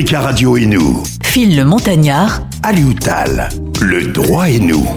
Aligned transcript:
Africa 0.00 0.20
Radio 0.22 0.56
et 0.56 0.64
nous. 0.64 1.02
Phil 1.22 1.54
le 1.54 1.66
Montagnard. 1.66 2.48
Alioutal, 2.62 3.50
le 3.82 4.06
droit 4.06 4.48
et 4.48 4.58
nous. 4.58 4.88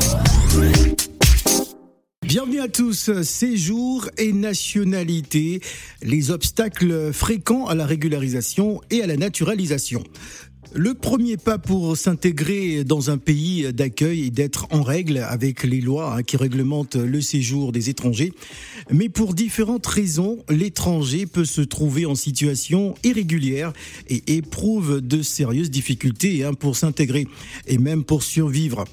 Bienvenue 2.22 2.61
à 2.61 2.70
tous, 2.70 3.11
séjour 3.22 4.08
et 4.18 4.31
nationalité, 4.31 5.59
les 6.04 6.31
obstacles 6.31 7.11
fréquents 7.11 7.66
à 7.66 7.75
la 7.75 7.86
régularisation 7.86 8.79
et 8.91 9.04
à 9.04 9.07
la 9.07 9.18
naturalisation. 9.18 10.05
Le 10.75 10.95
premier 10.95 11.37
pas 11.37 11.59
pour 11.59 11.95
s'intégrer 11.95 12.83
dans 12.83 13.11
un 13.11 13.19
pays 13.19 13.71
d'accueil 13.71 14.25
est 14.25 14.29
d'être 14.31 14.65
en 14.71 14.81
règle 14.81 15.19
avec 15.19 15.63
les 15.63 15.81
lois 15.81 16.15
hein, 16.15 16.23
qui 16.23 16.35
réglementent 16.35 16.95
le 16.95 17.21
séjour 17.21 17.71
des 17.71 17.91
étrangers. 17.91 18.33
Mais 18.89 19.07
pour 19.07 19.36
différentes 19.36 19.86
raisons, 19.86 20.39
l'étranger 20.49 21.27
peut 21.27 21.45
se 21.45 21.61
trouver 21.61 22.07
en 22.07 22.15
situation 22.15 22.95
irrégulière 23.04 23.71
et 24.09 24.23
éprouve 24.36 25.00
de 25.00 25.21
sérieuses 25.21 25.69
difficultés 25.69 26.43
hein, 26.43 26.55
pour 26.55 26.75
s'intégrer 26.75 27.28
et 27.67 27.78
même 27.78 28.03
pour 28.03 28.23
survivre. 28.23 28.86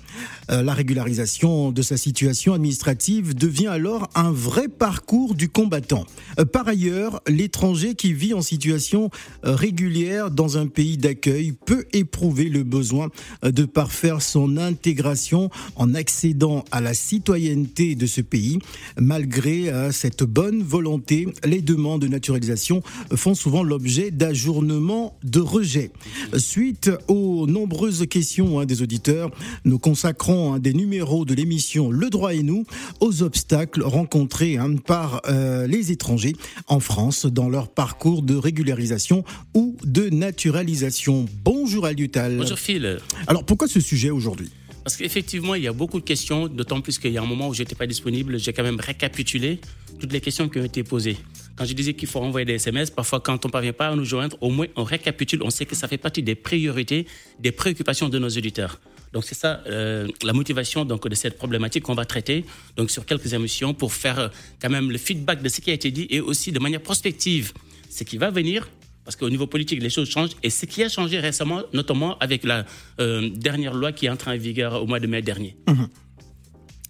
Euh, 0.51 0.63
la 0.63 0.75
régularisation 0.75 1.73
de 1.73 1.81
sa 1.81 1.97
situation 1.97 2.53
administrative 2.53 3.35
devient 3.35 3.69
alors 3.69 4.11
un 4.15 4.31
vrai 4.31 4.69
parcours 4.69 5.35
du 5.35 5.49
combattant. 5.49 6.05
Euh, 6.39 6.45
par 6.45 6.69
ailleurs, 6.69 7.23
l'étranger 7.27 7.95
qui 7.95 8.13
vit 8.13 8.35
en 8.35 8.43
situation 8.43 9.11
euh, 9.47 9.55
régulière 9.55 10.31
dans 10.31 10.59
un 10.59 10.67
pays 10.67 10.99
d'accueil 10.99 11.55
éprouver 11.93 12.49
le 12.49 12.63
besoin 12.63 13.09
de 13.43 13.65
parfaire 13.65 14.23
son 14.23 14.57
intégration 14.57 15.51
en 15.77 15.95
accédant 15.95 16.65
à 16.71 16.81
la 16.81 16.95
citoyenneté 16.95 17.95
de 17.95 18.07
ce 18.07 18.21
pays. 18.21 18.59
Malgré 18.99 19.71
cette 19.93 20.23
bonne 20.23 20.63
volonté, 20.63 21.27
les 21.45 21.63
demandes 21.63 22.03
de 22.03 22.09
naturalisation 22.09 22.83
font 23.15 23.35
souvent 23.35 23.63
l'objet 23.63 24.11
d'ajournements 24.11 25.17
de 25.23 25.41
rejet. 25.41 25.91
Suite 26.37 26.91
aux 27.09 27.47
nombreuses 27.47 28.07
questions 28.09 28.61
hein, 28.61 28.67
des 28.67 28.83
auditeurs, 28.83 29.31
nous 29.65 29.79
consacrons 29.79 30.55
un 30.55 30.59
des 30.59 30.75
numéros 30.75 31.25
de 31.25 31.35
l'émission 31.35 31.91
Le 31.91 32.11
droit 32.11 32.35
et 32.35 32.43
nous 32.43 32.65
aux 33.01 33.23
obstacles 33.23 33.83
rencontrés 33.83 34.57
hein, 34.57 34.77
par 34.77 35.23
euh, 35.29 35.67
les 35.67 35.93
étrangers 35.93 36.37
en 36.67 36.81
France 36.81 37.27
dans 37.27 37.49
leur 37.49 37.69
parcours 37.69 38.23
de 38.23 38.35
régularisation 38.35 39.25
ou 39.55 39.77
de 39.85 40.09
naturalisation. 40.09 41.27
Bonjour 41.63 41.85
Alutal. 41.85 42.39
Bonjour 42.39 42.59
Phil. 42.59 43.01
Alors 43.27 43.45
pourquoi 43.45 43.69
ce 43.69 43.81
sujet 43.81 44.09
aujourd'hui? 44.09 44.49
Parce 44.83 44.97
qu'effectivement, 44.97 45.55
il 45.55 45.63
y 45.63 45.69
a 45.69 45.75
beaucoup 45.75 46.01
de 46.01 46.05
questions, 46.05 46.49
d'autant 46.49 46.81
plus 46.81 46.99
qu'il 46.99 47.13
y 47.13 47.19
a 47.19 47.23
un 47.23 47.27
moment 47.27 47.49
où 47.49 47.55
je 47.55 47.61
n'étais 47.61 47.75
pas 47.75 47.87
disponible, 47.87 48.39
j'ai 48.39 48.55
quand 48.55 48.63
même 48.63 48.81
récapitulé 48.81 49.61
toutes 50.01 50.11
les 50.11 50.23
questions 50.23 50.49
qui 50.49 50.59
ont 50.59 50.65
été 50.65 50.83
posées. 50.85 51.19
Quand 51.57 51.67
je 51.67 51.75
disais 51.75 51.93
qu'il 51.93 52.09
faut 52.09 52.21
envoyer 52.21 52.47
des 52.47 52.55
SMS, 52.55 52.89
parfois 52.89 53.21
quand 53.21 53.45
on 53.45 53.49
ne 53.49 53.53
parvient 53.53 53.75
pas 53.75 53.89
à 53.89 53.95
nous 53.95 54.07
joindre, 54.07 54.39
au 54.41 54.49
moins 54.49 54.69
on 54.75 54.85
récapitule, 54.85 55.43
on 55.43 55.51
sait 55.51 55.67
que 55.67 55.75
ça 55.75 55.87
fait 55.87 55.99
partie 55.99 56.23
des 56.23 56.35
priorités, 56.35 57.07
des 57.39 57.53
préoccupations 57.53 58.09
de 58.09 58.19
nos 58.19 58.31
auditeurs. 58.31 58.81
Donc 59.13 59.25
c'est 59.25 59.35
ça 59.35 59.63
euh, 59.67 60.09
la 60.23 60.33
motivation 60.33 60.87
donc 60.87 61.07
de 61.07 61.15
cette 61.15 61.37
problématique 61.37 61.83
qu'on 61.85 61.95
va 61.95 62.07
traiter 62.07 62.47
donc 62.77 62.91
sur 62.91 63.05
quelques 63.05 63.35
émissions 63.35 63.75
pour 63.75 63.93
faire 63.93 64.19
euh, 64.19 64.29
quand 64.63 64.71
même 64.71 64.91
le 64.91 64.97
feedback 64.97 65.43
de 65.43 65.51
ce 65.51 65.61
qui 65.61 65.71
a 65.71 65.75
été 65.75 65.91
dit 65.91 66.07
et 66.09 66.21
aussi 66.21 66.53
de 66.53 66.59
manière 66.59 66.81
prospective 66.81 67.53
ce 67.91 68.05
qui 68.05 68.17
va 68.17 68.31
venir 68.31 68.67
parce 69.11 69.17
qu'au 69.17 69.29
niveau 69.29 69.49
politique, 69.49 69.83
les 69.83 69.91
choses 69.91 70.09
changent. 70.09 70.37
Et 70.45 70.51
ce 70.51 70.67
qui 70.67 70.85
a 70.85 70.89
changé 70.89 71.19
récemment, 71.19 71.63
notamment 71.73 72.17
avec 72.19 72.45
la 72.45 72.65
euh, 73.01 73.29
dernière 73.35 73.75
loi 73.75 73.91
qui 73.91 74.07
est 74.07 74.09
entrée 74.09 74.31
en 74.31 74.39
vigueur 74.39 74.81
au 74.81 74.87
mois 74.87 75.01
de 75.01 75.09
mai 75.09 75.21
dernier. 75.21 75.57
Mhm. 75.67 75.89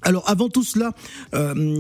Alors 0.03 0.29
avant 0.29 0.49
tout 0.49 0.63
cela, 0.63 0.93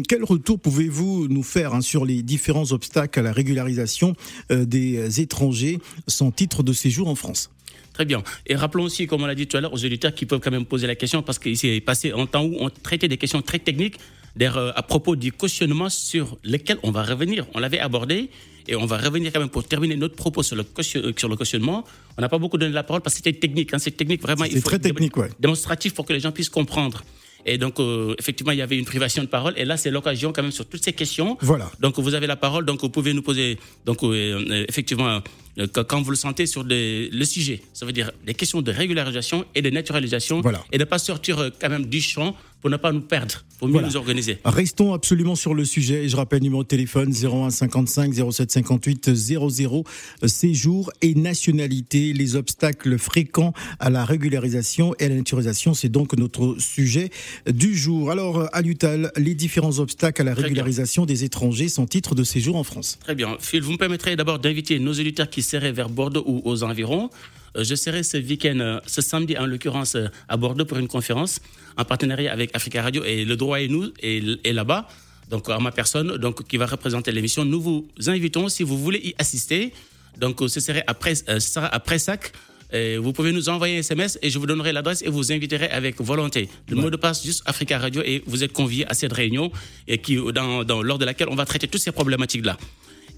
quel 0.09 0.25
retour 0.25 0.61
pouvez-vous 0.61 1.29
nous 1.29 1.43
faire 1.43 1.75
hein, 1.75 1.81
sur 1.81 2.05
les 2.05 2.23
différents 2.23 2.71
obstacles 2.73 3.19
à 3.19 3.23
la 3.23 3.33
régularisation 3.33 4.15
des 4.51 5.23
étrangers 5.23 5.79
sans 6.07 6.31
titre 6.31 6.63
de 6.63 6.75
séjour 6.75 7.09
en 7.09 7.15
France? 7.15 7.51
Très 7.95 8.05
bien. 8.05 8.23
Et 8.47 8.57
rappelons 8.57 8.85
aussi, 8.85 9.07
comme 9.07 9.23
on 9.23 9.27
l'a 9.27 9.35
dit 9.35 9.47
tout 9.47 9.57
à 9.57 9.63
l'heure, 9.63 9.73
aux 9.73 9.85
auditeurs 9.85 10.15
qui 10.15 10.27
peuvent 10.27 10.41
quand 10.41 10.51
même 10.51 10.67
poser 10.67 10.87
la 10.87 10.97
question, 10.97 11.23
parce 11.23 11.39
qu'il 11.39 11.57
s'est 11.57 11.81
passé 11.81 12.13
un 12.13 12.27
temps 12.27 12.45
où 12.45 12.57
on 12.61 12.69
traitait 12.69 13.09
des 13.09 13.17
questions 13.17 13.41
très 13.41 13.59
techniques 13.59 13.97
euh, 14.41 14.73
à 14.75 14.83
propos 14.83 15.17
du 15.17 15.33
cautionnement 15.33 15.89
sur 15.89 16.39
lequel 16.45 16.79
on 16.83 16.91
va 16.91 17.03
revenir. 17.03 17.47
On 17.55 17.59
l'avait 17.59 17.81
abordé 17.81 18.31
et 18.71 18.77
on 18.77 18.87
va 18.87 18.97
revenir 18.97 19.33
quand 19.33 19.41
même 19.41 19.51
pour 19.51 19.65
terminer 19.65 19.97
notre 19.97 20.15
propos 20.15 20.43
sur 20.43 20.57
le, 20.57 20.63
euh, 20.63 21.13
sur 21.17 21.29
le 21.29 21.37
cautionnement. 21.37 21.85
On 22.17 22.23
n'a 22.23 22.29
pas 22.29 22.39
beaucoup 22.39 22.57
donné 22.57 22.73
la 22.73 22.85
parole 22.85 23.03
parce 23.03 23.15
que 23.17 23.23
c'était 23.25 23.39
technique. 23.39 23.75
Hein, 23.75 23.79
c'est 23.79 23.91
technique 23.91 24.23
vraiment. 24.23 24.45
C'est 24.51 24.63
très 24.63 24.79
technique, 24.79 25.17
ouais. 25.17 25.29
Démonstratif 25.41 25.93
pour 25.95 26.07
que 26.07 26.13
les 26.13 26.21
gens 26.21 26.33
puissent 26.33 26.49
comprendre. 26.49 27.03
Et 27.47 27.59
donc, 27.59 27.81
euh, 27.81 28.15
effectivement, 28.19 28.53
il 28.53 28.59
y 28.59 28.63
avait 28.63 28.79
une 28.79 28.85
privation 28.85 29.23
de 29.23 29.29
parole. 29.29 29.55
Et 29.57 29.65
là, 29.65 29.77
c'est 29.77 29.91
l'occasion 29.91 30.33
quand 30.33 30.43
même 30.43 30.53
sur 30.53 30.67
toutes 30.67 30.85
ces 30.85 30.93
questions. 30.93 31.37
Voilà. 31.41 31.71
Donc, 31.81 31.99
vous 31.99 32.15
avez 32.15 32.27
la 32.27 32.37
parole. 32.37 32.65
Donc, 32.65 32.81
vous 32.83 32.91
pouvez 32.91 33.15
nous 33.15 33.23
poser, 33.23 33.59
donc, 33.87 34.03
euh, 34.03 34.65
effectivement, 34.69 35.21
euh, 35.59 35.67
quand 35.67 36.03
vous 36.03 36.11
le 36.11 36.17
sentez 36.17 36.47
sur 36.47 36.65
le 36.65 37.25
sujet. 37.25 37.63
Ça 37.73 37.87
veut 37.87 37.93
dire 37.93 38.11
des 38.25 38.35
questions 38.35 38.63
de 38.63 38.73
régularisation 38.73 39.45
et 39.55 39.63
de 39.63 39.71
naturalisation. 39.71 40.41
Voilà. 40.41 40.63
Et 40.73 40.79
de 40.79 40.83
ne 40.83 40.89
pas 40.89 40.99
sortir 40.99 41.51
quand 41.61 41.69
même 41.69 41.87
du 41.87 42.01
champ 42.01 42.37
pour 42.61 42.71
ne 42.71 42.77
pas 42.77 42.93
nous 42.93 43.01
perdre, 43.01 43.45
pour 43.59 43.69
mieux 43.69 43.81
nous 43.81 43.97
organiser. 43.97 44.39
Restons 44.45 44.93
absolument 44.93 45.35
sur 45.35 45.55
le 45.55 45.65
sujet. 45.65 46.09
Je 46.09 46.17
rappelle 46.17 46.43
numéro 46.43 46.63
de 46.63 46.69
téléphone 46.69 47.13
01 47.13 47.51
55 47.51 48.15
07 48.33 48.51
58 48.51 49.15
00. 49.15 49.85
Séjour 50.27 50.91
et 51.01 51.15
nationalité, 51.15 52.13
les 52.13 52.37
obstacles 52.37 52.99
fréquents 52.99 53.53
à 53.79 53.91
la 53.91 54.05
régularisation 54.05 54.95
et 54.99 55.05
à 55.05 55.09
la 55.09 55.17
naturalisation, 55.17 55.75
c'est 55.75 55.89
donc 55.89 56.17
notre 56.17 56.57
sujet 56.59 57.11
du 57.51 57.77
jour. 57.77 58.11
Alors, 58.11 58.49
à 58.53 58.63
l'UTAL, 58.63 59.11
les 59.17 59.35
différents 59.35 59.79
obstacles 59.79 60.23
à 60.23 60.25
la 60.25 60.35
régularisation 60.35 61.07
des 61.07 61.25
étrangers 61.25 61.69
sans 61.69 61.87
titre 61.87 62.15
de 62.15 62.25
séjour 62.25 62.57
en 62.57 62.65
France. 62.65 62.99
Très 63.03 63.15
bien. 63.15 63.37
Phil, 63.41 63.63
vous 63.63 63.73
me 63.73 63.79
permettrez 63.79 64.17
d'abord 64.17 64.39
d'inviter 64.39 64.79
nos 64.79 64.93
auditeurs 64.93 65.31
qui 65.31 65.43
seraient 65.43 65.73
vers 65.73 65.89
Bordeaux 65.89 66.25
ou 66.27 66.43
aux 66.45 66.63
environs 66.63 67.11
je 67.57 67.75
serai 67.75 68.03
ce 68.03 68.17
week-end, 68.17 68.59
euh, 68.61 68.81
ce 68.87 69.03
samedi 69.03 69.37
en 69.37 69.47
l'occurrence, 69.47 69.95
euh, 69.95 70.07
à 70.29 70.37
Bordeaux 70.37 70.65
pour 70.65 70.79
une 70.79 70.89
conférence 70.89 71.41
en 71.77 71.85
partenariat 71.85 72.33
avec 72.33 72.55
Africa 72.55 72.83
Radio 72.83 73.05
et 73.05 73.25
Le 73.25 73.37
Droit 73.37 73.61
et 73.61 73.69
nous 73.69 73.93
est, 74.03 74.53
là-bas. 74.53 74.89
Donc 75.29 75.49
à 75.49 75.59
ma 75.59 75.71
personne, 75.71 76.17
donc 76.17 76.47
qui 76.47 76.57
va 76.57 76.67
représenter 76.67 77.13
l'émission. 77.13 77.45
Nous 77.45 77.61
vous 77.61 77.89
invitons 78.07 78.49
si 78.49 78.63
vous 78.63 78.79
voulez 78.79 78.99
y 78.99 79.15
assister. 79.19 79.73
Donc 80.19 80.41
ce 80.49 80.61
serait 80.61 80.85
après, 80.87 81.15
sera 81.15 81.67
à 81.67 81.79
Pressac. 81.79 82.33
vous 82.73 83.13
pouvez 83.13 83.31
nous 83.31 83.49
envoyer 83.49 83.77
un 83.77 83.81
SMS 83.81 84.19
et 84.23 84.31
je 84.31 84.39
vous 84.41 84.47
donnerai 84.47 84.73
l'adresse 84.73 85.03
et 85.03 85.09
vous 85.09 85.31
inviterai 85.31 85.69
avec 85.69 86.01
volonté. 86.01 86.49
Le 86.69 86.75
mot 86.75 86.91
de 86.91 86.97
passe 86.97 87.25
juste 87.25 87.43
Africa 87.47 87.79
Radio 87.79 88.03
et 88.05 88.25
vous 88.27 88.43
êtes 88.43 88.53
conviés 88.53 88.85
à 88.89 88.95
cette 88.95 89.13
réunion 89.13 89.53
et 89.87 89.99
qui, 89.99 90.17
dans, 90.35 90.65
lors 90.83 90.99
de 90.99 91.05
laquelle 91.05 91.29
on 91.31 91.37
va 91.37 91.45
traiter 91.45 91.69
toutes 91.69 91.81
ces 91.81 91.93
problématiques-là. 91.93 92.57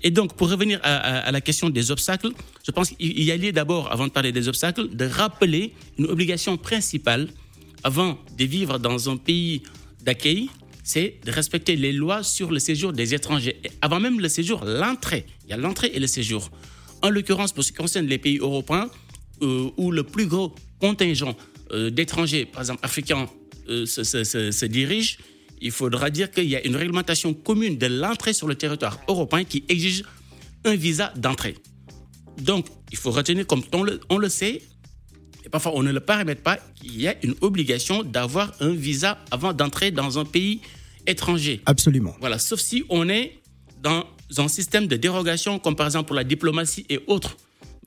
Et 0.02 0.10
donc, 0.10 0.34
pour 0.34 0.50
revenir 0.50 0.80
à, 0.82 1.30
la 1.30 1.40
question 1.40 1.70
des 1.70 1.90
obstacles, 1.90 2.30
je 2.66 2.70
pense 2.70 2.90
qu'il 2.90 3.22
y 3.22 3.30
a 3.30 3.36
lieu 3.36 3.52
d'abord, 3.52 3.90
avant 3.92 4.06
de 4.06 4.12
parler 4.12 4.32
des 4.32 4.48
obstacles, 4.48 4.88
de 4.94 5.04
rappeler 5.04 5.72
une 5.98 6.06
obligation 6.06 6.56
principale 6.56 7.28
avant 7.84 8.18
de 8.36 8.44
vivre 8.44 8.78
dans 8.78 9.10
un 9.10 9.16
pays 9.16 9.62
d'accueil, 10.02 10.48
c'est 10.84 11.20
de 11.24 11.30
respecter 11.30 11.76
les 11.76 11.92
lois 11.92 12.24
sur 12.24 12.50
le 12.50 12.58
séjour 12.58 12.92
des 12.92 13.14
étrangers. 13.14 13.56
avant 13.80 14.00
même 14.00 14.18
le 14.18 14.28
séjour, 14.28 14.64
l'entrée. 14.64 15.26
Il 15.44 15.50
y 15.50 15.52
a 15.52 15.56
l'entrée 15.56 15.92
et 15.94 16.00
le 16.00 16.08
séjour. 16.08 16.50
En 17.02 17.10
l'occurrence, 17.10 17.52
pour 17.52 17.62
ce 17.62 17.70
qui 17.70 17.78
concerne 17.78 18.06
les 18.06 18.18
pays 18.18 18.38
européens, 18.38 18.90
euh, 19.42 19.70
où 19.76 19.92
le 19.92 20.02
plus 20.02 20.26
gros 20.26 20.54
contingent 20.80 21.36
euh, 21.72 21.90
d'étrangers, 21.90 22.46
par 22.46 22.62
exemple 22.62 22.80
africains, 22.84 23.28
euh, 23.68 23.86
se 23.86 24.66
dirige, 24.66 25.18
il 25.62 25.70
faudra 25.70 26.10
dire 26.10 26.30
qu'il 26.30 26.44
y 26.44 26.56
a 26.56 26.66
une 26.66 26.76
réglementation 26.76 27.32
commune 27.32 27.78
de 27.78 27.86
l'entrée 27.86 28.32
sur 28.32 28.48
le 28.48 28.54
territoire 28.54 28.98
européen 29.08 29.44
qui 29.44 29.64
exige 29.68 30.04
un 30.64 30.74
visa 30.74 31.12
d'entrée. 31.16 31.56
Donc, 32.40 32.66
il 32.90 32.98
faut 32.98 33.10
retenir, 33.10 33.46
comme 33.46 33.62
on 33.72 33.82
le, 33.82 34.00
on 34.10 34.18
le 34.18 34.28
sait, 34.28 34.62
et 35.44 35.48
parfois 35.48 35.72
on 35.74 35.82
ne 35.82 35.92
le 35.92 36.00
permet 36.00 36.34
pas, 36.34 36.58
qu'il 36.74 37.00
y 37.00 37.08
a 37.08 37.14
une 37.24 37.34
obligation 37.40 38.02
d'avoir 38.02 38.52
un 38.60 38.70
visa 38.70 39.18
avant 39.30 39.52
d'entrer 39.52 39.90
dans 39.90 40.18
un 40.18 40.24
pays 40.24 40.60
étranger. 41.06 41.60
Absolument. 41.66 42.14
Voilà, 42.20 42.38
sauf 42.38 42.60
si 42.60 42.84
on 42.88 43.08
est 43.08 43.40
dans 43.80 44.06
un 44.38 44.48
système 44.48 44.86
de 44.86 44.96
dérogation, 44.96 45.58
comme 45.58 45.76
par 45.76 45.86
exemple 45.86 46.06
pour 46.08 46.16
la 46.16 46.24
diplomatie 46.24 46.86
et 46.88 47.00
autres. 47.06 47.36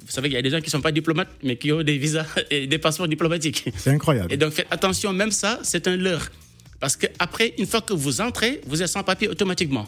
Vous 0.05 0.11
savez 0.11 0.27
qu'il 0.27 0.35
y 0.35 0.39
a 0.39 0.41
des 0.41 0.49
gens 0.49 0.59
qui 0.59 0.65
ne 0.65 0.71
sont 0.71 0.81
pas 0.81 0.91
diplomates, 0.91 1.29
mais 1.41 1.57
qui 1.57 1.71
ont 1.71 1.81
des 1.81 1.97
visas 1.97 2.27
et 2.51 2.67
des 2.67 2.77
passeports 2.77 3.07
diplomatiques. 3.07 3.65
C'est 3.75 3.89
incroyable. 3.89 4.31
Et 4.31 4.37
donc 4.37 4.53
faites 4.53 4.67
attention, 4.69 5.13
même 5.13 5.31
ça, 5.31 5.59
c'est 5.63 5.87
un 5.87 5.95
leurre. 5.95 6.29
Parce 6.79 6.95
qu'après, 6.95 7.53
une 7.57 7.65
fois 7.65 7.81
que 7.81 7.93
vous 7.93 8.21
entrez, 8.21 8.61
vous 8.65 8.81
êtes 8.81 8.89
sans 8.89 9.03
papier 9.03 9.27
automatiquement. 9.27 9.87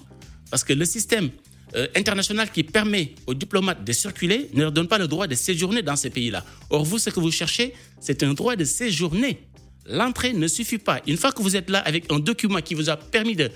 Parce 0.49 0.63
que 0.63 0.73
le 0.73 0.85
système 0.85 1.29
euh, 1.75 1.87
international 1.95 2.49
qui 2.51 2.63
permet 2.63 3.13
aux 3.25 3.33
diplomates 3.33 3.83
de 3.83 3.91
circuler 3.91 4.49
ne 4.53 4.61
leur 4.61 4.71
donne 4.71 4.87
pas 4.87 4.97
le 4.97 5.07
droit 5.07 5.27
de 5.27 5.35
séjourner 5.35 5.81
dans 5.81 5.97
ces 5.97 6.09
pays-là. 6.09 6.45
Or, 6.69 6.85
vous, 6.85 6.97
ce 6.97 7.09
que 7.09 7.19
vous 7.19 7.31
cherchez, 7.31 7.73
c'est 7.99 8.23
un 8.23 8.33
droit 8.33 8.55
de 8.55 8.63
séjourner. 8.63 9.43
L'entrée 9.85 10.33
ne 10.33 10.47
suffit 10.47 10.77
pas. 10.77 11.01
Une 11.07 11.17
fois 11.17 11.31
que 11.31 11.41
vous 11.41 11.55
êtes 11.55 11.69
là 11.69 11.79
avec 11.79 12.11
un 12.11 12.19
document 12.19 12.61
qui 12.61 12.73
vous 12.73 12.89
a 12.89 12.95
permis 12.95 13.35
de 13.35 13.51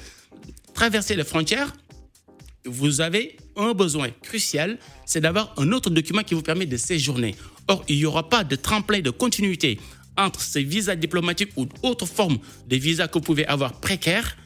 traverser 0.73 1.15
les 1.15 1.23
frontières, 1.23 1.73
vous 2.65 3.01
avez 3.01 3.37
un 3.55 3.73
besoin 3.73 4.09
crucial, 4.21 4.77
c'est 5.05 5.21
d'avoir 5.21 5.53
un 5.57 5.71
autre 5.71 5.89
document 5.89 6.21
qui 6.21 6.33
vous 6.33 6.41
permet 6.41 6.65
de 6.65 6.77
séjourner. 6.77 7.35
Or, 7.67 7.83
il 7.87 7.97
n'y 7.97 8.05
aura 8.05 8.27
pas 8.27 8.43
de 8.43 8.55
tremplin 8.55 8.99
de 8.99 9.09
continuité 9.09 9.79
entre 10.25 10.41
ces 10.41 10.63
visas 10.63 10.95
diplomatiques 10.95 11.51
ou 11.55 11.67
autres 11.83 12.05
formes 12.05 12.39
de 12.67 12.75
visas 12.75 13.07
que 13.07 13.13
vous 13.15 13.21
pouvez 13.21 13.45
avoir 13.45 13.79
précaires, 13.79 14.37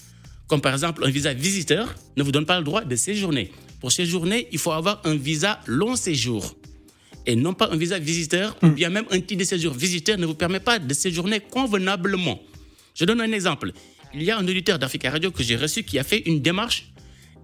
comme 0.48 0.62
par 0.62 0.74
exemple 0.74 1.04
un 1.06 1.10
visa 1.10 1.34
visiteur, 1.34 1.96
ne 2.18 2.24
vous 2.24 2.32
donne 2.32 2.46
pas 2.46 2.58
le 2.58 2.64
droit 2.64 2.84
de 2.84 2.96
séjourner. 2.96 3.52
Pour 3.80 3.92
séjourner, 3.92 4.48
il 4.52 4.60
faut 4.60 4.72
avoir 4.72 5.02
un 5.06 5.16
visa 5.16 5.60
long 5.68 5.96
séjour. 5.96 6.56
et 7.28 7.36
non 7.36 7.54
pas 7.54 7.70
un 7.72 7.78
visa 7.78 7.98
visiteur 7.98 8.56
ou 8.62 8.70
bien 8.70 8.90
même 8.90 9.06
un 9.10 9.20
titre 9.20 9.40
de 9.40 9.44
séjour 9.46 9.74
visiteur 9.74 10.18
ne 10.18 10.26
vous 10.26 10.36
permet 10.36 10.60
pas 10.60 10.78
de 10.78 10.94
séjourner 10.94 11.40
convenablement. 11.40 12.40
Je 12.94 13.04
donne 13.06 13.20
un 13.22 13.32
exemple. 13.32 13.72
Il 14.14 14.24
y 14.24 14.32
a 14.32 14.38
un 14.38 14.48
auditeur 14.48 14.78
d'Africa 14.80 15.10
Radio 15.10 15.32
que 15.32 15.44
j'ai 15.44 15.56
reçu 15.56 15.84
qui 15.84 15.98
a 16.00 16.04
fait 16.04 16.20
une 16.20 16.40
démarche. 16.42 16.92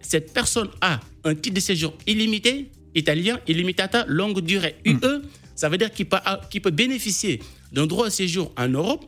Cette 0.02 0.34
personne 0.34 0.70
a 0.82 1.00
un 1.24 1.36
titre 1.36 1.56
de 1.56 1.60
séjour 1.60 1.94
illimité, 2.08 2.70
italien, 2.96 3.40
illimitata, 3.48 4.06
longue 4.08 4.42
durée, 4.42 4.76
UE. 4.86 5.22
Ça 5.56 5.68
veut 5.68 5.78
dire 5.78 5.92
qu'il 5.92 6.08
peut, 6.08 6.18
peut 6.62 6.72
bénéficier 6.72 7.40
d'un 7.72 7.88
droit 7.88 8.06
de 8.06 8.12
séjour 8.12 8.54
en 8.58 8.68
Europe, 8.68 9.06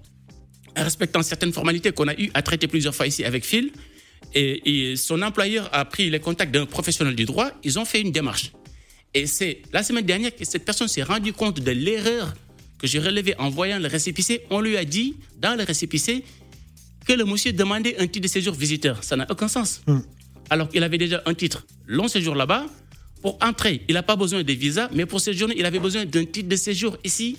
en 0.78 0.84
respectant 0.84 1.22
certaines 1.22 1.54
formalités 1.54 1.92
qu'on 1.92 2.08
a 2.08 2.16
eu 2.16 2.32
à 2.34 2.42
traiter 2.42 2.68
plusieurs 2.68 2.96
fois 2.96 3.08
ici 3.08 3.24
avec 3.24 3.46
Phil. 3.46 3.72
Et, 4.34 4.92
et 4.92 4.96
son 4.96 5.22
employeur 5.22 5.70
a 5.74 5.86
pris 5.86 6.10
les 6.10 6.20
contacts 6.20 6.54
d'un 6.54 6.66
professionnel 6.66 7.16
du 7.16 7.26
droit. 7.26 7.52
Ils 7.64 7.78
ont 7.78 7.86
fait 7.86 8.02
une 8.02 8.12
démarche. 8.12 8.52
Et 9.14 9.28
c'est 9.28 9.62
la 9.72 9.84
semaine 9.84 10.06
dernière 10.06 10.36
que 10.36 10.44
cette 10.46 10.66
personne 10.66 10.88
s'est 10.88 11.04
rendue 11.04 11.34
compte 11.34 11.60
de 11.60 11.72
l'erreur 11.72 12.34
que 12.80 12.88
j'ai 12.88 13.00
relevée 13.00 13.36
en 13.38 13.50
voyant 13.50 13.80
le 13.80 13.88
récépissé. 13.88 14.42
On 14.50 14.60
lui 14.60 14.76
a 14.76 14.86
dit, 14.86 15.16
dans 15.40 15.56
le 15.56 15.64
récépissé, 15.64 16.24
que 17.06 17.14
le 17.14 17.26
monsieur 17.26 17.54
demandait 17.54 17.98
un 18.00 18.08
titre 18.08 18.22
de 18.24 18.28
séjour 18.28 18.56
visiteur. 18.56 19.04
Ça 19.04 19.16
n'a 19.16 19.28
aucun 19.30 19.48
sens. 19.48 19.82
Alors 20.50 20.68
qu'il 20.70 20.84
avait 20.84 20.98
déjà 20.98 21.22
un 21.26 21.34
titre 21.34 21.66
long 21.86 22.08
séjour 22.08 22.34
là-bas. 22.36 22.66
Pour 23.22 23.38
entrer, 23.42 23.84
il 23.88 23.94
n'a 23.94 24.04
pas 24.04 24.16
besoin 24.16 24.44
de 24.44 24.54
visa, 24.54 24.90
mais 24.94 25.06
pour 25.06 25.22
séjourner, 25.22 25.56
il 25.58 25.66
avait 25.66 25.80
besoin 25.80 26.06
d'un 26.06 26.26
titre 26.26 26.50
de 26.50 26.56
séjour 26.58 26.98
ici, 27.06 27.38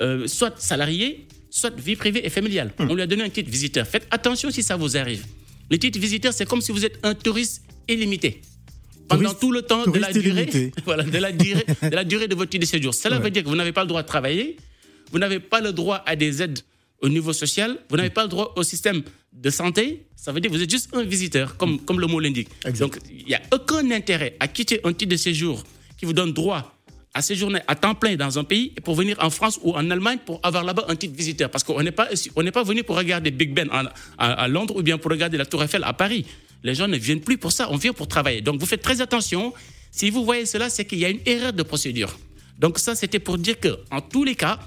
euh, 0.00 0.26
soit 0.26 0.58
salarié, 0.60 1.26
soit 1.50 1.74
vie 1.78 1.96
privée 1.96 2.24
et 2.24 2.30
familiale. 2.30 2.72
On 2.78 2.94
lui 2.94 3.02
a 3.02 3.06
donné 3.06 3.22
un 3.24 3.28
titre 3.28 3.50
visiteur. 3.50 3.86
Faites 3.86 4.06
attention 4.10 4.50
si 4.50 4.62
ça 4.62 4.76
vous 4.76 4.96
arrive. 4.96 5.24
Le 5.70 5.78
titre 5.78 5.98
visiteur, 5.98 6.32
c'est 6.32 6.46
comme 6.46 6.60
si 6.60 6.72
vous 6.72 6.84
êtes 6.84 6.98
un 7.02 7.14
touriste 7.14 7.62
illimité 7.88 8.40
pendant 9.08 9.22
Touriste- 9.30 9.40
tout 9.40 9.52
le 9.52 9.62
temps 9.62 9.86
de 9.86 9.98
la, 9.98 10.12
durée, 10.12 10.72
voilà, 10.84 11.02
de, 11.02 11.18
la 11.18 11.32
durée, 11.32 11.64
de 11.82 11.94
la 11.94 12.04
durée 12.04 12.28
de 12.28 12.34
votre 12.34 12.50
titre 12.50 12.62
de 12.62 12.66
séjour. 12.70 12.94
Cela 12.94 13.16
Ouais. 13.18 13.24
veut 13.24 13.30
dire 13.30 13.42
que 13.42 13.48
vous 13.48 13.56
n'avez 13.56 13.72
pas 13.72 13.82
le 13.82 13.88
droit 13.88 14.02
de 14.02 14.06
travailler, 14.06 14.56
vous 15.10 15.18
n'avez 15.18 15.40
pas 15.40 15.60
le 15.60 15.72
droit 15.72 16.02
à 16.06 16.16
des 16.16 16.40
aides 16.42 16.60
au 17.00 17.08
niveau 17.08 17.32
social, 17.32 17.78
vous 17.90 17.96
n'avez 17.96 18.10
pas 18.10 18.22
le 18.22 18.28
droit 18.28 18.52
au 18.56 18.62
système 18.62 19.02
de 19.32 19.50
santé. 19.50 20.06
Ça 20.14 20.30
veut 20.32 20.40
dire 20.40 20.50
que 20.50 20.56
vous 20.56 20.62
êtes 20.62 20.70
juste 20.70 20.90
un 20.94 21.02
visiteur, 21.02 21.56
comme, 21.56 21.80
comme 21.80 21.98
le 22.00 22.06
mot 22.06 22.20
l'indique. 22.20 22.48
Donc, 22.78 22.98
il 23.10 23.26
n'y 23.26 23.34
a 23.34 23.42
aucun 23.52 23.90
intérêt 23.90 24.36
à 24.40 24.46
quitter 24.48 24.80
un 24.84 24.92
titre 24.92 25.10
de 25.10 25.16
séjour 25.16 25.64
qui 25.98 26.04
vous 26.06 26.12
donne 26.12 26.32
droit 26.32 26.78
à 27.14 27.20
séjourner 27.22 27.60
à 27.68 27.74
temps 27.74 27.94
plein 27.94 28.16
dans 28.16 28.38
un 28.38 28.44
pays 28.44 28.70
pour 28.84 28.94
venir 28.94 29.16
en 29.20 29.28
France 29.30 29.58
ou 29.62 29.74
en 29.74 29.90
Allemagne 29.90 30.18
pour 30.24 30.40
avoir 30.42 30.64
là-bas 30.64 30.86
un 30.88 30.96
titre 30.96 31.14
visiteur. 31.14 31.50
Parce 31.50 31.62
qu'on 31.64 31.82
n'est 31.82 31.92
pas, 31.92 32.08
pas 32.52 32.62
venu 32.62 32.82
pour 32.84 32.96
regarder 32.96 33.30
Big 33.30 33.52
Ben 33.52 33.68
en- 33.70 33.84
à, 34.18 34.32
à 34.32 34.48
Londres 34.48 34.76
ou 34.76 34.82
bien 34.82 34.96
pour 34.98 35.10
regarder 35.10 35.36
la 35.36 35.44
Tour 35.46 35.62
Eiffel 35.62 35.84
à 35.84 35.92
Paris. 35.92 36.24
Les 36.62 36.74
gens 36.74 36.88
ne 36.88 36.96
viennent 36.96 37.20
plus 37.20 37.36
pour 37.38 37.52
ça, 37.52 37.68
on 37.70 37.76
vient 37.76 37.92
pour 37.92 38.08
travailler. 38.08 38.40
Donc 38.40 38.58
vous 38.60 38.66
faites 38.66 38.82
très 38.82 39.00
attention. 39.00 39.52
Si 39.90 40.08
vous 40.10 40.24
voyez 40.24 40.46
cela, 40.46 40.70
c'est 40.70 40.84
qu'il 40.86 40.98
y 41.00 41.04
a 41.04 41.10
une 41.10 41.20
erreur 41.26 41.52
de 41.52 41.62
procédure. 41.62 42.18
Donc 42.58 42.78
ça, 42.78 42.94
c'était 42.94 43.18
pour 43.18 43.36
dire 43.36 43.58
que 43.60 43.78
en 43.90 44.00
tous 44.00 44.24
les 44.24 44.34
cas, 44.36 44.58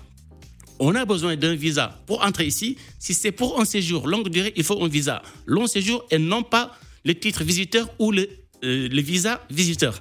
on 0.77 0.93
a 0.93 1.05
besoin 1.05 1.37
d'un 1.37 1.55
visa 1.55 1.99
pour 2.05 2.23
entrer 2.23 2.45
ici. 2.45 2.77
Si 2.99 3.13
c'est 3.13 3.31
pour 3.31 3.59
un 3.59 3.65
séjour 3.65 4.07
longue 4.07 4.29
durée, 4.29 4.53
il 4.55 4.63
faut 4.63 4.83
un 4.83 4.87
visa 4.89 5.23
long 5.45 5.65
séjour 5.67 6.05
et 6.11 6.19
non 6.19 6.43
pas 6.43 6.77
le 7.05 7.15
titre 7.15 7.43
visiteur 7.43 7.87
ou 7.97 8.11
le, 8.11 8.29
euh, 8.63 8.89
le 8.89 9.01
visa 9.01 9.41
visiteur. 9.49 9.99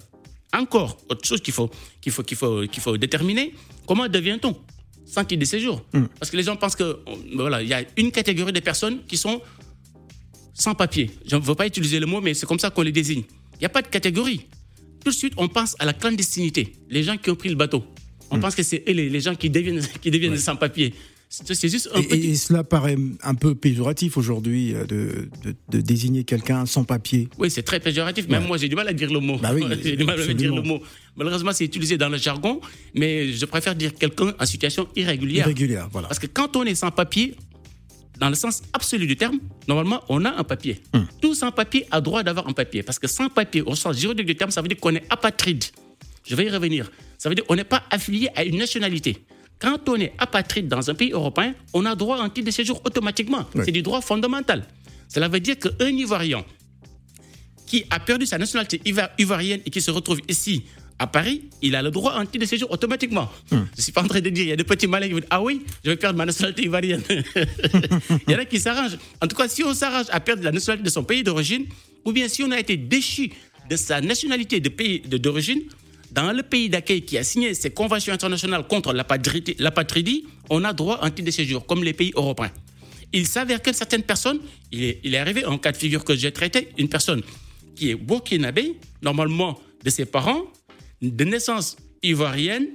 Encore 0.55 0.99
autre 1.09 1.27
chose 1.27 1.41
qu'il 1.41 1.53
faut, 1.53 1.69
qu'il 2.01 2.13
faut, 2.13 2.23
qu'il 2.23 2.37
faut, 2.37 2.67
qu'il 2.67 2.83
faut 2.83 2.97
déterminer, 2.97 3.55
comment 3.87 4.09
devient-on 4.09 4.57
sans 5.05 5.25
titre 5.25 5.41
de 5.41 5.45
séjour 5.45 5.83
Parce 6.19 6.31
que 6.31 6.37
les 6.37 6.45
gens 6.45 6.57
pensent 6.57 6.77
que 6.77 6.99
voilà, 7.35 7.61
il 7.63 7.69
y 7.69 7.75
a 7.75 7.83
une 7.97 8.11
catégorie 8.11 8.53
de 8.53 8.61
personnes 8.61 9.05
qui 9.07 9.17
sont 9.17 9.43
sans 10.55 10.75
papier. 10.75 11.11
Je 11.27 11.37
ne 11.37 11.41
veux 11.41 11.55
pas 11.55 11.67
utiliser 11.67 11.99
le 11.99 12.07
mot, 12.07 12.21
mais 12.21 12.35
c'est 12.35 12.47
comme 12.47 12.59
ça 12.59 12.71
qu'on 12.71 12.83
les 12.83 12.93
désigne. 12.93 13.25
Il 13.55 13.59
n'y 13.61 13.67
a 13.67 13.71
pas 13.71 13.83
de 13.83 13.89
catégorie. 13.89 14.47
Tout 15.05 15.11
de 15.11 15.17
suite, 15.17 15.35
on 15.37 15.49
pense 15.49 15.77
à 15.79 15.85
la 15.85 15.93
clandestinité. 15.93 16.73
Les 16.89 17.03
gens 17.03 17.17
qui 17.17 17.31
ont 17.31 17.37
pris 17.37 17.49
le 17.49 17.57
bateau. 17.57 17.85
On 18.31 18.41
pense 18.41 18.55
que 18.55 18.63
c'est 18.63 18.83
eux 18.89 18.93
les, 18.93 19.11
les 19.11 19.21
gens 19.21 19.35
qui 19.35 19.51
deviennent, 19.51 19.83
qui 20.01 20.11
deviennent 20.11 20.37
sans 20.39 20.57
papier. 20.57 20.95
C'est 21.43 21.55
c'est 21.55 21.69
juste 21.69 21.89
un 21.95 22.01
Et, 22.01 22.07
petit. 22.07 22.31
et 22.31 22.35
cela 22.37 22.63
paraît 22.63 22.97
un 23.23 23.35
peu 23.35 23.55
péjoratif 23.55 24.17
aujourd'hui 24.17 24.73
euh, 24.75 24.85
de, 24.87 25.29
de- 25.43 25.55
de 25.71 25.81
désigner 25.81 26.23
quelqu'un 26.25 26.65
sans 26.67 26.85
papier. 26.85 27.29
Oui, 27.39 27.51
c'est 27.51 27.63
très 27.63 27.81
péjoratif. 27.81 28.29
Même 28.29 28.43
Ouais. 28.43 28.49
moi, 28.49 28.57
j'ai 28.57 28.69
du 28.69 28.77
mal 28.77 28.87
à 28.89 28.93
dire 28.93 29.13
le 29.13 29.21
mot. 29.21 29.39
Bah 29.39 29.51
oui, 29.53 29.65
j'ai 29.83 29.97
du 29.97 30.05
mal 30.05 30.21
à 30.21 30.33
dire 30.35 30.55
le 30.55 30.63
mot. 30.63 30.81
Malheureusement, 31.17 31.53
c'est 31.53 31.65
utilisé 31.65 31.97
dans 31.99 32.09
le 32.09 32.19
jargon, 32.19 32.61
mais 32.95 33.33
je 33.33 33.45
préfère 33.47 33.75
dire 33.75 33.95
quelqu'un 33.95 34.33
en 34.39 34.47
situation 34.47 34.87
irrégulière. 34.95 35.47
Irrégulière, 35.47 35.89
voilà. 35.91 36.09
Parce 36.09 36.21
que 36.21 36.27
quand 36.29 36.55
on 36.57 36.65
est 36.65 36.75
sans 36.77 36.91
papier, 36.91 37.35
dans 38.21 38.29
le 38.29 38.37
sens 38.37 38.63
absolu 38.73 39.07
du 39.09 39.17
terme, 39.17 39.39
normalement, 39.67 40.03
on 40.09 40.25
a 40.25 40.31
un 40.31 40.45
papier. 40.45 40.81
Hum. 40.93 41.07
Tout 41.21 41.35
sans 41.35 41.51
papier 41.51 41.85
a 41.91 42.01
droit 42.01 42.23
d'avoir 42.23 42.47
un 42.47 42.53
papier. 42.53 42.83
Parce 42.85 42.99
que 43.01 43.09
sans 43.09 43.29
papier, 43.29 43.63
au 43.63 43.75
sens 43.75 43.99
juridique 43.99 44.27
du 44.27 44.37
terme, 44.37 44.53
ça 44.53 44.63
veut 44.63 44.69
dire 44.69 44.79
qu'on 44.79 44.95
est 44.95 45.05
apatride. 45.11 45.65
Je 46.27 46.37
vais 46.37 46.45
y 46.47 46.51
revenir. 46.51 46.91
Ça 47.19 47.29
veut 47.29 47.35
dire 47.35 47.45
qu'on 47.45 47.57
n'est 47.57 47.65
pas 47.65 47.83
affilié 47.91 48.29
à 48.37 48.45
une 48.45 48.57
nationalité. 48.59 49.17
Quand 49.65 49.89
on 49.89 49.97
est 49.97 50.13
apatride 50.19 50.69
dans 50.69 50.91
un 50.91 50.95
pays 50.95 51.13
européen, 51.13 51.55
on 51.73 51.87
a 51.87 51.95
droit 51.95 52.19
à 52.19 52.23
un 52.23 52.29
titre 52.29 52.47
de 52.47 52.51
séjour 52.51 52.83
automatiquement. 52.85 53.47
Oui. 53.55 53.63
C'est 53.65 53.73
du 53.73 53.81
droit 53.81 54.03
fondamental. 54.03 54.67
Cela 55.09 55.27
veut 55.29 55.41
dire 55.41 55.57
qu'un 55.59 55.89
Ivoirien 55.89 56.45
qui 57.67 57.85
a 57.89 57.99
perdu 57.99 58.27
sa 58.27 58.37
nationalité 58.37 58.81
ivoirienne 59.19 59.61
et 59.65 59.71
qui 59.71 59.81
se 59.81 59.91
retrouve 59.91 60.21
ici 60.29 60.65
à 60.99 61.07
Paris, 61.07 61.45
il 61.63 61.75
a 61.75 61.83
le 61.83 61.91
droit 61.91 62.13
à 62.13 62.19
un 62.19 62.27
titre 62.27 62.45
de 62.45 62.49
séjour 62.49 62.71
automatiquement. 62.71 63.29
Je 63.51 63.57
ne 63.57 63.65
suis 63.79 63.91
pas 63.91 64.03
en 64.03 64.07
train 64.07 64.21
de 64.21 64.29
dire, 64.31 64.45
il 64.45 64.49
y 64.51 64.53
a 64.53 64.57
des 64.57 64.65
petits 64.65 64.87
malins 64.87 65.07
qui 65.07 65.13
vont 65.15 65.19
dire, 65.21 65.29
ah 65.31 65.43
oui, 65.43 65.63
je 65.83 65.91
vais 65.91 65.97
perdre 65.97 66.19
ma 66.19 66.27
nationalité 66.27 66.63
ivoirienne. 66.65 67.03
il 68.29 68.33
y 68.33 68.35
en 68.37 68.39
a 68.39 68.45
qui 68.45 68.61
s'arrangent. 68.61 68.99
En 69.23 69.27
tout 69.27 69.35
cas, 69.35 69.49
si 69.49 69.65
on 69.65 69.73
s'arrange 69.75 70.07
à 70.11 70.21
perdre 70.21 70.45
la 70.45 70.53
nationalité 70.53 70.85
de 70.85 70.91
son 70.93 71.05
pays 71.05 71.23
d'origine, 71.25 71.65
ou 72.05 72.13
bien 72.13 72.29
si 72.29 72.43
on 72.43 72.51
a 72.51 72.59
été 72.61 72.77
déchu 72.77 73.33
de 73.71 73.77
sa 73.77 74.01
nationalité 74.03 74.61
de 74.61 74.69
pays 74.69 75.01
de- 75.01 75.17
d'origine, 75.19 75.63
dans 76.15 76.33
le 76.33 76.43
pays 76.45 76.69
d'accueil 76.69 77.03
qui 77.03 77.19
a 77.19 77.25
signé 77.25 77.55
ces 77.55 77.71
conventions 77.71 78.13
internationales 78.13 78.67
contre 78.69 78.93
l'apatridie, 78.93 80.27
on 80.49 80.63
a 80.65 80.73
droit 80.73 80.97
à 80.97 81.07
un 81.07 81.11
titre 81.11 81.27
de 81.27 81.33
séjour, 81.33 81.67
comme 81.67 81.83
les 81.83 81.93
pays 81.93 82.13
européens. 82.15 82.53
Il 83.13 83.27
s'avère 83.27 83.61
que 83.61 83.73
certaines 83.73 84.05
personnes, 84.05 84.39
il 84.71 84.85
est, 84.85 85.01
il 85.03 85.15
est 85.15 85.19
arrivé 85.19 85.45
un 85.45 85.59
cas 85.59 85.73
de 85.73 85.77
figure 85.77 86.05
que 86.05 86.15
j'ai 86.15 86.31
traité, 86.31 86.69
une 86.79 86.89
personne 86.89 87.23
qui 87.75 87.91
est 87.91 87.97
burkinabé, 87.97 88.77
normalement 89.03 89.61
de 89.83 89.91
ses 89.91 90.05
parents, 90.05 90.43
de 91.03 91.25
naissance 91.25 91.77
ivoirienne, 92.03 92.69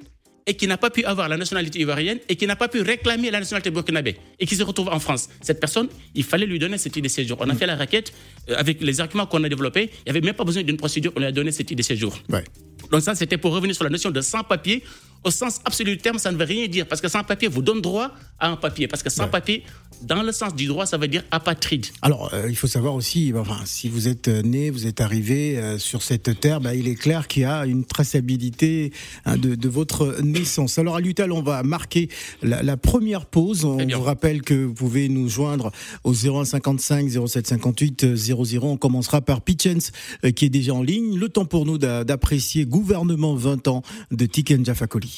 et 0.46 0.56
qui 0.56 0.68
n'a 0.68 0.78
pas 0.78 0.90
pu 0.90 1.06
avoir 1.06 1.30
la 1.30 1.38
nationalité 1.38 1.80
ivoirienne, 1.80 2.20
et 2.28 2.36
qui 2.36 2.46
n'a 2.46 2.56
pas 2.58 2.68
pu 2.68 2.82
réclamer 2.82 3.32
la 3.32 3.40
nationalité 3.40 3.70
burkinabé, 3.70 4.18
et 4.40 4.46
qui 4.46 4.56
se 4.56 4.64
retrouve 4.64 4.90
en 4.90 5.00
France. 5.00 5.30
Cette 5.42 5.62
personne, 5.62 5.88
il 6.14 6.24
fallait 6.24 6.46
lui 6.46 6.60
donner 6.60 6.78
ce 6.78 6.90
titre 6.90 7.04
de 7.04 7.08
séjour. 7.08 7.38
On 7.40 7.50
a 7.50 7.56
fait 7.56 7.68
la 7.68 7.78
requête 7.78 8.12
euh, 8.50 8.56
avec 8.58 8.82
les 8.82 9.00
arguments 9.00 9.28
qu'on 9.28 9.44
a 9.46 9.50
développés, 9.50 9.90
il 9.94 10.04
n'y 10.08 10.18
avait 10.18 10.22
même 10.22 10.36
pas 10.36 10.44
besoin 10.44 10.64
d'une 10.64 10.78
procédure, 10.78 11.14
on 11.16 11.20
lui 11.20 11.28
a 11.28 11.32
donné 11.32 11.52
ce 11.52 11.64
titre 11.64 11.76
de 11.78 11.84
séjour. 11.84 12.18
Ouais. 12.30 12.44
Donc 12.92 13.02
ça, 13.02 13.16
c'était 13.16 13.38
pour 13.38 13.54
revenir 13.54 13.76
sur 13.76 13.84
la 13.84 13.90
notion 13.90 14.12
de 14.12 14.22
sans-papier. 14.22 14.84
Au 15.24 15.32
sens 15.32 15.60
absolu 15.66 15.92
du 15.92 15.98
terme, 15.98 16.18
ça 16.18 16.32
ne 16.32 16.38
veut 16.38 16.46
rien 16.46 16.68
dire, 16.68 16.88
parce 16.88 17.02
que 17.02 17.08
sans-papier 17.10 17.48
vous 17.50 17.62
donne 17.62 17.82
droit 17.82 18.12
à 18.40 18.48
un 18.50 18.56
papier. 18.56 18.88
Parce 18.88 19.04
que 19.04 19.10
sans-papier, 19.10 19.64
dans 20.02 20.24
le 20.24 20.32
sens 20.32 20.56
du 20.56 20.66
droit, 20.68 20.86
ça 20.86 20.98
veut 20.98 21.10
dire 21.10 21.24
apatride. 21.30 21.88
Alors, 22.02 22.34
euh, 22.34 22.46
il 22.50 22.56
faut 22.56 22.68
savoir 22.68 22.94
aussi, 22.96 23.34
enfin, 23.36 23.58
si 23.66 23.90
vous 23.90 24.08
êtes 24.08 24.30
euh, 24.30 24.42
né, 24.42 24.70
vous 24.70 24.88
êtes 24.88 25.02
arrivé 25.02 25.58
euh, 25.58 25.78
sur 25.78 26.04
cette 26.04 26.40
terre, 26.40 26.62
bah, 26.62 26.74
il 26.74 26.88
est 26.88 26.96
clair 26.96 27.28
qu'il 27.28 27.42
y 27.42 27.46
a 27.46 27.66
une 27.66 27.84
traçabilité 27.84 28.94
hein, 29.26 29.36
de, 29.38 29.56
de 29.56 29.70
votre 29.70 30.22
naissance. 30.22 30.80
Alors, 30.80 30.96
à 30.96 31.02
l'UTAL, 31.02 31.32
on 31.34 31.42
va 31.42 31.64
marquer 31.64 32.08
la, 32.42 32.64
la 32.64 32.78
première 32.78 33.26
pause. 33.26 33.66
On 33.66 33.86
vous 33.86 34.02
rappelle 34.02 34.42
que 34.42 34.54
vous 34.54 34.74
pouvez 34.74 35.10
nous 35.10 35.28
joindre 35.28 35.72
au 36.06 36.14
0155 36.14 37.10
0758 37.28 38.16
00. 38.16 38.60
On 38.64 38.78
commencera 38.78 39.20
par 39.20 39.42
Pitchens, 39.42 39.92
euh, 40.24 40.32
qui 40.32 40.46
est 40.46 40.50
déjà 40.50 40.74
en 40.74 40.82
ligne. 40.84 41.18
Le 41.18 41.28
temps 41.28 41.46
pour 41.46 41.66
nous 41.66 41.78
d'a- 41.78 42.06
d'apprécier 42.06 42.66
Gouvernement 42.66 43.36
20 43.36 43.68
ans 43.68 43.82
de 44.12 44.26
Tiken 44.26 44.64
Jafakoli. 44.66 45.09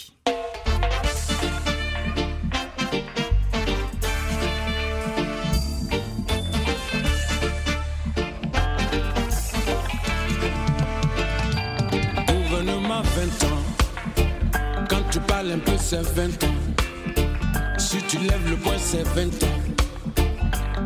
Gouvernement 12.28 13.02
20 13.02 13.44
ans. 13.48 13.64
Quand 14.90 15.04
tu 15.12 15.20
parles 15.22 15.52
un 15.52 15.60
peu, 15.60 15.72
c'est 15.78 16.02
20 16.02 16.44
ans. 16.44 16.48
Si 17.78 17.98
tu 18.04 18.18
lèves 18.20 18.50
le 18.50 18.56
poing, 18.58 18.78
c'est 18.78 19.04
20 19.04 19.44
ans. 19.44 19.60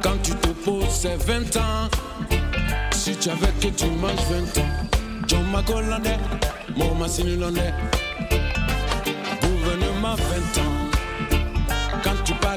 Quand 0.01 0.17
tu 0.24 0.31
t'opposes, 0.35 0.89
c'est 0.89 1.17
20 1.17 1.57
ans. 1.57 1.89
Si 2.91 3.15
tu 3.17 3.29
avais 3.29 3.51
que 3.62 3.67
tu 3.67 3.85
manges 3.88 4.25
20 4.29 4.62
ans. 4.62 4.69
John 5.27 5.43
Macolandais, 5.51 6.17
mon 6.75 6.95
Massinulondais. 6.95 7.74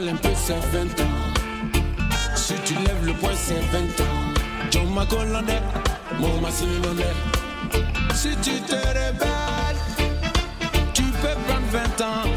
Un 0.00 0.14
peu, 0.14 0.28
c'est 0.36 0.54
20 0.54 1.00
ans. 1.00 2.14
Si 2.36 2.54
tu 2.64 2.74
lèves 2.74 3.04
le 3.04 3.12
poing, 3.14 3.32
c'est 3.34 3.58
20 3.72 3.78
ans. 4.04 4.70
John 4.70 4.94
Macolandais, 4.94 5.60
mon 6.20 6.40
Massinulondais. 6.40 7.16
Si 8.14 8.28
tu 8.40 8.60
te 8.60 8.76
rebelles, 8.76 9.76
tu 10.94 11.02
peux 11.02 11.34
prendre 11.48 11.66
20 11.72 12.00
ans. 12.04 12.30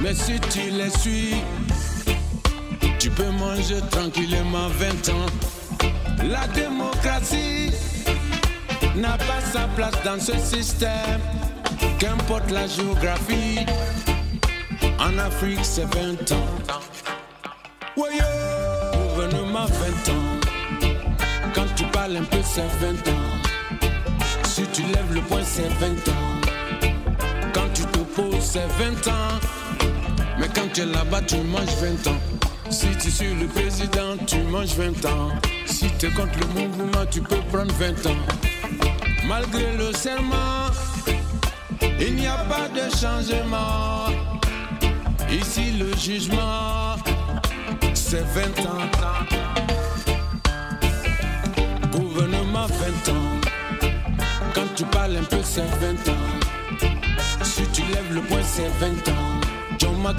Mais 0.00 0.14
si 0.14 0.38
tu 0.48 0.70
les 0.70 0.90
suis, 0.90 1.42
tu 3.00 3.10
peux 3.10 3.30
manger 3.30 3.80
tranquillement 3.90 4.68
20 4.78 5.08
ans. 5.08 5.26
La 6.30 6.46
démocratie 6.48 7.72
n'a 8.94 9.18
pas 9.18 9.40
sa 9.52 9.66
place 9.74 10.00
dans 10.04 10.20
ce 10.20 10.38
système. 10.38 11.20
Qu'importe 11.98 12.48
la 12.52 12.68
géographie, 12.68 13.66
en 14.98 15.18
Afrique 15.18 15.60
c'est 15.62 15.86
20 15.94 16.32
ans. 16.32 16.46
Voyons, 17.96 18.18
gouvernement 19.14 19.66
20 19.66 20.12
ans. 20.12 20.92
Quand 21.54 21.66
tu 21.74 21.84
parles 21.84 22.16
un 22.16 22.24
peu 22.24 22.38
c'est 22.42 22.66
20 22.80 23.08
ans. 23.08 23.88
Si 24.44 24.62
tu 24.72 24.82
lèves 24.82 25.14
le 25.14 25.20
poing 25.22 25.42
c'est 25.44 25.68
20 25.80 26.08
ans. 26.08 26.40
Quand 27.52 27.68
tu 27.74 27.82
te 27.82 27.98
poses 27.98 28.40
c'est 28.40 28.66
20 28.78 29.08
ans. 29.08 29.38
Mais 30.38 30.48
quand 30.54 30.68
tu 30.72 30.82
es 30.82 30.86
là-bas 30.86 31.22
tu 31.22 31.36
manges 31.38 31.76
20 31.80 32.10
ans. 32.10 32.20
Si 32.70 32.88
tu 33.00 33.10
suis 33.10 33.34
le 33.34 33.46
président 33.46 34.16
tu 34.26 34.38
manges 34.38 34.74
20 34.74 35.04
ans. 35.06 35.30
Si 35.66 35.90
tu 35.98 36.06
es 36.06 36.10
contre 36.10 36.38
le 36.40 36.60
mouvement 36.60 37.06
tu 37.10 37.20
peux 37.20 37.40
prendre 37.52 37.72
20 37.74 38.06
ans. 38.06 38.18
Malgré 39.28 39.76
le 39.76 39.92
serment, 39.92 40.70
il 41.98 42.14
n'y 42.14 42.28
a 42.28 42.36
pas 42.48 42.68
de 42.68 42.88
changement. 42.96 44.06
Ici 45.30 45.72
le 45.72 45.94
jugement, 45.96 46.96
c'est 47.94 48.22
20 48.22 48.66
ans. 48.66 48.88
Gouvernement 51.90 52.66
20 52.66 53.08
ans. 53.12 53.40
Quand 54.54 54.74
tu 54.74 54.84
parles 54.84 55.16
un 55.16 55.24
peu, 55.24 55.42
c'est 55.42 55.62
20 55.62 56.08
ans. 56.12 56.26
Si 57.42 57.66
tu 57.72 57.82
lèves 57.82 58.14
le 58.14 58.22
poing, 58.22 58.42
c'est 58.42 58.68
20 58.80 59.08
ans. 59.08 59.40
John 59.78 59.96
mon. 60.00 60.12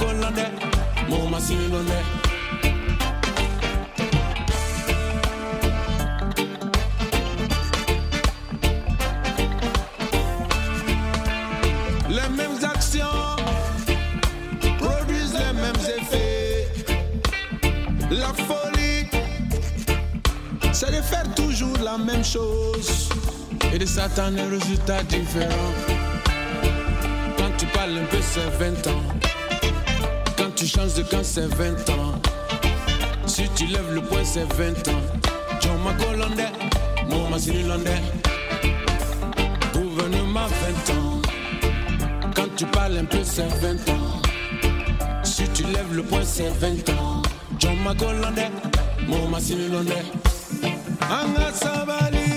S'attendre 23.87 24.39
à 24.39 24.43
un 24.43 24.49
résultat 24.49 25.01
différent. 25.03 25.73
Quand 27.37 27.51
tu 27.57 27.65
parles 27.67 27.97
un 27.97 28.05
peu, 28.05 28.17
c'est 28.21 28.49
20 28.59 28.87
ans. 28.87 29.03
Quand 30.37 30.53
tu 30.55 30.67
changes 30.67 30.93
de 30.95 31.03
camp, 31.03 31.23
c'est 31.23 31.47
20 31.55 31.89
ans. 31.91 32.21
Si 33.25 33.47
tu 33.55 33.65
lèves 33.67 33.93
le 33.93 34.01
poing, 34.01 34.23
c'est 34.23 34.51
20 34.53 34.87
ans. 34.89 35.01
John 35.61 35.77
Macolande, 35.83 36.47
mon 37.09 37.29
Massinilonde. 37.29 37.87
Gouvernement 39.73 40.47
20 40.87 40.93
ans. 40.93 41.21
Quand 42.35 42.55
tu 42.55 42.65
parles 42.65 42.97
un 42.97 43.05
peu, 43.05 43.23
c'est 43.23 43.47
20 43.47 43.89
ans. 43.89 44.21
Si 45.23 45.47
tu 45.49 45.63
lèves 45.63 45.93
le 45.93 46.03
poing, 46.03 46.23
c'est 46.23 46.49
20 46.49 46.89
ans. 46.89 47.21
John 47.57 47.77
Macolande, 47.83 48.51
mon 49.07 49.27
Massinilonde. 49.29 49.93
Anga 51.01 51.53
sabali, 51.53 52.36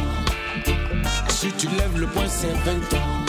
Le 2.01 2.07
poing, 2.07 2.25
c'est 2.27 2.47
20 2.47 2.97
ans. 2.97 3.25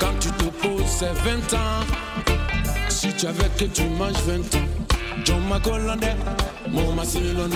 Quand 0.00 0.18
tu 0.18 0.30
te 0.32 0.46
poses, 0.46 0.84
c'est 0.84 1.12
20 1.12 1.54
ans. 1.54 1.84
Si 2.88 3.14
tu 3.14 3.24
avais 3.24 3.48
que 3.56 3.66
tu 3.66 3.84
manges 3.84 4.20
20 4.26 4.56
ans. 4.56 4.66
John 5.24 5.40
Macolande, 5.48 6.08
mon 6.68 6.92
Massinilonde. 6.94 7.54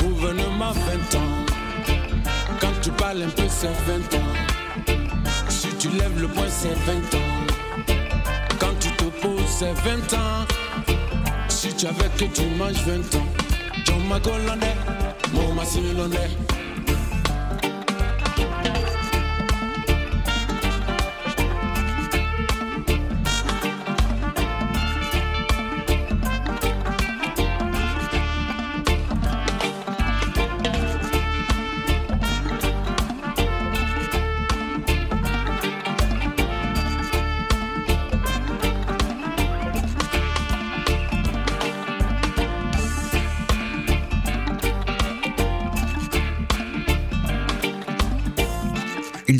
Gouvernement 0.00 0.70
20 0.70 1.18
ans. 1.18 1.32
Quand 2.60 2.70
tu 2.80 2.90
parles 2.92 3.22
un 3.24 3.28
peu, 3.28 3.48
c'est 3.48 3.74
20 3.88 4.14
ans. 4.14 4.94
Si 5.48 5.66
tu 5.80 5.88
lèves 5.88 6.20
le 6.20 6.28
poing, 6.28 6.48
c'est 6.48 6.74
20 6.74 6.92
ans. 7.18 7.94
Quand 8.60 8.78
tu 8.78 8.90
te 8.90 9.04
poses, 9.20 9.48
c'est 9.48 9.72
20 9.72 10.14
ans. 10.14 10.46
Si 11.48 11.74
tu 11.74 11.86
avais 11.86 12.08
que 12.16 12.26
tu 12.26 12.46
manges 12.56 12.84
20 12.86 13.16
ans. 13.18 13.26
John 13.84 14.06
Macolande, 14.06 14.62
mon 15.34 15.54
Massinilonde. 15.54 16.51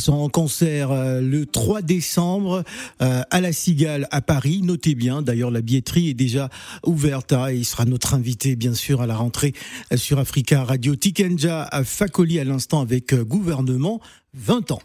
Sont 0.03 0.15
en 0.15 0.29
concert 0.29 0.91
euh, 0.91 1.21
le 1.21 1.47
3 1.47 1.81
décembre 1.81 2.65
euh, 3.01 3.23
à 3.31 3.41
la 3.41 3.53
Cigale 3.53 4.09
à 4.11 4.21
Paris. 4.21 4.61
Notez 4.63 4.95
bien, 4.95 5.23
d'ailleurs 5.23 5.51
la 5.51 5.63
billetterie 5.63 6.11
est 6.11 6.15
déjà 6.15 6.51
ouverte 6.85 7.33
hein, 7.33 7.51
il 7.51 7.65
sera 7.65 7.85
notre 7.85 8.15
invité 8.15 8.57
bien 8.57 8.75
sûr 8.75 9.01
à 9.01 9.07
la 9.07 9.15
rentrée 9.15 9.53
euh, 9.93 9.97
sur 9.97 10.19
Africa 10.19 10.65
Radio. 10.65 10.97
Tikenja 10.97 11.63
à 11.63 11.85
Fakoli 11.85 12.41
à 12.41 12.45
l'instant 12.45 12.81
avec 12.81 13.15
gouvernement 13.15 14.01
20 14.35 14.73
ans. 14.73 14.83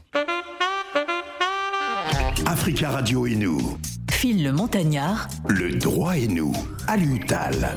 Africa 2.45 2.91
Radio 2.91 3.25
et 3.25 3.35
nous. 3.35 3.77
Phil 4.17 4.43
le 4.43 4.51
Montagnard, 4.51 5.27
Le 5.47 5.75
droit 5.75 6.17
et 6.17 6.27
nous. 6.27 6.51
À 6.87 6.97
l'Utal. 6.97 7.75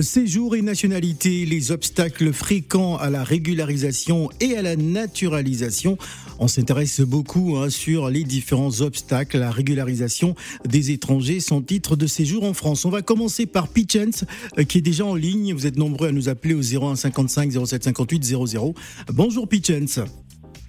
Séjour 0.00 0.56
et 0.56 0.62
nationalité, 0.62 1.46
les 1.46 1.70
obstacles 1.70 2.32
fréquents 2.32 2.96
à 2.96 3.08
la 3.08 3.22
régularisation 3.22 4.30
et 4.40 4.56
à 4.56 4.62
la 4.62 4.74
naturalisation. 4.74 5.96
On 6.40 6.48
s'intéresse 6.48 7.02
beaucoup 7.02 7.56
hein, 7.56 7.70
sur 7.70 8.10
les 8.10 8.24
différents 8.24 8.80
obstacles 8.80 9.36
à 9.36 9.40
la 9.40 9.52
régularisation 9.52 10.34
des 10.68 10.90
étrangers 10.90 11.38
sans 11.38 11.62
titre 11.62 11.94
de 11.94 12.08
séjour 12.08 12.42
en 12.42 12.52
France. 12.52 12.84
On 12.84 12.90
va 12.90 13.02
commencer 13.02 13.46
par 13.46 13.68
Pitchens, 13.68 14.24
euh, 14.58 14.64
qui 14.64 14.78
est 14.78 14.80
déjà 14.82 15.06
en 15.06 15.14
ligne. 15.14 15.54
Vous 15.54 15.68
êtes 15.68 15.78
nombreux 15.78 16.08
à 16.08 16.12
nous 16.12 16.28
appeler 16.28 16.54
au 16.54 16.62
01 16.62 16.96
55 16.96 17.52
07 17.64 17.84
58 17.84 18.24
00. 18.24 18.74
Bonjour 19.12 19.48
Pitchens. 19.48 20.04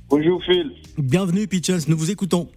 Bonjour 0.10 0.44
Phil. 0.44 0.70
Bienvenue 1.00 1.48
Pitchens, 1.48 1.88
nous 1.88 1.98
vous 1.98 2.12
écoutons. 2.12 2.50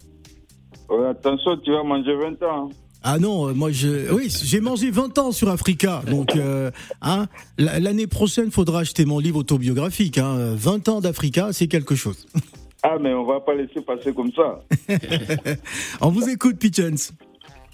Attention, 1.09 1.57
tu 1.57 1.71
vas 1.71 1.83
manger 1.83 2.15
20 2.15 2.43
ans. 2.43 2.65
hein. 2.65 2.69
Ah 3.01 3.17
non, 3.17 3.47
euh, 3.47 3.53
moi 3.53 3.71
je, 3.71 4.11
oui, 4.13 4.27
j'ai 4.43 4.59
mangé 4.59 4.91
20 4.91 5.17
ans 5.19 5.31
sur 5.31 5.47
Africa, 5.49 6.01
donc 6.11 6.35
euh, 6.35 6.69
hein, 7.01 7.27
la- 7.57 7.79
l'année 7.79 8.07
prochaine 8.07 8.51
faudra 8.51 8.81
acheter 8.81 9.05
mon 9.05 9.19
livre 9.19 9.39
autobiographique. 9.39 10.17
Hein, 10.17 10.53
20 10.55 10.89
ans 10.89 10.99
d'Africa, 10.99 11.53
c'est 11.53 11.67
quelque 11.67 11.95
chose. 11.95 12.27
Ah, 12.81 12.95
mais 12.97 13.13
on 13.13 13.25
va 13.25 13.41
pas 13.41 13.53
laisser 13.53 13.81
passer 13.81 14.13
comme 14.13 14.31
ça. 14.31 14.61
On 16.01 16.11
vous 16.11 16.29
écoute, 16.29 16.57
Pitchens. 16.59 17.11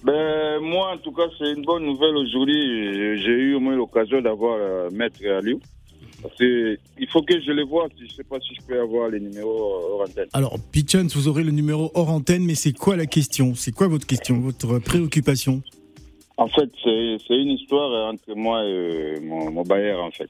Ben, 0.04 0.60
moi, 0.62 0.94
en 0.94 0.98
tout 0.98 1.12
cas, 1.12 1.28
c'est 1.38 1.52
une 1.54 1.64
bonne 1.64 1.86
nouvelle 1.86 2.16
aujourd'hui. 2.18 2.94
J'ai- 2.96 3.18
J'ai 3.18 3.32
eu 3.32 3.54
au 3.54 3.60
moins 3.60 3.76
l'occasion 3.76 4.20
d'avoir 4.20 4.58
euh, 4.60 4.90
Maître 4.92 5.20
Aliou. 5.24 5.60
Parce 6.26 6.38
que 6.40 6.78
il 7.00 7.08
faut 7.08 7.22
que 7.22 7.40
je 7.40 7.52
les 7.52 7.64
vois. 7.64 7.88
Je 8.00 8.12
sais 8.12 8.24
pas 8.24 8.40
si 8.40 8.56
je 8.56 8.62
peux 8.66 8.80
avoir 8.80 9.10
les 9.10 9.20
numéros 9.20 9.76
euh, 9.76 9.94
hors 9.94 10.02
antenne. 10.02 10.28
Alors, 10.34 10.58
Pitchens, 10.72 11.08
vous 11.14 11.28
aurez 11.28 11.44
le 11.44 11.52
numéro 11.52 11.92
hors 11.94 12.10
antenne, 12.10 12.44
mais 12.44 12.56
c'est 12.56 12.74
quoi 12.74 12.96
la 12.96 13.06
question? 13.06 13.54
C'est 13.54 13.72
quoi 13.72 13.88
votre 13.88 14.08
question, 14.08 14.40
votre 14.40 14.80
préoccupation? 14.80 15.62
En 16.38 16.48
fait, 16.48 16.70
c'est 16.84 17.18
c'est 17.28 17.36
une 17.36 17.52
histoire 17.52 18.12
entre 18.12 18.34
moi 18.36 18.66
et 18.66 19.20
mon, 19.22 19.52
mon 19.52 19.62
bailleur, 19.62 20.04
en 20.04 20.10
fait. 20.10 20.30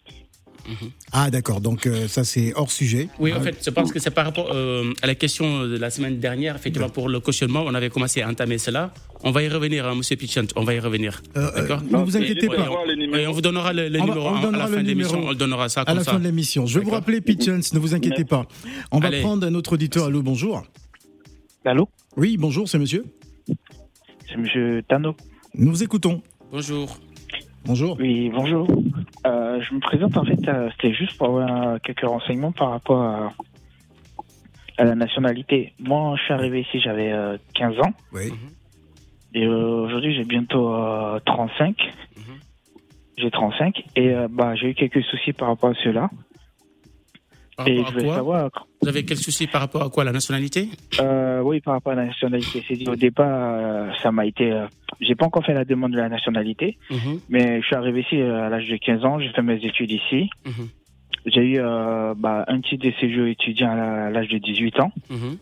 Ah 1.12 1.30
d'accord, 1.30 1.62
donc 1.62 1.86
euh, 1.88 2.08
ça 2.08 2.24
c'est 2.24 2.54
hors 2.56 2.72
sujet. 2.72 3.08
Oui, 3.20 3.32
en 3.34 3.42
fait, 3.42 3.58
je 3.64 3.70
pense 3.70 3.92
que 3.92 4.00
c'est 4.00 4.10
par 4.12 4.26
rapport 4.26 4.50
euh, 4.52 4.94
à 5.02 5.08
la 5.08 5.16
question 5.16 5.64
de 5.68 5.78
la 5.78 5.90
semaine 5.90 6.20
dernière, 6.20 6.56
effectivement, 6.56 6.90
pour 6.90 7.08
le 7.10 7.20
cautionnement, 7.20 7.64
on 7.66 7.74
avait 7.76 7.90
commencé 7.90 8.22
à 8.22 8.30
entamer 8.30 8.58
cela. 8.58 8.92
On 9.24 9.32
va 9.32 9.44
y 9.44 9.48
revenir, 9.50 9.86
hein, 9.88 9.96
Monsieur 9.96 10.16
Pichant, 10.16 10.46
on 10.56 10.64
va 10.64 10.74
y 10.74 10.80
revenir. 10.80 11.22
Euh, 11.38 11.50
euh, 11.56 11.62
D'accord 11.62 11.82
ne 11.84 11.98
vous 12.04 12.18
inquiétez 12.18 12.48
pas. 12.48 12.70
on 12.70 13.32
vous 13.32 13.42
donnera 13.42 13.74
le, 13.74 13.90
le 13.90 14.00
On 14.02 14.06
va- 14.06 14.14
numéro 14.14 14.28
on 14.28 14.36
hein, 14.36 14.38
à 14.40 14.42
donnera 14.42 14.64
la 14.64 14.70
le 14.70 14.76
fin 14.78 14.82
de 14.84 14.88
l'émission, 14.88 15.14
numéro 15.14 15.28
on 15.28 15.32
le 15.32 15.38
donnera 15.38 15.70
ça 15.70 15.82
À 15.82 15.94
la 15.94 16.04
ça. 16.04 16.12
fin 16.14 16.20
de 16.20 16.24
l'émission. 16.24 16.66
Je 16.66 16.80
vais 16.80 16.86
vous 16.86 16.92
rappeler 16.92 17.22
Pitchens, 17.22 17.74
ne 17.74 17.80
vous 17.80 17.94
inquiétez 17.96 18.26
pas. 18.26 18.48
On 18.92 19.00
va 19.00 19.12
prendre 19.12 19.46
un 19.48 19.54
autre 19.56 19.74
auditeur. 19.74 20.06
Allô, 20.06 20.22
bonjour. 20.22 20.64
Allô 21.64 21.90
Oui, 22.18 22.38
bonjour, 22.38 22.68
c'est 22.70 22.78
monsieur. 22.80 23.04
C'est 24.28 24.38
Monsieur 24.38 24.82
Tano. 24.88 25.16
Nous 25.56 25.72
vous 25.72 25.84
écoutons. 25.84 26.22
Bonjour. 26.52 27.00
Bonjour. 27.66 27.98
Oui, 28.00 28.30
bonjour. 28.30 28.68
Euh, 29.26 29.60
je 29.62 29.74
me 29.74 29.80
présente 29.80 30.16
en 30.18 30.24
fait, 30.24 30.48
euh, 30.48 30.70
c'était 30.72 30.94
juste 30.94 31.18
pour 31.18 31.28
avoir 31.28 31.68
euh, 31.68 31.78
quelques 31.84 32.06
renseignements 32.06 32.52
par 32.52 32.70
rapport 32.70 33.02
à, 33.02 33.34
à 34.78 34.84
la 34.84 34.94
nationalité. 34.96 35.74
Moi, 35.80 36.16
je 36.18 36.24
suis 36.24 36.34
arrivé 36.34 36.62
ici, 36.62 36.80
j'avais 36.80 37.12
euh, 37.12 37.38
15 37.56 37.80
ans. 37.80 37.94
Oui. 38.12 38.32
Et 39.34 39.46
euh, 39.46 39.84
aujourd'hui, 39.84 40.14
j'ai 40.14 40.26
bientôt 40.26 40.74
euh, 40.76 41.20
35. 41.26 41.76
Mhm. 42.16 42.24
J'ai 43.18 43.32
35. 43.32 43.84
Et 43.96 44.10
euh, 44.10 44.28
bah, 44.30 44.54
j'ai 44.56 44.70
eu 44.70 44.74
quelques 44.76 45.04
soucis 45.04 45.34
par 45.34 45.48
rapport 45.48 45.72
à 45.72 45.76
cela. 45.84 46.10
Par 47.58 47.68
Et 47.68 47.78
rapport 47.78 47.86
je 47.86 47.90
à 47.90 47.92
voulais 47.94 48.06
quoi 48.06 48.16
savoir, 48.16 48.50
Vous 48.82 48.88
avez 48.90 49.06
quel 49.06 49.18
souci 49.18 49.48
par 49.48 49.62
rapport 49.62 49.82
à 49.84 49.90
quoi 49.90 50.04
La 50.04 50.12
nationalité? 50.12 50.68
Euh, 51.00 51.40
oui, 51.42 51.62
par 51.62 51.76
rapport 51.76 51.94
à 51.94 51.96
la 51.96 52.06
nationalité. 52.06 52.64
C'est 52.68 52.88
au 52.90 52.96
départ, 52.96 53.28
euh, 53.30 53.92
ça 54.04 54.12
m'a 54.12 54.26
été. 54.26 54.52
euh, 54.52 54.68
j'ai 55.02 55.16
pas 55.16 55.26
encore 55.26 55.46
fait 55.46 55.54
la 55.54 55.66
demande 55.66 55.92
de 55.92 55.98
la 55.98 56.10
nationalité, 56.10 56.78
Mhm, 56.90 57.20
mais 57.30 57.62
je 57.62 57.66
suis 57.66 57.76
arrivé 57.76 58.02
ici 58.02 58.22
à 58.22 58.50
l'âge 58.50 58.68
de 58.68 58.76
15 58.78 59.06
ans. 59.06 59.20
J'ai 59.20 59.30
fait 59.30 59.42
mes 59.42 59.56
études 59.66 59.92
ici. 59.92 60.30
mhm, 60.46 60.68
J'ai 61.28 61.42
eu 61.42 61.60
euh, 61.60 62.14
bah, 62.16 62.44
un 62.48 62.60
titre 62.62 62.86
de 62.86 62.92
séjour 63.00 63.26
étudiant 63.28 63.72
à 63.72 64.10
l'âge 64.10 64.28
de 64.28 64.38
18 64.38 64.80
ans. 64.82 64.92
mhm. 65.10 65.38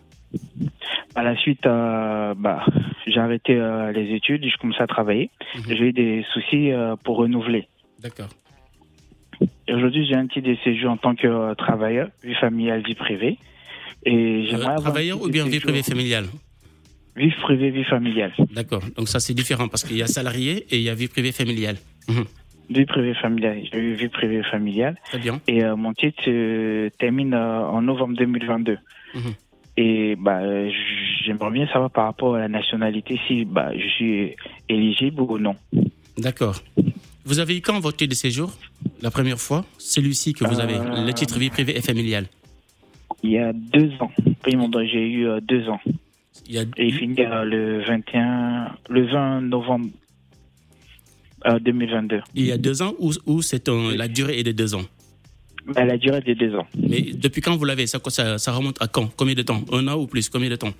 À 1.15 1.21
la 1.23 1.35
suite, 1.35 1.65
euh, 1.67 2.33
bah, 2.37 2.65
j'ai 3.05 3.19
arrêté 3.19 3.55
euh, 3.55 3.91
les 3.91 4.15
études, 4.15 4.43
j'ai 4.43 4.57
commencé 4.59 4.81
à 4.81 4.87
travailler. 4.87 5.29
Mhm. 5.55 5.63
J'ai 5.67 5.83
eu 5.89 5.93
des 5.93 6.25
soucis 6.33 6.71
euh, 6.71 6.95
pour 7.03 7.17
renouveler. 7.17 7.67
D'accord. 7.99 8.29
Aujourd'hui, 9.69 10.05
j'ai 10.05 10.15
un 10.15 10.27
titre 10.27 10.49
de 10.49 10.57
séjour 10.63 10.91
en 10.91 10.97
tant 10.97 11.15
que 11.15 11.27
euh, 11.27 11.55
travailleur, 11.55 12.09
vie 12.23 12.35
familiale, 12.35 12.83
vie 12.85 12.95
privée. 12.95 13.37
Et 14.05 14.13
Euh, 14.13 14.45
j'aimerais 14.49 14.73
un 14.73 14.81
travailleur 14.81 15.21
ou 15.21 15.29
bien 15.29 15.45
vie 15.45 15.59
privée 15.59 15.83
familiale 15.83 16.25
Vie 17.15 17.31
privée, 17.41 17.69
vie 17.69 17.83
familiale. 17.83 18.33
D'accord. 18.53 18.83
Donc 18.97 19.07
ça 19.07 19.19
c'est 19.19 19.33
différent 19.35 19.67
parce 19.67 19.83
qu'il 19.83 19.97
y 19.97 20.01
a 20.01 20.07
salarié 20.07 20.65
et 20.71 20.77
il 20.77 20.81
y 20.83 20.89
a 20.89 20.95
vie 20.95 21.07
privée 21.07 21.31
familiale. 21.31 21.77
Mhm. 22.09 22.25
Vie 22.71 22.85
privée 22.85 23.13
familiale. 23.13 23.61
J'ai 23.71 23.77
eu 23.79 23.93
vie 23.93 24.09
privée 24.09 24.41
familiale. 24.43 24.97
Très 25.05 25.19
bien. 25.19 25.39
Et 25.47 25.63
euh, 25.63 25.75
mon 25.75 25.93
titre 25.93 26.23
termine 26.97 27.33
euh, 27.33 27.61
en 27.67 27.81
novembre 27.83 28.15
2022. 28.17 28.77
Mhm. 29.13 29.21
Et 29.77 30.15
bah, 30.17 30.39
euh, 30.41 30.69
j'aimerais 31.23 31.51
bien 31.51 31.67
savoir 31.67 31.91
par 31.91 32.05
rapport 32.05 32.35
à 32.35 32.39
la 32.39 32.47
nationalité 32.47 33.19
si 33.27 33.45
bah, 33.45 33.71
je 33.75 33.87
suis 33.87 34.35
éligible 34.69 35.21
ou 35.21 35.37
non. 35.37 35.55
D'accord. 36.17 36.61
Vous 37.25 37.39
avez 37.39 37.57
eu 37.57 37.61
quand 37.61 37.79
votre 37.79 37.97
titre 37.97 38.11
de 38.11 38.15
séjour? 38.15 38.53
La 39.03 39.11
première 39.11 39.37
fois 39.39 39.65
Celui-ci 39.77 40.33
que 40.33 40.45
vous 40.45 40.59
avez, 40.61 40.75
Euh, 40.75 41.05
le 41.05 41.13
titre 41.13 41.37
vie 41.37 41.49
privée 41.49 41.75
et 41.77 41.81
familiale. 41.81 42.25
Il 43.21 43.31
y 43.31 43.37
a 43.37 43.51
deux 43.51 43.91
ans. 43.99 44.11
J'ai 44.91 45.05
eu 45.15 45.27
euh, 45.27 45.41
deux 45.41 45.67
ans. 45.67 45.81
Il 46.47 46.55
y 46.55 46.57
a, 46.57 46.61
Et 46.77 46.85
il 46.87 46.93
finit 46.93 47.19
euh, 47.19 47.43
le 47.43 47.83
21, 47.83 48.71
le 48.89 49.05
20 49.05 49.41
novembre 49.41 49.89
euh, 51.45 51.59
2022. 51.59 52.21
il 52.35 52.45
y 52.45 52.51
a 52.53 52.57
deux 52.57 52.81
ans 52.81 52.93
ou, 52.97 53.41
c'est 53.41 53.67
la 53.67 54.07
durée 54.07 54.39
est 54.39 54.43
de 54.43 54.53
deux 54.53 54.73
ans? 54.73 54.85
À 55.75 55.83
la 55.83 55.97
durée 55.97 56.21
des 56.21 56.35
deux 56.35 56.55
ans. 56.55 56.67
Mais 56.77 57.01
depuis 57.01 57.41
quand 57.41 57.55
vous 57.57 57.65
l'avez? 57.65 57.87
Ça, 57.87 57.99
ça, 58.07 58.37
ça 58.37 58.51
remonte 58.53 58.81
à 58.81 58.87
quand? 58.87 59.07
Combien 59.17 59.35
de 59.35 59.41
temps? 59.43 59.61
Un 59.73 59.85
an 59.89 59.95
ou 59.97 60.07
plus? 60.07 60.29
Combien 60.29 60.49
de 60.49 60.55
temps? 60.55 60.73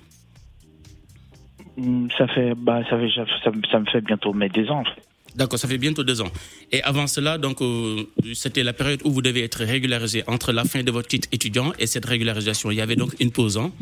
Hum, 1.76 2.08
Ça 2.16 2.26
fait, 2.28 2.54
bah, 2.54 2.80
ça 2.88 2.98
fait, 2.98 3.10
ça, 3.14 3.24
ça 3.70 3.78
me 3.80 3.86
fait 3.86 4.00
bientôt 4.00 4.32
mes 4.32 4.48
deux 4.48 4.68
ans. 4.70 4.80
en 4.80 4.84
fait. 4.84 5.02
D'accord, 5.34 5.58
ça 5.58 5.66
fait 5.66 5.78
bientôt 5.78 6.04
deux 6.04 6.20
ans. 6.20 6.30
Et 6.70 6.80
avant 6.82 7.06
cela, 7.08 7.38
donc, 7.38 7.60
euh, 7.60 8.04
c'était 8.34 8.62
la 8.62 8.72
période 8.72 9.00
où 9.04 9.10
vous 9.10 9.22
devez 9.22 9.42
être 9.42 9.64
régularisé 9.64 10.22
entre 10.28 10.52
la 10.52 10.64
fin 10.64 10.82
de 10.84 10.90
votre 10.92 11.08
titre 11.08 11.28
étudiant 11.32 11.72
et 11.78 11.86
cette 11.88 12.04
régularisation. 12.04 12.70
Il 12.70 12.76
y 12.76 12.80
avait 12.80 12.94
donc 12.96 13.14
une 13.20 13.30
pause 13.32 13.58
hein, 13.58 13.72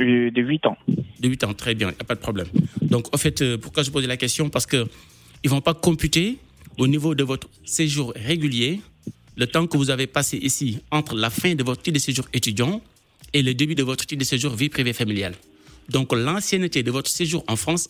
Euh, 0.00 0.30
De 0.30 0.40
8 0.42 0.66
ans. 0.66 0.76
de 1.20 1.28
8 1.28 1.44
ans. 1.44 1.54
Très 1.54 1.74
bien, 1.74 1.88
il 1.90 1.94
n'y 1.94 2.00
a 2.00 2.04
pas 2.04 2.14
de 2.14 2.20
problème. 2.20 2.48
Donc, 2.82 3.14
en 3.14 3.18
fait, 3.18 3.42
euh, 3.42 3.58
pourquoi 3.58 3.82
je 3.82 3.90
posais 3.90 4.06
la 4.06 4.16
question? 4.16 4.48
Parce 4.50 4.66
qu'ils 4.66 4.86
ne 5.44 5.50
vont 5.50 5.60
pas 5.60 5.74
computer 5.74 6.38
au 6.78 6.86
niveau 6.88 7.14
de 7.14 7.22
votre 7.22 7.48
séjour 7.64 8.12
régulier 8.16 8.80
le 9.36 9.46
temps 9.46 9.66
que 9.66 9.76
vous 9.76 9.90
avez 9.90 10.06
passé 10.06 10.36
ici 10.38 10.78
entre 10.90 11.14
la 11.14 11.28
fin 11.30 11.54
de 11.54 11.62
votre 11.62 11.82
titre 11.82 11.94
de 11.94 12.00
séjour 12.00 12.24
étudiant 12.32 12.80
et 13.32 13.42
le 13.42 13.52
début 13.54 13.74
de 13.74 13.82
votre 13.82 14.06
titre 14.06 14.20
de 14.20 14.24
séjour 14.24 14.54
vie 14.54 14.68
privée 14.70 14.92
familiale. 14.94 15.34
Donc, 15.90 16.12
l'ancienneté 16.14 16.82
de 16.82 16.90
votre 16.90 17.10
séjour 17.10 17.44
en 17.46 17.56
France 17.56 17.88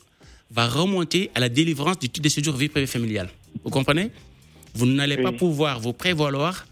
va 0.50 0.68
remonter 0.68 1.30
à 1.34 1.40
la 1.40 1.48
délivrance 1.48 1.98
du 1.98 2.08
titre 2.08 2.22
de 2.22 2.28
séjour 2.28 2.54
vie 2.56 2.68
privée 2.68 2.86
familiale. 2.86 3.28
Vous 3.64 3.70
comprenez? 3.70 4.10
Vous 4.74 4.86
n'allez 4.86 5.16
pas 5.18 5.32
pouvoir 5.32 5.80
vous 5.80 5.92
prévaloir 5.92 6.66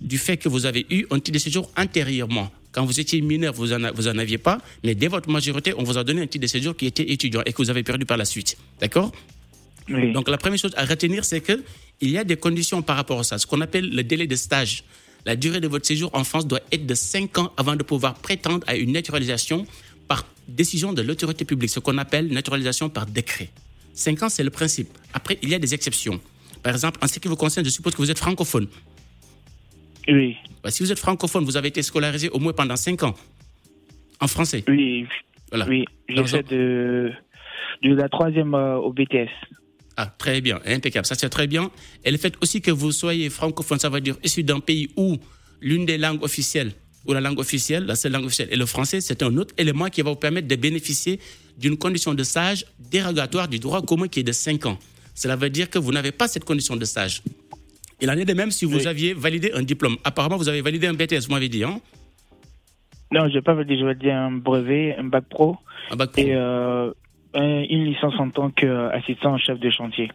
du 0.00 0.18
fait 0.18 0.36
que 0.36 0.48
vous 0.48 0.66
avez 0.66 0.86
eu 0.90 1.06
un 1.10 1.16
titre 1.18 1.32
de 1.32 1.38
séjour 1.38 1.70
antérieurement. 1.76 2.50
Quand 2.72 2.84
vous 2.84 3.00
étiez 3.00 3.20
mineur, 3.22 3.54
vous 3.54 3.72
en, 3.72 3.82
a- 3.84 3.92
vous 3.92 4.08
en 4.08 4.18
aviez 4.18 4.36
pas, 4.36 4.58
mais 4.84 4.94
dès 4.94 5.08
votre 5.08 5.30
majorité, 5.30 5.72
on 5.78 5.82
vous 5.82 5.96
a 5.96 6.04
donné 6.04 6.20
un 6.22 6.26
titre 6.26 6.42
de 6.42 6.46
séjour 6.48 6.76
qui 6.76 6.84
était 6.86 7.10
étudiant 7.10 7.40
et 7.46 7.52
que 7.52 7.58
vous 7.58 7.70
avez 7.70 7.82
perdu 7.82 8.04
par 8.04 8.18
la 8.18 8.26
suite. 8.26 8.56
D'accord? 8.80 9.12
Oui. 9.88 10.12
donc 10.12 10.28
la 10.28 10.36
première 10.36 10.58
chose 10.58 10.72
à 10.76 10.84
retenir, 10.84 11.24
c'est 11.24 11.40
que 11.40 11.62
il 12.00 12.10
y 12.10 12.18
a 12.18 12.24
des 12.24 12.36
conditions 12.36 12.82
par 12.82 12.96
rapport 12.96 13.20
à 13.20 13.24
ça. 13.24 13.38
Ce 13.38 13.46
qu'on 13.46 13.60
appelle 13.62 13.88
le 13.88 14.02
délai 14.04 14.26
de 14.26 14.36
stage. 14.36 14.84
La 15.24 15.34
durée 15.34 15.60
de 15.60 15.66
votre 15.68 15.86
séjour 15.86 16.10
en 16.12 16.22
France 16.24 16.46
doit 16.46 16.60
être 16.70 16.86
de 16.86 16.94
5 16.94 17.38
ans 17.38 17.52
avant 17.56 17.74
de 17.74 17.82
pouvoir 17.82 18.14
prétendre 18.14 18.64
à 18.68 18.76
une 18.76 18.92
naturalisation 18.92 19.66
décision 20.48 20.92
de 20.92 21.02
l'autorité 21.02 21.44
publique, 21.44 21.70
ce 21.70 21.80
qu'on 21.80 21.98
appelle 21.98 22.28
naturalisation 22.28 22.88
par 22.88 23.06
décret. 23.06 23.50
5 23.94 24.22
ans, 24.24 24.28
c'est 24.28 24.44
le 24.44 24.50
principe. 24.50 24.88
Après, 25.12 25.38
il 25.42 25.48
y 25.48 25.54
a 25.54 25.58
des 25.58 25.74
exceptions. 25.74 26.20
Par 26.62 26.72
exemple, 26.74 26.98
en 27.02 27.06
ce 27.06 27.18
qui 27.18 27.28
vous 27.28 27.36
concerne, 27.36 27.64
je 27.64 27.70
suppose 27.70 27.94
que 27.94 27.98
vous 27.98 28.10
êtes 28.10 28.18
francophone. 28.18 28.68
oui. 30.08 30.36
Bah, 30.62 30.70
si 30.72 30.82
vous 30.82 30.90
êtes 30.90 30.98
francophone, 30.98 31.44
vous 31.44 31.56
avez 31.56 31.68
été 31.68 31.80
scolarisé 31.80 32.28
au 32.30 32.40
moins 32.40 32.52
pendant 32.52 32.74
5 32.76 33.02
ans 33.04 33.14
en 34.20 34.26
français. 34.26 34.64
Oui. 34.68 35.06
Voilà. 35.50 35.66
Oui. 35.68 35.84
J'ai 36.08 36.24
fait 36.26 36.42
de, 36.48 37.12
de 37.82 37.94
la 37.94 38.08
troisième 38.08 38.54
euh, 38.54 38.76
au 38.76 38.92
BTS. 38.92 39.30
Ah, 39.96 40.06
très 40.06 40.40
bien, 40.40 40.60
impeccable. 40.66 41.06
Ça, 41.06 41.14
c'est 41.14 41.28
très 41.28 41.46
bien. 41.46 41.70
Et 42.04 42.10
le 42.10 42.18
fait 42.18 42.34
aussi 42.42 42.60
que 42.60 42.70
vous 42.70 42.92
soyez 42.92 43.30
francophone, 43.30 43.78
ça 43.78 43.88
veut 43.88 44.00
dire 44.00 44.16
issu 44.24 44.42
d'un 44.42 44.60
pays 44.60 44.90
où 44.96 45.16
l'une 45.60 45.86
des 45.86 45.98
langues 45.98 46.22
officielles, 46.22 46.72
ou 47.06 47.12
la 47.12 47.20
langue 47.20 47.38
officielle, 47.38 47.84
la 47.86 47.94
seule 47.96 48.12
langue 48.12 48.24
officielle 48.26 48.48
est 48.52 48.56
le 48.56 48.66
français, 48.66 49.00
c'est 49.00 49.22
un 49.22 49.36
autre 49.36 49.54
élément 49.58 49.86
qui 49.88 50.02
va 50.02 50.10
vous 50.10 50.16
permettre 50.16 50.48
de 50.48 50.56
bénéficier 50.56 51.18
d'une 51.58 51.76
condition 51.76 52.14
de 52.14 52.22
stage 52.22 52.64
dérogatoire 52.78 53.48
du 53.48 53.58
droit 53.58 53.82
commun 53.82 54.08
qui 54.08 54.20
est 54.20 54.22
de 54.24 54.32
5 54.32 54.66
ans. 54.66 54.78
Cela 55.14 55.36
veut 55.36 55.48
dire 55.50 55.70
que 55.70 55.78
vous 55.78 55.92
n'avez 55.92 56.12
pas 56.12 56.28
cette 56.28 56.44
condition 56.44 56.76
de 56.76 56.84
stage. 56.84 57.22
Il 58.00 58.10
en 58.10 58.14
est 58.14 58.26
de 58.26 58.34
même 58.34 58.50
si 58.50 58.66
vous 58.66 58.76
Oui. 58.80 58.86
aviez 58.86 59.14
validé 59.14 59.52
un 59.54 59.62
diplôme. 59.62 59.96
Apparemment, 60.04 60.36
vous 60.36 60.48
avez 60.50 60.60
validé 60.60 60.86
un 60.86 60.92
BTS, 60.94 61.26
vous 61.26 61.32
m'avez 61.32 61.48
dit, 61.48 61.64
hein? 61.64 61.80
Non, 63.12 63.28
je 63.28 63.34
vais 63.34 63.42
pas 63.42 63.54
dire, 63.64 63.78
je 63.78 63.84
vais 63.86 63.94
dire 63.94 64.14
un 64.14 64.32
brevet, 64.32 64.96
un 64.98 65.04
bac 65.04 65.24
pro 65.30 65.56
Un 65.90 65.96
bac 65.96 66.10
pro. 66.12 66.20
et 66.20 66.34
euh, 66.34 66.90
un- 67.34 67.62
une 67.70 67.84
licence 67.84 68.14
en 68.18 68.28
tant 68.30 68.50
qu'assistant 68.50 69.38
chef 69.38 69.58
de 69.60 69.70
chantier. 69.70 70.10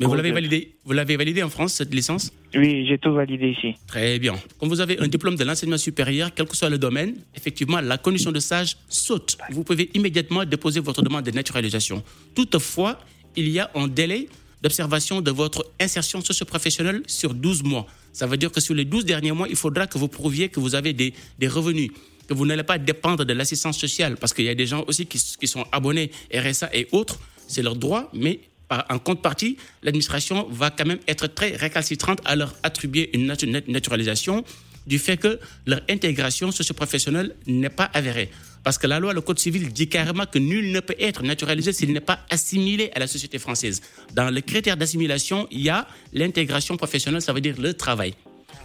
Mais 0.00 0.06
vous 0.06 0.14
l'avez 0.14 0.32
validé, 0.32 0.74
vous 0.84 0.92
l'avez 0.92 1.16
validé 1.16 1.42
en 1.42 1.50
France, 1.50 1.74
cette 1.74 1.94
licence? 1.94 2.32
Oui, 2.54 2.86
j'ai 2.88 2.98
tout 2.98 3.12
validé 3.12 3.50
ici. 3.50 3.74
Très 3.86 4.18
bien. 4.18 4.34
Comme 4.58 4.68
vous 4.68 4.80
avez 4.80 4.98
un 4.98 5.06
diplôme 5.06 5.36
de 5.36 5.44
l'enseignement 5.44 5.78
supérieur, 5.78 6.30
quel 6.34 6.46
que 6.46 6.56
soit 6.56 6.68
le 6.70 6.78
domaine, 6.78 7.16
effectivement, 7.34 7.80
la 7.80 7.96
condition 7.96 8.32
de 8.32 8.40
stage 8.40 8.76
saute. 8.88 9.38
Vous 9.50 9.62
pouvez 9.62 9.90
immédiatement 9.94 10.44
déposer 10.44 10.80
votre 10.80 11.02
demande 11.02 11.24
de 11.24 11.30
naturalisation. 11.30 12.02
Toutefois, 12.34 12.98
il 13.36 13.48
y 13.48 13.60
a 13.60 13.70
un 13.74 13.86
délai 13.86 14.28
d'observation 14.62 15.20
de 15.20 15.30
votre 15.30 15.64
insertion 15.80 16.20
socio-professionnelle 16.22 17.02
sur 17.06 17.34
12 17.34 17.62
mois. 17.62 17.86
Ça 18.12 18.26
veut 18.26 18.36
dire 18.36 18.50
que 18.50 18.60
sur 18.60 18.74
les 18.74 18.84
12 18.84 19.04
derniers 19.04 19.32
mois, 19.32 19.46
il 19.48 19.56
faudra 19.56 19.86
que 19.86 19.98
vous 19.98 20.08
prouviez 20.08 20.48
que 20.48 20.58
vous 20.58 20.74
avez 20.74 20.92
des, 20.92 21.12
des 21.38 21.48
revenus, 21.48 21.90
que 22.26 22.34
vous 22.34 22.46
n'allez 22.46 22.62
pas 22.62 22.78
dépendre 22.78 23.24
de 23.24 23.32
l'assistance 23.32 23.78
sociale, 23.78 24.16
parce 24.16 24.32
qu'il 24.32 24.46
y 24.46 24.48
a 24.48 24.54
des 24.54 24.66
gens 24.66 24.84
aussi 24.86 25.06
qui, 25.06 25.18
qui 25.38 25.46
sont 25.46 25.66
abonnés 25.70 26.10
RSA 26.34 26.70
et 26.74 26.88
autres, 26.92 27.20
c'est 27.46 27.62
leur 27.62 27.76
droit, 27.76 28.10
mais 28.14 28.40
en 28.70 28.98
contrepartie, 28.98 29.56
l'administration 29.82 30.46
va 30.50 30.70
quand 30.70 30.86
même 30.86 30.98
être 31.06 31.26
très 31.26 31.54
récalcitrante 31.56 32.20
à 32.24 32.34
leur 32.36 32.54
attribuer 32.62 33.10
une 33.14 33.26
natu- 33.26 33.46
nat- 33.48 33.66
naturalisation 33.68 34.44
du 34.86 34.98
fait 34.98 35.16
que 35.16 35.38
leur 35.66 35.80
intégration 35.88 36.50
socio-professionnelle 36.50 37.34
n'est 37.46 37.70
pas 37.70 37.84
avérée. 37.94 38.30
Parce 38.62 38.78
que 38.78 38.86
la 38.86 38.98
loi, 39.00 39.12
le 39.12 39.20
Code 39.20 39.38
civil 39.38 39.72
dit 39.72 39.88
carrément 39.88 40.24
que 40.26 40.38
nul 40.38 40.72
ne 40.72 40.80
peut 40.80 40.94
être 40.98 41.22
naturalisé 41.22 41.72
s'il 41.72 41.92
n'est 41.92 42.00
pas 42.00 42.20
assimilé 42.30 42.90
à 42.94 42.98
la 42.98 43.06
société 43.06 43.38
française. 43.38 43.82
Dans 44.14 44.30
le 44.30 44.40
critère 44.40 44.76
d'assimilation, 44.76 45.46
il 45.50 45.60
y 45.60 45.68
a 45.68 45.86
l'intégration 46.14 46.76
professionnelle, 46.76 47.20
ça 47.22 47.32
veut 47.32 47.40
dire 47.42 47.56
le 47.60 47.74
travail. 47.74 48.14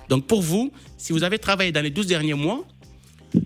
Donc 0.07 0.25
pour 0.27 0.41
vous, 0.41 0.71
si 0.97 1.11
vous 1.13 1.23
avez 1.23 1.37
travaillé 1.39 1.71
dans 1.71 1.81
les 1.81 1.89
12 1.89 2.07
derniers 2.07 2.33
mois, 2.33 2.65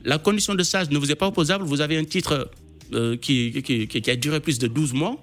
la 0.05 0.17
condition 0.17 0.55
de 0.55 0.63
stage 0.63 0.89
ne 0.91 0.97
vous 0.97 1.11
est 1.11 1.15
pas 1.15 1.27
opposable, 1.27 1.65
vous 1.65 1.81
avez 1.81 1.97
un 1.97 2.05
titre 2.05 2.49
euh, 2.93 3.17
qui 3.17 3.53
a 4.07 4.15
duré 4.15 4.39
plus 4.39 4.59
de 4.59 4.67
12 4.67 4.93
mois, 4.93 5.17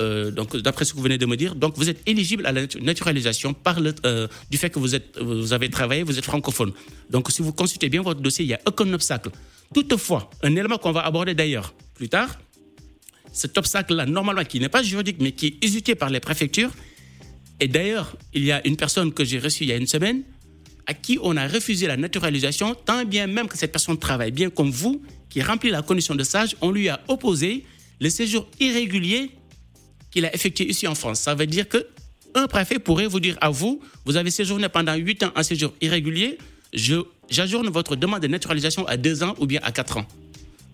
euh, 0.00 0.30
donc 0.30 0.56
d'après 0.56 0.84
ce 0.84 0.92
que 0.92 0.96
vous 0.96 1.02
venez 1.02 1.18
de 1.18 1.26
me 1.26 1.36
dire, 1.36 1.54
donc 1.54 1.76
vous 1.76 1.88
êtes 1.88 2.00
éligible 2.06 2.46
à 2.46 2.52
la 2.52 2.62
naturalisation 2.80 3.54
par 3.54 3.80
le, 3.80 3.94
euh, 4.04 4.28
du 4.50 4.58
fait 4.58 4.70
que 4.70 4.78
vous, 4.78 4.94
êtes, 4.94 5.18
vous 5.20 5.52
avez 5.52 5.68
travaillé, 5.70 6.02
vous 6.02 6.18
êtes 6.18 6.24
francophone. 6.24 6.72
Donc 7.10 7.30
si 7.30 7.42
vous 7.42 7.52
consultez 7.52 7.88
bien 7.88 8.02
votre 8.02 8.20
dossier, 8.20 8.44
il 8.44 8.48
n'y 8.48 8.54
a 8.54 8.60
aucun 8.66 8.92
obstacle. 8.92 9.30
Toutefois, 9.74 10.30
un 10.42 10.54
élément 10.54 10.78
qu'on 10.78 10.92
va 10.92 11.04
aborder 11.04 11.34
d'ailleurs 11.34 11.74
plus 11.94 12.08
tard, 12.08 12.38
cet 13.32 13.58
obstacle-là, 13.58 14.06
normalement, 14.06 14.44
qui 14.44 14.60
n'est 14.60 14.68
pas 14.68 14.82
juridique, 14.82 15.16
mais 15.20 15.32
qui 15.32 15.46
est 15.46 15.64
usité 15.64 15.94
par 15.94 16.10
les 16.10 16.20
préfectures, 16.20 16.70
et 17.60 17.68
d'ailleurs, 17.68 18.16
il 18.32 18.44
y 18.44 18.52
a 18.52 18.66
une 18.66 18.76
personne 18.76 19.12
que 19.12 19.24
j'ai 19.24 19.38
reçue 19.38 19.64
il 19.64 19.68
y 19.68 19.72
a 19.72 19.76
une 19.76 19.86
semaine, 19.86 20.22
à 20.86 20.94
qui 20.94 21.18
on 21.22 21.36
a 21.36 21.46
refusé 21.48 21.86
la 21.86 21.96
naturalisation, 21.96 22.74
tant 22.74 23.04
bien 23.04 23.26
même 23.26 23.48
que 23.48 23.58
cette 23.58 23.72
personne 23.72 23.98
travaille 23.98 24.30
bien 24.30 24.50
comme 24.50 24.70
vous, 24.70 25.02
qui 25.28 25.42
remplit 25.42 25.70
la 25.70 25.82
condition 25.82 26.14
de 26.14 26.22
sage, 26.22 26.56
on 26.60 26.70
lui 26.70 26.88
a 26.88 27.00
opposé 27.08 27.64
le 28.00 28.08
séjour 28.08 28.46
irrégulier 28.60 29.30
qu'il 30.10 30.24
a 30.24 30.34
effectué 30.34 30.68
ici 30.68 30.86
en 30.86 30.94
France. 30.94 31.20
Ça 31.20 31.34
veut 31.34 31.46
dire 31.46 31.68
que 31.68 31.86
un 32.34 32.48
préfet 32.48 32.78
pourrait 32.78 33.06
vous 33.06 33.20
dire 33.20 33.36
à 33.40 33.48
vous, 33.50 33.80
vous 34.04 34.16
avez 34.16 34.30
séjourné 34.30 34.68
pendant 34.68 34.94
8 34.94 35.22
ans 35.22 35.32
un 35.34 35.42
séjour 35.42 35.72
irrégulier, 35.80 36.38
j'ajourne 37.30 37.68
votre 37.68 37.96
demande 37.96 38.20
de 38.20 38.28
naturalisation 38.28 38.86
à 38.86 38.96
2 38.96 39.22
ans 39.22 39.34
ou 39.38 39.46
bien 39.46 39.60
à 39.62 39.72
4 39.72 39.98
ans. 39.98 40.06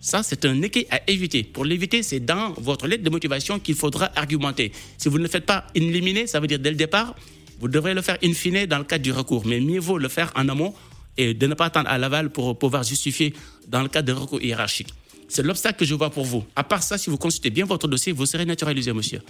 Ça, 0.00 0.24
c'est 0.24 0.44
un 0.44 0.60
équilibre 0.60 0.92
à 0.92 1.00
éviter. 1.08 1.44
Pour 1.44 1.64
l'éviter, 1.64 2.02
c'est 2.02 2.18
dans 2.18 2.52
votre 2.54 2.88
lettre 2.88 3.04
de 3.04 3.10
motivation 3.10 3.60
qu'il 3.60 3.76
faudra 3.76 4.10
argumenter. 4.16 4.72
Si 4.98 5.08
vous 5.08 5.18
ne 5.18 5.22
le 5.22 5.28
faites 5.28 5.46
pas 5.46 5.68
éliminer, 5.76 6.26
ça 6.26 6.40
veut 6.40 6.48
dire 6.48 6.58
dès 6.58 6.70
le 6.70 6.76
départ, 6.76 7.14
vous 7.60 7.68
devrez 7.68 7.94
le 7.94 8.02
faire 8.02 8.18
in 8.24 8.32
fine 8.32 8.66
dans 8.66 8.78
le 8.78 8.84
cadre 8.84 9.04
du 9.04 9.12
recours. 9.12 9.46
Mais 9.46 9.60
mieux 9.60 9.78
vaut 9.78 9.98
le 9.98 10.08
faire 10.08 10.32
en 10.34 10.48
amont 10.48 10.74
et 11.16 11.34
de 11.34 11.46
ne 11.46 11.54
pas 11.54 11.66
attendre 11.66 11.88
à 11.88 11.98
l'aval 11.98 12.30
pour 12.30 12.58
pouvoir 12.58 12.82
justifier 12.82 13.32
dans 13.68 13.82
le 13.82 13.88
cadre 13.88 14.12
d'un 14.12 14.18
recours 14.18 14.42
hiérarchique. 14.42 14.88
C'est 15.32 15.42
l'obstacle 15.42 15.78
que 15.78 15.86
je 15.86 15.94
vois 15.94 16.10
pour 16.10 16.24
vous. 16.24 16.44
À 16.54 16.62
part 16.62 16.82
ça, 16.82 16.98
si 16.98 17.08
vous 17.08 17.16
consultez 17.16 17.48
bien 17.48 17.64
votre 17.64 17.88
dossier, 17.88 18.12
vous 18.12 18.26
serez 18.26 18.44
naturalisé, 18.44 18.92
monsieur. 18.92 19.20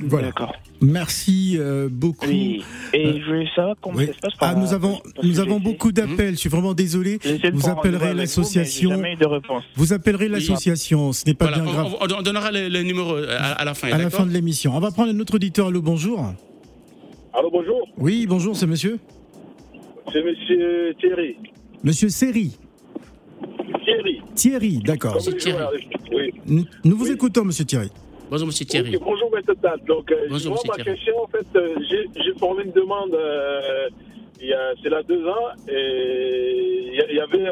Voilà. 0.00 0.32
Merci 0.80 1.56
euh, 1.58 1.88
beaucoup. 1.90 2.26
Oui. 2.26 2.64
Et 2.94 3.06
euh, 3.06 3.20
je 3.20 3.26
voulais 3.26 3.48
savoir 3.54 3.76
comment 3.82 3.98
ça 3.98 4.06
se 4.06 4.20
passe. 4.20 4.32
ah, 4.40 4.54
nous 4.54 4.72
avons, 4.72 5.02
nous 5.22 5.38
avons 5.38 5.60
beaucoup 5.60 5.92
d'appels. 5.92 6.32
Je 6.32 6.40
suis 6.40 6.48
vraiment 6.48 6.72
désolé. 6.72 7.18
Vous 7.52 7.68
appellerez 7.68 8.14
l'association. 8.14 9.02
Vous 9.74 9.92
appellerez 9.92 10.28
l'association. 10.28 11.12
Ce 11.12 11.26
n'est 11.26 11.34
pas 11.34 11.48
bien 11.48 11.64
grave. 11.64 11.94
On, 12.00 12.22
donnera 12.22 12.50
le, 12.50 12.82
numéro 12.82 13.16
euh, 13.16 13.36
à, 13.38 13.66
la 13.66 13.74
fin. 13.74 13.92
À 13.92 13.98
la 13.98 14.08
fin 14.08 14.24
de 14.24 14.32
l'émission. 14.32 14.74
On 14.74 14.80
va 14.80 14.92
prendre 14.92 15.12
un 15.12 15.20
autre 15.20 15.34
auditeur. 15.34 15.66
Allô, 15.66 15.82
bonjour. 15.82 16.24
Allô, 17.34 17.50
bonjour. 17.50 17.86
Oui, 17.98 18.26
bonjour, 18.26 18.56
c'est 18.56 18.66
monsieur. 18.66 18.98
C'est 20.10 20.22
monsieur 20.22 20.94
Thierry. 20.98 21.36
Monsieur 21.84 22.08
Seri. 22.08 22.56
Thierry. 23.96 24.22
Thierry, 24.34 24.78
d'accord. 24.78 25.18
Oui. 26.12 26.34
Nous 26.84 26.96
vous 26.96 27.10
écoutons, 27.10 27.44
monsieur 27.44 27.64
Thierry. 27.64 27.90
Bonjour, 28.30 28.46
monsieur 28.48 28.66
Thierry. 28.66 28.96
bonjour, 28.98 29.30
M. 29.36 29.42
Tad. 29.62 29.84
Donc, 29.86 30.10
euh, 30.10 30.26
Bonjour, 30.28 30.54
moi, 30.54 30.76
ma 30.76 30.82
question, 30.82 31.14
en 31.22 31.28
fait, 31.28 31.46
euh, 31.54 31.76
j'ai 31.88 32.34
formé 32.38 32.64
une 32.64 32.72
demande 32.72 33.14
euh, 33.14 33.88
il 34.40 34.48
y 34.48 34.52
a, 34.52 34.72
c'est 34.82 34.88
là 34.88 35.02
deux 35.02 35.24
ans, 35.26 35.48
et 35.68 36.88
il 36.92 37.14
y, 37.16 37.20
avait, 37.20 37.50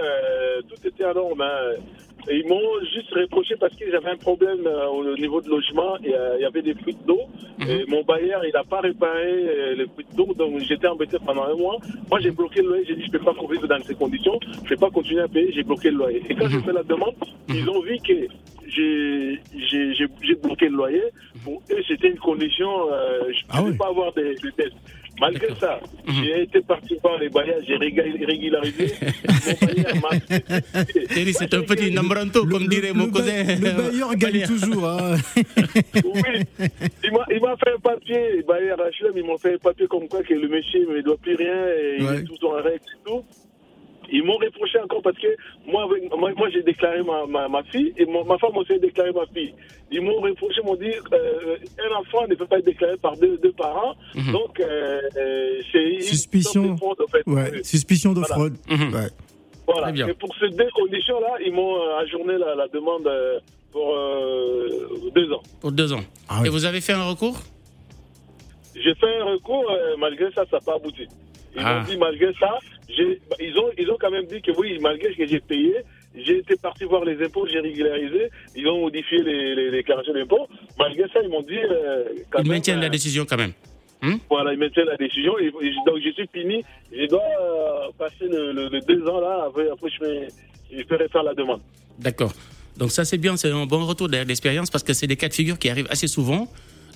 tout 0.68 0.86
était 0.86 1.04
en 1.04 1.14
norme. 1.14 1.40
Hein. 1.40 1.80
Ils 2.30 2.46
m'ont 2.48 2.80
juste 2.94 3.12
reproché 3.12 3.54
parce 3.56 3.74
que 3.76 3.90
j'avais 3.90 4.10
un 4.10 4.16
problème 4.16 4.68
au 4.92 5.16
niveau 5.16 5.40
de 5.40 5.48
logement, 5.48 5.96
et 6.04 6.14
il 6.38 6.42
y 6.42 6.44
avait 6.44 6.62
des 6.62 6.74
fuites 6.74 7.04
d'eau, 7.06 7.20
mhm. 7.58 7.68
et 7.68 7.84
mon 7.88 8.02
bailleur, 8.02 8.44
il 8.44 8.52
n'a 8.52 8.64
pas 8.64 8.80
réparé 8.80 9.74
les 9.76 9.86
fuites 9.94 10.14
d'eau, 10.16 10.32
donc 10.34 10.58
j'étais 10.60 10.86
embêté 10.86 11.16
pendant 11.24 11.44
un 11.44 11.54
mois. 11.54 11.78
Moi, 12.10 12.20
j'ai 12.20 12.30
bloqué 12.30 12.62
le 12.62 12.68
loyer, 12.68 12.84
j'ai 12.86 12.96
dit, 12.96 13.02
je 13.02 13.12
ne 13.12 13.18
peux 13.18 13.24
pas 13.24 13.34
vivre 13.50 13.66
dans 13.66 13.82
ces 13.82 13.94
conditions, 13.94 14.38
je 14.42 14.64
ne 14.64 14.68
vais 14.68 14.76
pas 14.76 14.90
continuer 14.90 15.22
à 15.22 15.28
payer, 15.28 15.52
j'ai 15.52 15.62
bloqué 15.62 15.90
le 15.90 15.98
loyer. 15.98 16.22
Et 16.28 16.34
quand 16.34 16.48
j'ai 16.48 16.56
mhm. 16.58 16.64
fait 16.64 16.72
la 16.72 16.82
demande, 16.82 17.14
ils 17.48 17.62
mhm. 17.62 17.68
ont 17.68 17.80
vu 17.80 17.98
que 17.98 18.28
j'ai 18.68 20.36
bloqué 20.42 20.68
le 20.68 20.76
loyer. 20.76 21.02
Pour 21.42 21.62
eux, 21.70 21.82
c'était 21.86 22.08
une 22.08 22.18
condition, 22.18 22.92
euh, 22.92 23.24
je 23.32 23.38
ne 23.38 23.44
ah 23.50 23.58
pouvais 23.58 23.76
pas 23.76 23.88
avoir 23.88 24.12
des, 24.12 24.34
tests. 24.56 24.76
Malgré 25.20 25.54
ça, 25.60 25.78
mhm. 26.06 26.24
j'ai 26.24 26.42
été 26.42 26.60
parti 26.60 26.96
par 27.02 27.18
les 27.18 27.28
baillards, 27.28 27.58
j'ai 27.66 27.76
régularisé. 27.76 28.86
c'est 31.32 31.54
un 31.54 31.62
petit 31.62 31.90
nambranto, 31.92 32.44
comme 32.46 32.66
dirait 32.66 32.92
mon 32.92 33.08
cousin. 33.10 33.44
Le 33.44 33.76
bailleur 33.76 34.14
gagne 34.16 34.44
toujours. 34.46 34.88
Hein. 34.88 35.16
oui, 35.36 36.64
il 37.30 37.40
m'a 37.40 37.56
fait 37.56 37.74
un 37.74 37.80
papier, 37.80 38.32
les 38.36 38.42
bailleurs 38.42 38.78
HLM, 38.78 39.16
ils 39.16 39.24
m'ont 39.24 39.38
fait 39.38 39.54
un 39.54 39.58
papier 39.58 39.86
comme 39.86 40.08
quoi 40.08 40.22
que 40.22 40.34
le 40.34 40.48
monsieur 40.48 40.80
ne 40.80 40.86
me 40.96 41.02
doit 41.02 41.16
plus 41.16 41.36
rien 41.36 41.68
et 41.68 41.96
il 42.00 42.06
est 42.06 42.24
tout 42.24 42.44
en 42.46 42.54
règle 42.54 42.74
et 42.74 43.06
tout. 43.06 43.24
Ils 44.14 44.22
m'ont 44.22 44.36
reproché 44.36 44.78
encore 44.78 45.02
parce 45.02 45.18
que 45.18 45.26
moi, 45.66 45.88
moi, 46.16 46.48
j'ai 46.50 46.62
déclaré 46.62 47.02
ma, 47.02 47.48
ma, 47.48 47.62
fille 47.64 47.92
et 47.96 48.06
ma 48.06 48.38
femme 48.38 48.56
aussi 48.56 48.74
a 48.74 48.78
déclaré 48.78 49.10
ma 49.10 49.26
fille. 49.34 49.52
Ils 49.90 50.00
m'ont 50.00 50.20
reproché, 50.20 50.62
m'ont 50.62 50.76
dit 50.76 50.92
euh, 51.12 51.56
un 51.80 51.96
enfant 51.96 52.24
ne 52.28 52.36
peut 52.36 52.46
pas 52.46 52.58
être 52.58 52.64
déclaré 52.64 52.96
par 52.96 53.16
deux, 53.16 53.36
deux 53.38 53.52
parents. 53.52 53.96
Mhm. 54.14 54.32
Donc, 54.32 54.60
euh, 54.60 55.00
c'est 55.72 56.00
suspicion, 56.00 56.76
ouais, 57.26 57.64
suspicion 57.64 58.12
de 58.12 58.22
fraude. 58.22 58.56
Mhm. 58.70 58.92
Voilà. 59.66 60.08
Et 60.08 60.14
pour 60.14 60.32
ces 60.38 60.50
deux 60.50 60.70
conditions-là, 60.76 61.34
ils 61.44 61.52
m'ont 61.52 61.74
euh, 61.74 61.98
ajourné 61.98 62.38
la, 62.38 62.54
la 62.54 62.68
demande 62.68 63.10
pour 63.72 63.96
deux 65.12 65.32
ans. 65.32 65.42
Pour 65.60 65.72
deux 65.72 65.92
ans. 65.92 66.04
Ah 66.28 66.42
et 66.44 66.50
vous 66.50 66.64
avez 66.64 66.80
fait 66.80 66.92
un 66.92 67.04
recours? 67.04 67.40
J'ai 68.76 68.94
fait 68.94 69.18
un 69.20 69.24
recours, 69.24 69.68
malgré 69.98 70.30
ça, 70.30 70.44
ça 70.48 70.58
n'a 70.58 70.60
pas 70.60 70.76
abouti. 70.76 71.08
Ils 71.56 71.62
ah. 71.64 71.80
ont 71.80 71.84
dit, 71.84 71.96
malgré 71.96 72.32
ça, 72.34 72.58
ils, 72.88 73.58
ont, 73.58 73.70
ils 73.78 73.90
ont 73.90 73.96
quand 74.00 74.10
même 74.10 74.26
dit 74.26 74.40
que 74.42 74.50
oui, 74.52 74.78
malgré 74.80 75.12
ce 75.12 75.18
que 75.18 75.26
j'ai 75.26 75.40
payé, 75.40 75.76
j'ai 76.16 76.38
été 76.38 76.56
parti 76.56 76.84
voir 76.84 77.04
les 77.04 77.20
impôts, 77.24 77.46
j'ai 77.46 77.60
régularisé, 77.60 78.30
ils 78.54 78.66
ont 78.68 78.80
modifié 78.80 79.22
les, 79.22 79.54
les 79.54 79.70
déclarations 79.70 80.12
d'impôts. 80.12 80.46
Malgré 80.78 81.08
ça, 81.08 81.20
ils 81.22 81.28
m'ont 81.28 81.42
dit. 81.42 81.58
Euh, 81.58 82.04
ils 82.38 82.48
maintiennent 82.48 82.80
la 82.80 82.86
euh, 82.86 82.90
décision 82.90 83.24
quand 83.28 83.36
même. 83.36 83.52
Hmm? 84.00 84.16
Voilà, 84.30 84.52
ils 84.52 84.58
maintiennent 84.58 84.86
la 84.86 84.96
décision. 84.96 85.36
Et, 85.38 85.50
donc, 85.50 85.98
je 86.04 86.10
suis 86.10 86.28
fini. 86.32 86.62
Je 86.92 87.06
dois 87.06 87.20
euh, 87.20 87.90
passer 87.98 88.28
le, 88.28 88.80
deux 88.80 89.08
ans 89.08 89.20
là. 89.20 89.46
Après, 89.48 89.68
après 89.68 89.90
je, 89.90 90.04
vais, 90.04 90.28
je 90.76 90.82
peux 90.84 90.96
refaire 90.96 91.22
la 91.22 91.34
demande. 91.34 91.60
D'accord. 91.98 92.32
Donc, 92.76 92.90
ça, 92.90 93.04
c'est 93.04 93.18
bien. 93.18 93.36
C'est 93.36 93.50
un 93.50 93.66
bon 93.66 93.84
retour 93.84 94.08
d'expérience 94.08 94.70
parce 94.70 94.84
que 94.84 94.92
c'est 94.92 95.06
des 95.06 95.16
cas 95.16 95.28
de 95.28 95.34
figure 95.34 95.58
qui 95.58 95.68
arrivent 95.68 95.88
assez 95.90 96.06
souvent. 96.06 96.48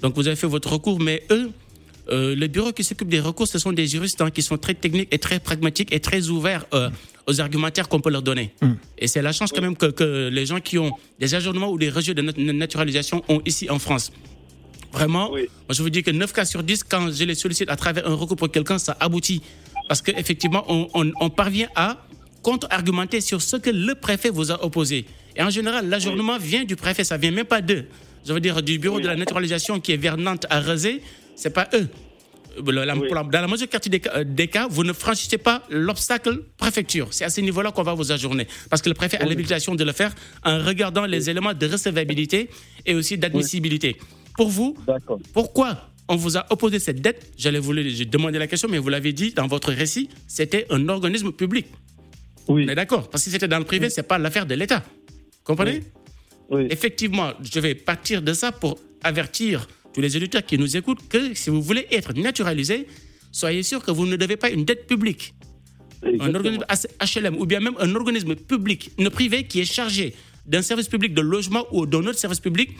Donc, 0.02 0.14
vous 0.14 0.28
avez 0.28 0.36
fait 0.36 0.46
votre 0.46 0.72
recours, 0.72 1.00
mais 1.00 1.24
eux, 1.30 1.50
euh, 2.10 2.34
le 2.34 2.46
bureau 2.46 2.72
qui 2.72 2.84
s'occupe 2.84 3.08
des 3.08 3.20
recours, 3.20 3.46
ce 3.46 3.58
sont 3.58 3.72
des 3.72 3.86
juristes 3.86 4.20
hein, 4.20 4.30
qui 4.30 4.42
sont 4.42 4.56
très 4.56 4.74
techniques 4.74 5.08
et 5.12 5.18
très 5.18 5.40
pragmatiques 5.40 5.92
et 5.92 6.00
très 6.00 6.28
ouverts 6.28 6.64
euh, 6.72 6.88
aux 7.26 7.40
argumentaires 7.40 7.88
qu'on 7.88 8.00
peut 8.00 8.10
leur 8.10 8.22
donner. 8.22 8.52
Mm. 8.62 8.72
Et 8.98 9.06
c'est 9.06 9.22
la 9.22 9.32
chance 9.32 9.52
quand 9.52 9.60
même 9.60 9.76
que, 9.76 10.28
les 10.28 10.46
gens 10.46 10.60
qui 10.60 10.78
ont 10.78 10.92
des 11.18 11.34
ajournements 11.34 11.70
ou 11.70 11.78
des 11.78 11.90
rejets 11.90 12.14
de 12.14 12.22
naturalisation 12.52 13.22
ont 13.28 13.42
ici 13.44 13.68
en 13.68 13.78
France. 13.78 14.12
Vraiment, 14.92 15.30
moi 15.30 15.38
je 15.70 15.82
vous 15.82 15.90
dis 15.90 16.02
que 16.02 16.10
9 16.10 16.32
cas 16.32 16.46
sur 16.46 16.62
10, 16.62 16.84
quand 16.84 17.12
je 17.12 17.24
les 17.24 17.34
sollicite 17.34 17.68
à 17.68 17.76
travers 17.76 18.08
un 18.08 18.14
recours 18.14 18.36
pour 18.36 18.50
quelqu'un, 18.50 18.78
ça 18.78 18.96
aboutit. 19.00 19.42
Parce 19.86 20.00
qu'effectivement, 20.02 20.64
on, 20.68 21.12
on, 21.20 21.30
parvient 21.30 21.68
à 21.74 22.06
contre-argumenter 22.42 23.20
sur 23.20 23.42
ce 23.42 23.56
que 23.56 23.70
le 23.70 23.94
préfet 23.94 24.30
vous 24.30 24.50
a 24.50 24.64
opposé. 24.64 25.06
Et 25.36 25.42
en 25.42 25.50
général, 25.50 25.88
l'ajournement 25.88 26.38
vient 26.38 26.64
du 26.64 26.76
préfet, 26.76 27.04
ça 27.04 27.16
vient 27.16 27.30
même 27.30 27.46
pas 27.46 27.60
d'eux. 27.60 27.86
Je 28.26 28.32
veux 28.32 28.40
dire, 28.40 28.62
du 28.62 28.78
bureau 28.78 29.00
de 29.00 29.06
la 29.06 29.16
naturalisation 29.16 29.80
qui 29.80 29.92
est 29.92 29.96
vers 29.96 30.18
Nantes 30.18 30.46
à 30.50 30.60
Rezé, 30.60 31.00
c'est 31.38 31.50
pas 31.50 31.68
eux. 31.74 31.88
Dans 32.60 32.72
la 32.72 33.46
majorité 33.46 33.78
euh, 34.14 34.24
des 34.24 34.48
cas, 34.48 34.66
vous 34.68 34.82
ne 34.82 34.92
franchissez 34.92 35.38
pas 35.38 35.62
l'obstacle 35.70 36.42
préfecture. 36.56 37.08
C'est 37.12 37.24
à 37.24 37.30
ce 37.30 37.40
niveau-là 37.40 37.70
qu'on 37.70 37.84
va 37.84 37.94
vous 37.94 38.10
ajourner. 38.10 38.48
Parce 38.68 38.82
que 38.82 38.88
le 38.88 38.94
préfet 38.94 39.18
a 39.18 39.24
l'habilitation 39.24 39.76
de 39.76 39.84
le 39.84 39.92
faire 39.92 40.12
en 40.44 40.58
regardant 40.58 41.06
les 41.06 41.30
éléments 41.30 41.54
de 41.54 41.66
recevabilité 41.68 42.50
et 42.84 42.94
aussi 42.96 43.16
d'admissibilité. 43.16 43.96
Pour 44.36 44.48
vous, 44.48 44.76
pourquoi 45.32 45.90
on 46.08 46.16
vous 46.16 46.36
a 46.36 46.46
opposé 46.50 46.80
cette 46.80 47.00
dette? 47.00 47.32
J'allais 47.36 47.60
vous 47.60 47.74
demander 47.74 48.40
la 48.40 48.48
question, 48.48 48.68
mais 48.68 48.78
vous 48.78 48.88
l'avez 48.88 49.12
dit 49.12 49.30
dans 49.32 49.46
votre 49.46 49.72
récit, 49.72 50.08
c'était 50.26 50.66
un 50.70 50.88
organisme 50.88 51.30
public. 51.30 51.66
Oui. 52.48 52.64
On 52.66 52.68
est 52.68 52.74
d'accord? 52.74 53.08
Parce 53.08 53.22
que 53.22 53.30
si 53.30 53.34
c'était 53.34 53.46
dans 53.46 53.58
le 53.58 53.64
privé, 53.64 53.88
ce 53.90 54.00
n'est 54.00 54.06
pas 54.06 54.18
l'affaire 54.18 54.46
de 54.46 54.54
l'État. 54.56 54.82
Comprenez? 55.44 55.84
Oui. 56.50 56.66
Effectivement, 56.70 57.34
je 57.40 57.60
vais 57.60 57.76
partir 57.76 58.22
de 58.22 58.32
ça 58.32 58.50
pour 58.50 58.78
avertir 59.04 59.68
tous 59.98 60.02
les 60.02 60.16
éditeurs 60.16 60.46
qui 60.46 60.58
nous 60.58 60.76
écoutent 60.76 61.08
que 61.08 61.34
si 61.34 61.50
vous 61.50 61.60
voulez 61.60 61.88
être 61.90 62.12
naturalisé, 62.12 62.86
soyez 63.32 63.64
sûr 63.64 63.82
que 63.82 63.90
vous 63.90 64.06
ne 64.06 64.14
devez 64.14 64.36
pas 64.36 64.48
une 64.48 64.64
dette 64.64 64.86
publique. 64.86 65.34
Un 66.20 66.36
organisme 66.36 66.64
HLM 67.00 67.34
ou 67.36 67.46
bien 67.46 67.58
même 67.58 67.74
un 67.80 67.92
organisme 67.96 68.36
public, 68.36 68.92
ne 68.96 69.08
privé 69.08 69.48
qui 69.48 69.58
est 69.58 69.64
chargé 69.64 70.14
d'un 70.46 70.62
service 70.62 70.86
public 70.86 71.14
de 71.14 71.20
logement 71.20 71.66
ou 71.72 71.84
d'un 71.84 72.06
autre 72.06 72.18
service 72.20 72.38
public 72.38 72.70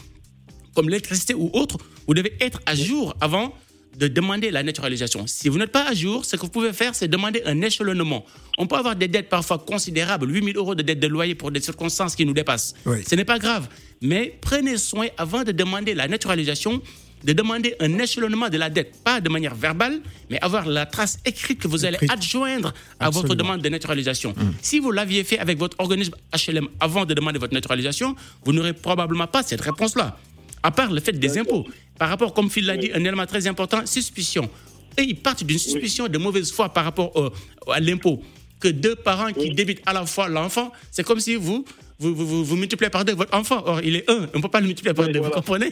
comme 0.77 0.89
l'électricité 0.89 1.35
ou 1.35 1.51
autre, 1.55 1.79
vous 2.07 2.15
devez 2.15 2.35
être 2.41 2.61
à 2.67 2.77
jour 2.77 3.17
avant 3.21 3.53
de 3.97 4.07
demander 4.07 4.53
la 4.53 4.63
naturalisation. 4.63 5.27
Si 5.27 5.49
vous 5.49 5.59
n'êtes 5.59 5.73
pas 5.73 5.89
à 5.89 5.95
jour, 5.95 6.25
ce 6.25 6.37
que 6.37 6.43
vous 6.43 6.51
pouvez 6.51 6.73
faire, 6.73 6.95
c'est 6.95 7.09
demander 7.09 7.43
un 7.47 7.61
échelonnement. 7.63 8.25
On 8.59 8.69
peut 8.69 8.77
avoir 8.77 8.95
des 8.95 9.09
dettes 9.09 9.29
parfois 9.29 9.59
considérables, 9.59 10.33
8 10.33 10.53
000 10.53 10.57
euros 10.57 10.77
de 10.77 10.83
dettes 10.83 11.01
de 11.01 11.09
loyer 11.09 11.35
pour 11.35 11.51
des 11.51 11.61
circonstances 11.61 12.15
qui 12.15 12.25
nous 12.25 12.33
dépassent. 12.33 12.75
Ce 13.05 13.17
n'est 13.17 13.25
pas 13.25 13.41
grave. 13.41 13.69
Mais 14.01 14.39
prenez 14.41 14.77
soin, 14.79 15.09
avant 15.17 15.43
de 15.43 15.51
demander 15.51 15.95
la 15.95 16.07
naturalisation, 16.07 16.81
de 17.25 17.33
demander 17.33 17.75
un 17.81 17.99
échelonnement 17.99 18.49
de 18.49 18.57
la 18.59 18.71
dette, 18.71 19.03
pas 19.03 19.21
de 19.21 19.29
manière 19.29 19.55
verbale, 19.55 20.01
mais 20.31 20.39
avoir 20.41 20.67
la 20.67 20.87
trace 20.87 21.19
écrite 21.25 21.59
que 21.61 21.69
vous 21.69 21.85
allez 21.85 21.99
adjoindre 22.09 22.73
à 23.01 23.11
votre 23.11 23.35
demande 23.35 23.61
de 23.61 23.69
naturalisation. 23.69 24.31
Mm. 24.37 24.53
Si 24.63 24.79
vous 24.79 24.91
l'aviez 24.91 25.25
fait 25.25 25.39
avec 25.39 25.59
votre 25.59 25.77
organisme 25.81 26.15
HLM 26.33 26.69
avant 26.81 27.05
de 27.05 27.15
demander 27.15 27.39
votre 27.39 27.55
naturalisation, 27.55 28.15
vous 28.45 28.53
n'aurez 28.53 28.73
probablement 28.73 29.27
pas 29.27 29.43
cette 29.43 29.61
réponse-là. 29.61 30.17
À 30.63 30.71
part 30.71 30.93
le 30.93 31.01
fait 31.01 31.13
des 31.13 31.39
impôts. 31.39 31.67
Par 31.99 32.09
rapport, 32.09 32.33
comme 32.35 32.51
Phil 32.51 32.67
l'a 32.67 32.77
dit, 32.77 32.91
un 32.93 33.01
élément 33.01 33.27
très 33.27 33.47
important, 33.47 33.85
suspicion. 33.87 34.49
Et 34.97 35.03
ils 35.03 35.17
partent 35.17 35.45
d'une 35.45 35.59
suspicion 35.59 36.09
de 36.09 36.19
mauvaise 36.19 36.51
foi 36.53 36.69
par 36.69 36.85
rapport 36.85 37.33
à 37.73 37.81
l'impôt. 37.81 38.23
Que 38.61 38.69
deux 38.69 38.97
parents 38.97 39.33
qui 39.33 39.51
débitent 39.51 39.83
à 39.87 39.93
la 39.93 40.05
fois 40.05 40.29
l'enfant, 40.29 40.73
c'est 40.91 41.05
comme 41.05 41.21
si 41.21 41.37
vous, 41.37 41.65
vous, 42.01 42.45
vous, 42.45 42.57
multipliez 42.57 42.91
par 42.91 43.05
deux 43.05 43.15
votre 43.15 43.35
enfant. 43.35 43.63
Or, 43.67 43.81
il 43.83 43.97
est 43.97 44.09
un. 44.09 44.29
On 44.33 44.39
ne 44.39 44.43
peut 44.43 44.49
pas 44.49 44.61
le 44.61 44.67
multiplier 44.67 44.95
par 44.95 45.09
deux, 45.09 45.19
vous 45.19 45.31
comprenez? 45.31 45.71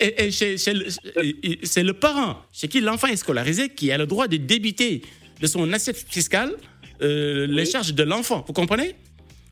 Et, 0.00 0.30
c'est 0.30 1.82
le 1.82 1.92
parent 1.92 2.42
chez 2.52 2.68
qui 2.68 2.80
l'enfant 2.80 3.08
est 3.08 3.16
scolarisé 3.16 3.68
qui 3.68 3.92
a 3.92 3.98
le 3.98 4.06
droit 4.06 4.28
de 4.28 4.38
débiter 4.38 5.02
de 5.40 5.46
son 5.46 5.70
assiette 5.72 6.06
fiscale 6.08 6.54
euh, 7.02 7.46
les 7.46 7.66
charges 7.66 7.92
de 7.92 8.02
l'enfant. 8.02 8.44
Vous 8.46 8.54
comprenez? 8.54 8.94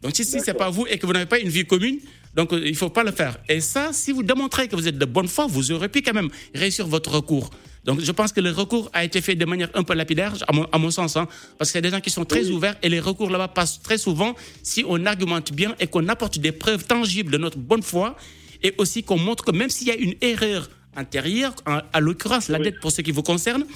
Donc, 0.03 0.17
si, 0.17 0.25
si 0.25 0.41
ce 0.41 0.51
n'est 0.51 0.55
pas 0.57 0.71
vous 0.71 0.87
et 0.87 0.99
que 0.99 1.07
vous 1.07 1.13
n'avez 1.13 1.27
pas 1.27 1.39
une 1.39 1.49
vie 1.49 1.67
commune, 1.67 1.99
donc 2.35 2.53
euh, 2.53 2.63
il 2.65 2.73
ne 2.73 2.77
faut 2.77 2.91
pas 2.91 3.05
le 3.05 3.13
faire. 3.13 3.37
Et 3.49 3.61
ça, 3.61 3.91
si 3.93 4.13
vous 4.13 4.23
démontrez 4.23 4.69
que 4.69 4.77
vous 4.77 4.89
êtes 4.89 4.99
de 4.99 5.05
bonne 5.05 5.29
foi, 5.29 5.47
vous 5.47 5.71
aurez 5.71 5.89
pu 5.89 6.01
quand 6.01 6.15
même 6.15 6.31
réussir 6.55 6.87
votre 6.87 7.13
recours. 7.13 7.51
Donc 7.85 8.01
je 8.01 8.13
pense 8.13 8.33
que 8.33 8.41
le 8.41 8.51
recours 8.51 8.91
a 8.93 9.05
été 9.05 9.21
fait 9.21 9.35
de 9.35 9.45
manière 9.45 9.69
un 9.75 9.83
peu 9.83 9.95
lapidaire, 9.95 10.35
à 10.49 10.79
mon, 10.79 10.91
sens, 10.91 11.17
hein, 11.17 11.29
parce 11.59 11.71
qu'il 11.71 11.79
y 11.79 11.85
a 11.87 11.89
des 11.89 11.95
gens 11.95 12.01
qui 12.01 12.11
sont 12.11 12.25
très 12.25 12.49
ouverts 12.49 12.77
et 12.83 12.89
les 12.89 13.01
recours 13.01 13.31
là-bas 13.31 13.49
passent 13.49 13.81
très 13.83 13.99
souvent 13.99 14.35
si 14.63 14.85
on 14.89 15.05
argumente 15.05 15.53
bien 15.53 15.75
et 15.79 15.87
qu'on 15.87 16.09
apporte 16.09 16.39
des 16.39 16.53
preuves 16.53 16.85
tangibles 16.87 17.31
de 17.31 17.39
notre 17.39 17.59
bonne 17.59 17.83
foi 17.83 18.17
et 18.63 18.75
aussi 18.79 19.03
qu'on 19.03 19.19
montre 19.19 19.45
que 19.45 19.51
même 19.51 19.69
s'il 19.69 19.89
y 19.89 19.91
a 19.91 19.97
une 19.97 20.15
erreur 20.23 20.69
antérieure, 20.97 21.55
à 21.67 22.01
l'occurrence 22.01 22.49
la 22.49 22.59
dette 22.59 22.81
pour 22.81 22.91
ce 22.91 23.03
qui 23.03 23.11
vous 23.11 23.23
concerne, 23.23 23.67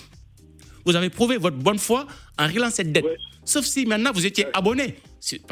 vous 0.86 0.96
avez 0.96 1.10
prouvé 1.10 1.36
votre 1.36 1.56
bonne 1.56 1.78
foi 1.78 2.06
en 2.38 2.46
réglant 2.46 2.70
cette 2.70 2.92
dette. 2.92 3.04
Sauf 3.44 3.66
si 3.66 3.84
maintenant 3.84 4.12
vous 4.12 4.24
étiez 4.24 4.46
abonné. 4.54 4.96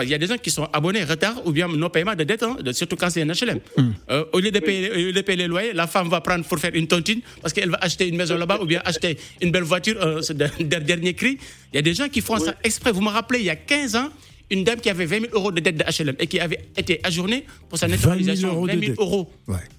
Il 0.03 0.09
y 0.09 0.15
a 0.15 0.19
des 0.19 0.27
gens 0.27 0.39
qui 0.39 0.51
sont 0.51 0.69
abonnés 0.73 1.03
retard 1.05 1.45
ou 1.45 1.53
bien 1.53 1.69
non 1.69 1.91
paiement 1.91 2.15
de 2.15 2.25
dette, 2.25 2.43
hein, 2.43 2.57
surtout 2.73 2.97
quand 2.97 3.11
c'est 3.11 3.23
un 3.23 3.27
HLM. 3.27 3.59
Hmm. 3.77 3.91
Euh, 4.11 4.25
au, 4.33 4.39
lieu 4.39 4.51
de 4.51 4.61
payer, 4.61 5.13
de 5.13 5.21
payer, 5.21 5.37
les 5.37 5.47
loyers, 5.49 5.73
la 5.73 5.87
femme 5.87 6.09
va 6.09 6.21
prendre 6.21 6.45
pour 6.45 6.59
faire 6.59 6.75
une 6.75 6.87
tontine 6.87 7.21
parce 7.43 7.53
qu'elle 7.53 7.71
va 7.71 7.79
acheter 7.81 8.09
une 8.09 8.17
maison 8.17 8.37
là-bas 8.37 8.59
ou 8.61 8.67
bien 8.67 8.81
acheter 8.85 9.19
une 9.41 9.51
belle 9.51 9.65
voiture, 9.65 9.97
euh, 10.01 10.21
dernier 10.61 11.15
cri. 11.15 11.39
Il 11.73 11.77
y 11.77 11.79
a 11.79 11.83
des 11.83 11.95
gens 11.95 12.09
qui 12.09 12.21
font 12.21 12.39
ça 12.39 12.55
exprès. 12.63 12.93
Vous 12.93 13.01
me 13.01 13.11
rappelez, 13.11 13.41
il 13.41 13.47
y 13.47 13.51
a 13.51 13.57
15 13.57 13.97
ans, 13.97 14.09
une 14.51 14.63
dame 14.63 14.81
qui 14.81 14.89
avait 14.89 15.07
20 15.07 15.21
000 15.23 15.33
euros 15.33 15.51
de 15.51 15.61
dette 15.61 15.77
de 15.77 15.85
HLM 15.85 16.17
et 16.21 16.27
qui 16.27 16.39
avait 16.39 16.69
été 16.77 17.01
ajournée 17.03 17.45
pour 17.69 17.79
sa 17.79 17.89
neutralisation 17.89 18.65
20 18.65 18.81
000 18.81 18.95
euros. 18.99 19.33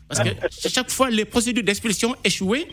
Parce 0.09 0.21
que 0.23 0.69
chaque 0.69 0.91
fois, 0.91 1.09
les 1.09 1.25
procédures 1.25 1.63
d'expulsion 1.63 2.15
échouaient 2.23 2.67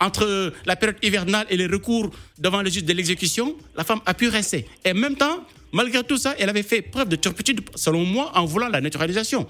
entre 0.00 0.52
la 0.66 0.76
période 0.76 0.98
hivernale 1.02 1.46
et 1.48 1.56
les 1.56 1.66
recours 1.66 2.10
devant 2.38 2.62
le 2.62 2.70
juge 2.70 2.84
de 2.84 2.92
l'exécution, 2.92 3.56
la 3.76 3.84
femme 3.84 4.00
a 4.04 4.14
pu 4.14 4.28
rester. 4.28 4.66
Et 4.84 4.90
en 4.90 4.94
même 4.94 5.16
temps, 5.16 5.44
malgré 5.76 6.02
tout 6.02 6.16
ça, 6.16 6.34
elle 6.38 6.48
avait 6.48 6.62
fait 6.62 6.80
preuve 6.80 7.08
de 7.08 7.16
turpitude, 7.16 7.60
selon 7.74 8.04
moi, 8.04 8.32
en 8.34 8.46
voulant 8.46 8.68
la 8.68 8.80
naturalisation. 8.80 9.46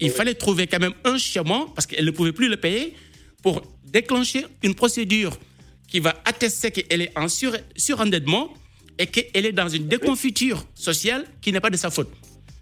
Il 0.00 0.10
fallait 0.10 0.34
trouver 0.34 0.66
quand 0.66 0.80
même 0.80 0.94
un 1.04 1.16
chemin, 1.16 1.68
parce 1.74 1.86
qu'elle 1.86 2.04
ne 2.04 2.10
pouvait 2.10 2.32
plus 2.32 2.48
le 2.48 2.56
payer, 2.56 2.94
pour 3.42 3.62
déclencher 3.84 4.44
une 4.64 4.74
procédure 4.74 5.38
qui 5.86 6.00
va 6.00 6.20
attester 6.24 6.72
qu'elle 6.72 7.00
est 7.00 7.16
en 7.16 7.28
sur, 7.28 7.56
surendettement 7.76 8.52
et 8.98 9.06
qu'elle 9.06 9.46
est 9.46 9.52
dans 9.52 9.68
une 9.68 9.86
déconfiture 9.86 10.66
sociale 10.74 11.24
qui 11.40 11.52
n'est 11.52 11.60
pas 11.60 11.70
de 11.70 11.76
sa 11.76 11.90
faute. 11.90 12.10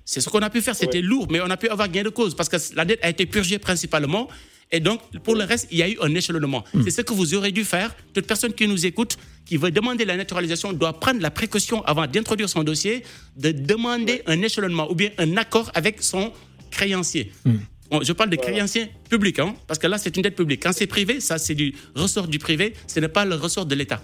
C'est 0.04 0.20
ce 0.20 0.28
qu'on 0.28 0.42
a 0.42 0.50
pu 0.50 0.60
faire, 0.60 0.76
c'était 0.76 1.00
lourd, 1.00 1.28
mais 1.30 1.40
on 1.40 1.48
a 1.48 1.56
pu 1.56 1.68
avoir 1.68 1.88
gain 1.88 2.02
de 2.02 2.10
cause 2.10 2.36
parce 2.36 2.50
que 2.50 2.58
la 2.76 2.84
dette 2.84 3.02
a 3.02 3.08
été 3.08 3.24
purgée 3.24 3.58
principalement 3.58 4.28
et 4.74 4.80
donc, 4.80 5.00
pour 5.22 5.36
le 5.36 5.44
reste, 5.44 5.68
il 5.70 5.78
y 5.78 5.82
a 5.84 5.88
eu 5.88 5.96
un 6.02 6.12
échelonnement. 6.16 6.64
Hmm. 6.74 6.82
C'est 6.82 6.90
ce 6.90 7.02
que 7.02 7.12
vous 7.12 7.32
aurez 7.34 7.52
dû 7.52 7.64
faire. 7.64 7.94
Toute 8.12 8.26
personne 8.26 8.52
qui 8.52 8.66
nous 8.66 8.84
écoute, 8.84 9.16
qui 9.46 9.56
veut 9.56 9.70
demander 9.70 10.04
la 10.04 10.16
naturalisation, 10.16 10.72
doit 10.72 10.98
prendre 10.98 11.20
la 11.20 11.30
précaution 11.30 11.84
avant 11.84 12.08
d'introduire 12.08 12.48
son 12.48 12.64
dossier, 12.64 13.04
de 13.36 13.52
demander 13.52 14.22
un 14.26 14.42
échelonnement 14.42 14.90
ou 14.90 14.96
bien 14.96 15.10
un 15.18 15.36
accord 15.36 15.70
avec 15.74 16.02
son 16.02 16.32
créancier. 16.72 17.30
Hmm. 17.44 17.58
Je 18.02 18.12
parle 18.12 18.30
des 18.30 18.36
créanciers 18.36 18.88
publics, 19.08 19.38
hein, 19.38 19.54
parce 19.68 19.78
que 19.78 19.86
là, 19.86 19.96
c'est 19.96 20.16
une 20.16 20.24
dette 20.24 20.34
publique. 20.34 20.64
Quand 20.64 20.72
c'est 20.72 20.88
privé, 20.88 21.20
ça, 21.20 21.38
c'est 21.38 21.54
du 21.54 21.72
ressort 21.94 22.26
du 22.26 22.40
privé, 22.40 22.72
ce 22.88 22.98
n'est 22.98 23.06
pas 23.06 23.24
le 23.24 23.36
ressort 23.36 23.66
de 23.66 23.76
l'État. 23.76 24.02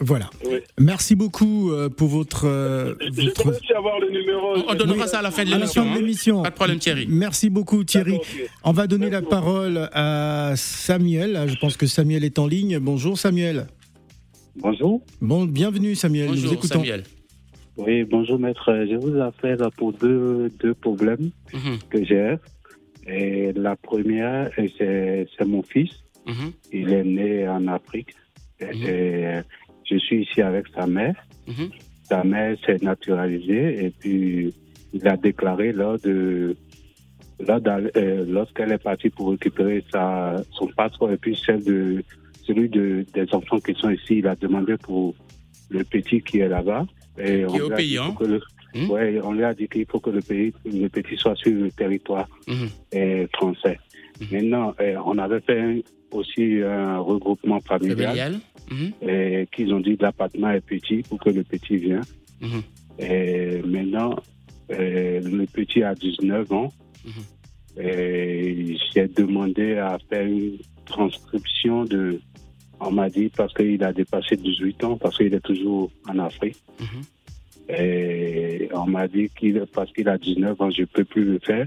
Voilà. 0.00 0.30
Merci 0.78 1.14
beaucoup 1.14 1.72
euh, 1.72 1.90
pour 1.90 2.08
votre. 2.08 2.46
Euh, 2.46 2.94
votre... 3.12 3.76
avoir 3.76 4.00
le 4.00 4.10
numéro. 4.10 4.54
On 4.66 4.74
donnera 4.74 5.06
ça 5.06 5.18
à 5.18 5.22
la 5.22 5.30
fin 5.30 5.44
de 5.44 5.50
l'émission. 5.50 6.40
Hein. 6.40 6.42
Pas 6.42 6.50
de 6.50 6.54
problème, 6.54 6.78
Thierry. 6.78 7.06
Merci 7.08 7.50
beaucoup, 7.50 7.84
Thierry. 7.84 8.18
On 8.64 8.72
va 8.72 8.86
donner 8.86 9.10
la 9.10 9.20
parole 9.20 9.90
à 9.92 10.54
Samuel. 10.56 11.44
Je 11.46 11.56
pense 11.56 11.76
que 11.76 11.86
Samuel 11.86 12.24
est 12.24 12.38
en 12.38 12.46
ligne. 12.46 12.78
Bonjour, 12.78 13.18
Samuel. 13.18 13.66
Bonjour. 14.56 15.02
Bon, 15.20 15.44
bienvenue, 15.44 15.94
Samuel. 15.94 16.28
Bonjour, 16.28 16.54
Nous 16.54 16.62
Samuel. 16.62 17.04
Oui, 17.76 18.04
bonjour, 18.04 18.38
maître. 18.38 18.72
Je 18.90 18.96
vous 18.96 19.20
appelle 19.20 19.58
pour 19.76 19.92
deux, 19.92 20.48
deux 20.60 20.74
problèmes 20.74 21.30
mhm. 21.52 21.78
que 21.90 22.04
j'ai. 22.04 22.36
Et 23.06 23.52
la 23.52 23.76
première, 23.76 24.50
c'est 24.56 25.26
mon 25.46 25.62
fils. 25.62 25.90
Mhm. 26.26 26.52
Il 26.72 26.92
est 26.92 27.04
né 27.04 27.48
en 27.48 27.66
Afrique. 27.68 28.14
Et 28.60 29.40
je 29.90 29.98
suis 29.98 30.22
ici 30.22 30.42
avec 30.42 30.66
sa 30.74 30.86
mère. 30.86 31.14
Mhm. 31.46 31.70
Sa 32.04 32.24
mère 32.24 32.56
s'est 32.64 32.78
naturalisée 32.82 33.84
et 33.84 33.90
puis 33.90 34.52
il 34.92 35.08
a 35.08 35.16
déclaré 35.16 35.72
lors 35.72 35.98
de 35.98 36.56
euh, 37.48 38.24
lorsqu'elle 38.28 38.72
est 38.72 38.82
partie 38.82 39.08
pour 39.08 39.30
récupérer 39.30 39.82
sa, 39.90 40.36
son 40.52 40.66
passeport 40.68 41.10
et 41.10 41.16
puis 41.16 41.34
celle 41.36 41.64
de 41.64 42.02
celui 42.42 42.68
de, 42.68 43.06
des 43.14 43.32
enfants 43.32 43.60
qui 43.60 43.74
sont 43.74 43.90
ici, 43.90 44.18
il 44.18 44.26
a 44.26 44.34
demandé 44.34 44.76
pour 44.76 45.14
le 45.70 45.84
petit 45.84 46.20
qui 46.20 46.40
est 46.40 46.48
là-bas. 46.48 46.84
Et 47.18 47.40
est 47.40 47.60
au 47.60 47.70
pays, 47.70 47.96
hein? 47.96 48.14
hmm? 48.74 48.90
on 49.22 49.32
lui 49.32 49.44
a 49.44 49.54
dit 49.54 49.68
qu'il 49.68 49.86
faut 49.86 50.00
que 50.00 50.10
le, 50.10 50.20
pays, 50.20 50.52
le 50.64 50.88
petit 50.88 51.16
soit 51.16 51.36
sur 51.36 51.52
le 51.52 51.70
territoire 51.70 52.28
mhm. 52.46 53.28
français. 53.34 53.78
Mhm. 54.20 54.26
Maintenant, 54.32 54.74
euh, 54.80 54.96
on 55.06 55.16
avait 55.18 55.40
fait 55.40 55.82
aussi 56.12 56.60
un 56.62 56.98
regroupement 56.98 57.60
familial. 57.60 58.40
Mhm. 58.70 58.92
Et 59.02 59.48
qu'ils 59.52 59.72
ont 59.74 59.80
dit 59.80 59.96
l'appartement 60.00 60.50
est 60.50 60.60
petit 60.60 61.02
pour 61.02 61.18
que 61.18 61.30
le 61.30 61.42
petit 61.42 61.76
vienne. 61.76 62.04
Mhm. 62.40 62.62
Et 62.98 63.62
maintenant, 63.62 64.16
euh, 64.70 65.20
le 65.20 65.46
petit 65.46 65.82
a 65.82 65.94
19 65.94 66.52
ans. 66.52 66.72
Mhm. 67.04 67.84
Et 67.84 68.76
j'ai 68.92 69.08
demandé 69.08 69.76
à 69.78 69.98
faire 70.08 70.26
une 70.26 70.58
transcription 70.84 71.84
de. 71.84 72.20
On 72.80 72.90
m'a 72.90 73.10
dit 73.10 73.28
parce 73.28 73.52
qu'il 73.52 73.82
a 73.84 73.92
dépassé 73.92 74.36
18 74.36 74.84
ans, 74.84 74.96
parce 74.96 75.16
qu'il 75.18 75.34
est 75.34 75.40
toujours 75.40 75.90
en 76.08 76.18
Afrique. 76.18 76.56
Et 77.68 78.68
on 78.72 78.86
m'a 78.86 79.06
dit 79.06 79.28
qu'il 79.38 79.64
parce 79.72 79.92
qu'il 79.92 80.08
a 80.08 80.18
19 80.18 80.60
ans, 80.60 80.70
je 80.70 80.80
ne 80.80 80.86
peux 80.86 81.04
plus 81.04 81.24
le 81.24 81.38
faire. 81.40 81.66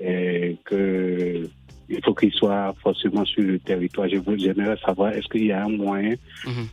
Et 0.00 0.56
que 0.64 1.48
il 1.92 2.00
faut 2.04 2.14
qu'il 2.14 2.32
soit 2.32 2.74
forcément 2.82 3.24
sur 3.24 3.42
le 3.42 3.58
territoire. 3.58 4.08
J'aimerais 4.08 4.76
savoir, 4.84 5.12
est-ce 5.12 5.28
qu'il 5.28 5.46
y 5.46 5.52
a 5.52 5.64
un 5.64 5.68
moyen 5.68 6.14
mhm. 6.46 6.66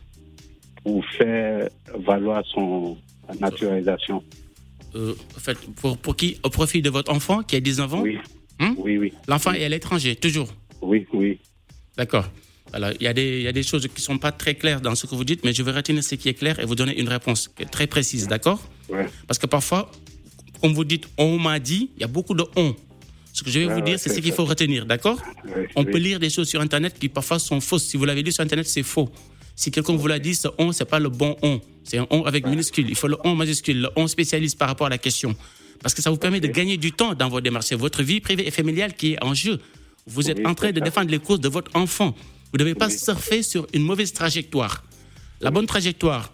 pour 0.82 1.04
faire 1.06 1.68
valoir 1.98 2.42
son 2.46 2.96
naturalisation? 3.38 4.22
Euh, 4.94 5.14
en 5.36 5.40
fait, 5.40 5.58
pour, 5.76 5.98
pour 5.98 6.16
qui 6.16 6.38
Au 6.42 6.50
profit 6.50 6.82
de 6.82 6.90
votre 6.90 7.12
enfant 7.12 7.42
qui 7.42 7.56
a 7.56 7.60
19 7.60 7.94
ans? 7.94 8.00
Oui. 8.02 8.18
Hmm? 8.58 8.74
Oui, 8.76 8.98
oui. 8.98 9.12
L'enfant 9.28 9.52
est 9.52 9.64
à 9.64 9.68
l'étranger, 9.68 10.16
toujours? 10.16 10.52
Oui, 10.82 11.06
oui. 11.12 11.38
D'accord. 11.96 12.28
Alors, 12.72 12.90
il 12.98 13.02
y, 13.02 13.06
a 13.06 13.12
des, 13.12 13.38
il 13.38 13.42
y 13.42 13.48
a 13.48 13.52
des 13.52 13.62
choses 13.62 13.86
qui 13.86 13.94
ne 13.96 14.00
sont 14.00 14.18
pas 14.18 14.32
très 14.32 14.54
claires 14.54 14.80
dans 14.80 14.94
ce 14.94 15.06
que 15.06 15.14
vous 15.14 15.24
dites, 15.24 15.44
mais 15.44 15.52
je 15.52 15.62
vais 15.62 15.72
retenir 15.72 16.04
ce 16.04 16.14
qui 16.14 16.28
est 16.28 16.34
clair 16.34 16.58
et 16.60 16.64
vous 16.64 16.74
donner 16.74 16.98
une 16.98 17.08
réponse 17.08 17.50
très 17.70 17.86
précise, 17.86 18.28
d'accord? 18.28 18.60
Ouais. 18.88 19.06
Parce 19.26 19.38
que 19.38 19.46
parfois, 19.46 19.90
comme 20.60 20.72
vous 20.72 20.84
dites, 20.84 21.08
on 21.18 21.38
m'a 21.38 21.58
dit, 21.58 21.90
il 21.96 22.00
y 22.00 22.04
a 22.04 22.08
beaucoup 22.08 22.34
de 22.34 22.44
on. 22.56 22.74
Ce 23.32 23.42
que 23.42 23.50
je 23.50 23.60
vais 23.60 23.66
vous 23.72 23.80
dire, 23.80 23.98
c'est 23.98 24.12
ce 24.12 24.20
qu'il 24.20 24.32
faut 24.32 24.44
retenir, 24.44 24.86
d'accord 24.86 25.18
On 25.76 25.84
peut 25.84 25.98
lire 25.98 26.18
des 26.18 26.30
choses 26.30 26.48
sur 26.48 26.60
Internet 26.60 26.98
qui 26.98 27.08
parfois 27.08 27.38
sont 27.38 27.60
fausses. 27.60 27.84
Si 27.84 27.96
vous 27.96 28.04
l'avez 28.04 28.22
lu 28.22 28.32
sur 28.32 28.42
Internet, 28.42 28.66
c'est 28.66 28.82
faux. 28.82 29.08
Si 29.54 29.70
quelqu'un 29.70 29.94
vous 29.94 30.06
l'a 30.06 30.18
dit, 30.18 30.34
ce 30.34 30.48
on, 30.58 30.72
c'est 30.72 30.84
pas 30.84 30.98
le 30.98 31.08
bon 31.08 31.36
on. 31.42 31.60
C'est 31.84 31.98
un 31.98 32.06
on 32.10 32.22
avec 32.24 32.46
minuscule. 32.46 32.88
Il 32.88 32.96
faut 32.96 33.08
le 33.08 33.16
on 33.24 33.34
majuscule, 33.34 33.82
le 33.82 33.90
on 33.96 34.06
spécialiste 34.06 34.58
par 34.58 34.68
rapport 34.68 34.86
à 34.86 34.90
la 34.90 34.98
question. 34.98 35.36
Parce 35.82 35.94
que 35.94 36.02
ça 36.02 36.10
vous 36.10 36.16
permet 36.16 36.40
de 36.40 36.48
gagner 36.48 36.76
du 36.76 36.92
temps 36.92 37.14
dans 37.14 37.28
vos 37.28 37.40
démarches. 37.40 37.66
C'est 37.66 37.74
votre 37.74 38.02
vie 38.02 38.20
privée 38.20 38.46
et 38.46 38.50
familiale 38.50 38.94
qui 38.94 39.12
est 39.12 39.24
en 39.24 39.34
jeu. 39.34 39.60
Vous 40.06 40.30
êtes 40.30 40.44
en 40.46 40.54
train 40.54 40.72
de 40.72 40.80
défendre 40.80 41.10
les 41.10 41.18
causes 41.18 41.40
de 41.40 41.48
votre 41.48 41.70
enfant. 41.74 42.14
Vous 42.52 42.58
ne 42.58 42.58
devez 42.58 42.74
pas 42.74 42.90
surfer 42.90 43.42
sur 43.42 43.66
une 43.72 43.82
mauvaise 43.82 44.12
trajectoire. 44.12 44.84
La 45.40 45.50
bonne 45.50 45.66
trajectoire, 45.66 46.32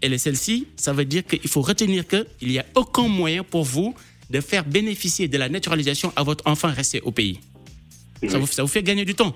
elle 0.00 0.12
est 0.12 0.18
celle-ci. 0.18 0.66
Ça 0.76 0.92
veut 0.92 1.04
dire 1.04 1.24
qu'il 1.24 1.48
faut 1.48 1.62
retenir 1.62 2.06
qu'il 2.06 2.26
n'y 2.48 2.58
a 2.58 2.66
aucun 2.74 3.08
moyen 3.08 3.42
pour 3.42 3.64
vous 3.64 3.94
de 4.30 4.40
faire 4.40 4.64
bénéficier 4.64 5.28
de 5.28 5.38
la 5.38 5.48
naturalisation 5.48 6.12
à 6.16 6.22
votre 6.22 6.46
enfant 6.46 6.72
resté 6.72 7.00
au 7.02 7.12
pays. 7.12 7.40
Ça, 8.28 8.38
vous, 8.38 8.46
ça 8.46 8.62
vous 8.62 8.68
fait 8.68 8.82
gagner 8.82 9.04
du 9.04 9.14
temps. 9.14 9.34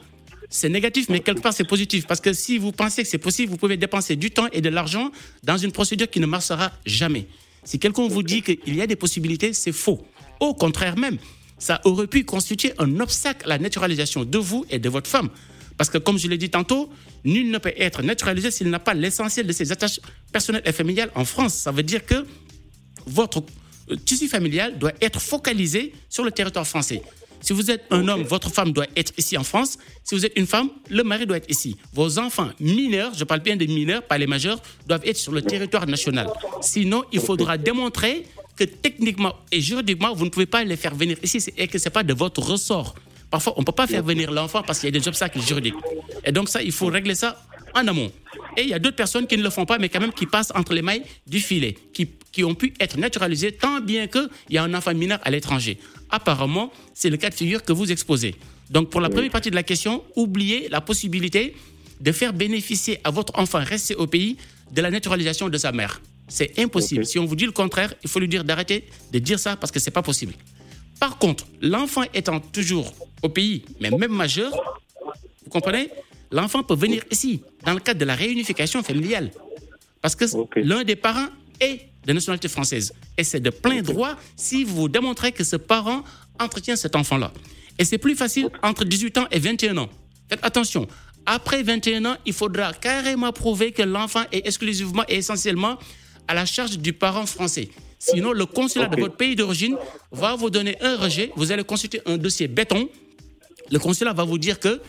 C'est 0.49 0.69
négatif, 0.69 1.09
mais 1.09 1.21
quelque 1.21 1.41
part 1.41 1.53
c'est 1.53 1.65
positif. 1.65 2.07
Parce 2.07 2.21
que 2.21 2.33
si 2.33 2.59
vous 2.59 2.73
pensez 2.73 3.03
que 3.03 3.09
c'est 3.09 3.19
possible, 3.19 3.53
vous 3.53 3.57
pouvez 3.57 3.77
dépenser 3.77 4.17
du 4.17 4.31
temps 4.31 4.49
et 4.53 4.61
de 4.61 4.69
l'argent 4.69 5.13
dans 5.45 5.57
une 5.57 5.71
procédure 5.71 6.11
qui 6.11 6.19
ne 6.19 6.27
marchera 6.27 6.73
jamais. 6.85 7.27
Si 7.63 7.79
quelqu'un 7.79 8.09
vous 8.09 8.23
dit 8.23 8.43
qu'il 8.43 8.75
y 8.75 8.81
a 8.81 8.87
des 8.87 8.97
possibilités, 8.97 9.53
c'est 9.53 9.73
faux. 9.73 10.05
Au 10.41 10.55
contraire 10.55 10.97
même, 10.97 11.19
ça 11.59 11.81
aurait 11.85 12.07
pu 12.07 12.25
constituer 12.25 12.73
un 12.79 12.99
obstacle 13.01 13.45
à 13.45 13.49
la 13.51 13.59
naturalisation 13.59 14.25
de 14.25 14.39
vous 14.39 14.65
et 14.71 14.79
de 14.79 14.89
votre 14.89 15.09
femme. 15.09 15.29
Parce 15.77 15.89
que 15.89 15.99
comme 15.99 16.19
je 16.19 16.27
l'ai 16.27 16.39
dit 16.39 16.51
tantôt, 16.51 16.91
nul 17.25 17.51
ne 17.51 17.59
peut 17.59 17.73
être 17.77 18.03
naturalisé 18.03 18.51
s'il 18.51 18.71
n'a 18.71 18.79
pas 18.79 18.95
l'essentiel 18.95 19.47
de 19.47 19.53
ses 19.53 19.71
attaches 19.73 20.01
personnelles 20.33 20.63
et 20.65 20.73
familiales 20.73 21.11
en 21.15 21.25
France. 21.25 21.55
Ça 21.55 21.71
veut 21.71 21.83
dire 21.83 22.05
que 22.05 22.27
votre 23.07 23.45
tissu 23.97 24.29
familial 24.29 24.79
doit 24.79 24.93
être 25.01 25.21
focalisé 25.21 25.93
sur 26.09 26.25
le 26.25 26.31
territoire 26.31 26.67
français. 26.67 27.03
Si 27.41 27.53
vous 27.55 27.71
êtes 27.71 27.85
un 27.91 28.07
homme, 28.09 28.23
votre 28.23 28.51
femme 28.51 28.73
doit 28.73 28.87
être 28.97 29.13
ici 29.17 29.37
en 29.39 29.45
France. 29.45 29.79
Si 30.05 30.15
vous 30.15 30.27
êtes 30.27 30.33
une 30.37 30.47
femme, 30.47 30.69
le 30.91 31.03
mari 31.03 31.27
doit 31.27 31.39
être 31.39 31.51
ici. 31.51 31.77
Vos 31.95 32.19
enfants 32.19 32.51
mineurs, 32.61 33.13
je 33.15 33.25
parle 33.25 33.41
bien 33.41 33.57
des 33.57 33.67
mineurs, 33.67 34.03
pas 34.03 34.19
les 34.19 34.27
majeurs, 34.27 34.61
doivent 34.87 35.05
être 35.05 35.17
sur 35.17 35.33
le 35.33 35.41
territoire 35.41 35.87
national. 35.87 36.31
Sinon, 36.61 37.05
il 37.13 37.21
faudra 37.21 37.57
démontrer 37.57 38.27
que 38.57 38.65
techniquement 38.65 39.35
et 39.51 39.61
juridiquement, 39.61 40.15
vous 40.15 40.27
ne 40.27 40.31
pouvez 40.31 40.47
pas 40.47 40.65
les 40.65 40.77
faire 40.77 40.95
venir 40.95 41.17
ici 41.23 41.43
et 41.57 41.67
que 41.67 41.79
ce 41.79 41.85
n'est 41.87 41.91
pas 41.91 42.03
de 42.03 42.13
votre 42.13 42.43
ressort. 42.43 42.95
Parfois, 43.31 43.55
on 43.57 43.61
ne 43.61 43.65
peut 43.65 43.73
pas 43.73 43.87
faire 43.87 44.03
venir 44.03 44.31
l'enfant 44.33 44.63
parce 44.63 44.81
qu'il 44.81 44.93
y 44.93 44.97
a 44.97 45.01
des 45.01 45.09
obstacles 45.09 45.41
juridiques. 45.41 45.77
Et 46.25 46.33
donc 46.33 46.49
ça, 46.49 46.63
il 46.63 46.73
faut 46.73 46.89
régler 46.89 47.15
ça 47.15 47.41
en 47.75 47.87
amont. 47.87 48.11
Et 48.57 48.63
il 48.63 48.69
y 48.69 48.75
a 48.75 48.79
d'autres 48.79 48.97
personnes 48.97 49.27
qui 49.27 49.37
ne 49.37 49.43
le 49.43 49.51
font 49.51 49.67
pas, 49.67 49.79
mais 49.79 49.89
quand 49.89 50.01
même 50.01 50.13
qui 50.13 50.27
passent 50.27 50.53
entre 50.55 50.75
les 50.75 50.83
mailles 50.83 51.03
du 51.27 51.41
filet, 51.41 51.77
qui, 51.93 52.09
qui 52.33 52.45
ont 52.45 52.55
pu 52.55 52.75
être 52.81 52.97
naturalisées 52.99 53.53
tant 53.53 53.81
bien 53.81 54.07
qu'il 54.07 54.29
y 54.51 54.59
a 54.59 54.63
un 54.65 54.75
enfant 54.75 54.95
mineur 54.95 55.19
à 55.23 55.31
l'étranger. 55.31 55.79
Apparemment, 56.11 56.73
c'est 56.95 57.11
le 57.11 57.17
cas 57.17 57.31
de 57.31 57.35
figure 57.35 57.63
que 57.63 57.73
vous 57.73 57.91
exposez. 57.93 58.35
Donc 58.71 58.91
pour 58.91 59.01
la 59.01 59.09
première 59.09 59.31
partie 59.31 59.51
de 59.51 59.55
la 59.55 59.63
question, 59.63 60.03
oubliez 60.17 60.69
la 60.69 60.81
possibilité 60.81 61.55
de 62.01 62.13
faire 62.13 62.33
bénéficier 62.33 63.01
à 63.05 63.11
votre 63.11 63.39
enfant 63.39 63.63
resté 63.63 63.95
au 63.95 64.07
pays 64.07 64.37
de 64.73 64.81
la 64.81 64.91
naturalisation 64.91 65.49
de 65.49 65.59
sa 65.59 65.73
mère. 65.73 66.01
C'est 66.29 66.59
impossible. 66.59 67.05
Si 67.05 67.19
on 67.19 67.25
vous 67.27 67.35
dit 67.35 67.45
le 67.45 67.53
contraire, 67.53 67.93
il 68.03 68.09
faut 68.09 68.21
lui 68.21 68.29
dire 68.29 68.45
d'arrêter 68.45 68.89
de 69.13 69.19
dire 69.19 69.39
ça 69.39 69.57
parce 69.57 69.73
que 69.73 69.81
c'est 69.81 69.91
pas 69.91 70.03
possible. 70.03 70.35
Par 71.01 71.19
contre, 71.19 71.47
l'enfant 71.61 72.05
étant 72.15 72.41
toujours 72.41 72.93
au 73.23 73.29
pays, 73.29 73.65
mais 73.81 73.91
même 73.91 74.13
majeur, 74.13 74.53
vous 75.45 75.51
comprenez? 75.51 75.91
L'enfant 76.31 76.63
peut 76.63 76.77
venir 76.77 77.03
ici 77.11 77.43
dans 77.65 77.75
le 77.75 77.81
cadre 77.81 78.01
de 78.01 78.05
la 78.05 78.15
réunification 78.15 78.83
familiale. 78.83 79.31
Parce 80.01 80.15
que 80.15 80.25
l'un 80.61 80.85
des 80.85 80.97
parents 80.97 81.29
est 81.61 81.91
de 82.07 82.13
nationalité 82.13 82.49
française. 82.49 82.93
Et 83.19 83.25
c'est 83.25 83.41
de 83.41 83.51
plein 83.51 83.83
droit 83.83 84.17
si 84.37 84.65
vous 84.65 84.89
démontrez 84.89 85.33
que 85.33 85.45
ce 85.45 85.57
parent 85.57 86.03
entretient 86.39 86.77
cet 86.77 86.97
enfant-là. 86.97 87.33
Et 87.79 87.85
c'est 87.85 87.99
plus 87.99 88.17
facile 88.17 88.49
entre 88.63 88.85
18 88.85 89.19
ans 89.19 89.27
et 89.31 89.39
21 89.39 89.77
ans. 89.79 89.89
Faites 90.29 90.41
attention. 90.43 90.87
Après 91.27 91.63
21 91.63 92.05
ans, 92.07 92.17
il 92.25 92.33
faudra 92.33 92.73
carrément 92.73 93.33
prouver 93.33 93.73
que 93.73 93.83
l'enfant 93.83 94.23
est 94.33 94.47
exclusivement 94.47 95.05
et 95.09 95.17
essentiellement 95.17 95.79
à 96.29 96.35
la 96.35 96.47
charge 96.47 96.79
du 96.79 96.93
parent 96.93 97.27
français. 97.27 97.69
Sinon, 97.99 98.33
le 98.33 98.47
consulat 98.47 98.87
de 98.87 98.99
votre 98.99 99.17
pays 99.17 99.37
d'origine 99.37 99.77
va 100.11 100.35
vous 100.35 100.49
donner 100.49 100.81
un 100.81 100.97
rejet. 100.97 101.31
Vous 101.37 101.53
allez 101.53 101.65
consulter 101.65 102.01
un 102.07 102.17
dossier 102.17 102.49
béton. 102.49 102.89
Le 103.71 103.79
consulat 103.79 104.15
va 104.15 104.25
vous 104.25 104.39
dire 104.39 104.59
que, 104.59 104.81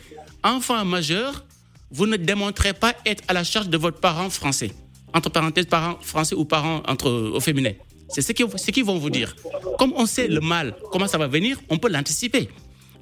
enfant 0.44 0.84
majeur, 0.86 1.46
vous 1.92 2.08
ne 2.08 2.18
démontrez 2.18 2.74
pas 2.74 2.96
être 3.06 3.24
à 3.28 3.34
la 3.34 3.44
charge 3.44 3.70
de 3.70 3.78
votre 3.78 4.00
parent 4.00 4.30
français. 4.30 4.72
Entre 5.14 5.30
parenthèses, 5.30 5.66
parent 5.66 5.98
français 6.02 6.36
ou 6.36 6.46
parent 6.46 6.82
entre, 6.88 7.10
au 7.10 7.40
féminin. 7.40 7.74
C'est 8.10 8.22
ce 8.22 8.32
qu'ils 8.72 8.86
vont 8.86 8.98
vous 8.98 9.10
dire. 9.10 9.36
Comme 9.78 9.94
on 9.96 10.06
sait 10.06 10.28
le 10.28 10.42
mal, 10.42 10.76
comment 10.92 11.08
ça 11.08 11.18
va 11.18 11.28
venir, 11.28 11.58
on 11.70 11.78
peut 11.78 11.90
l'anticiper. 11.90 12.50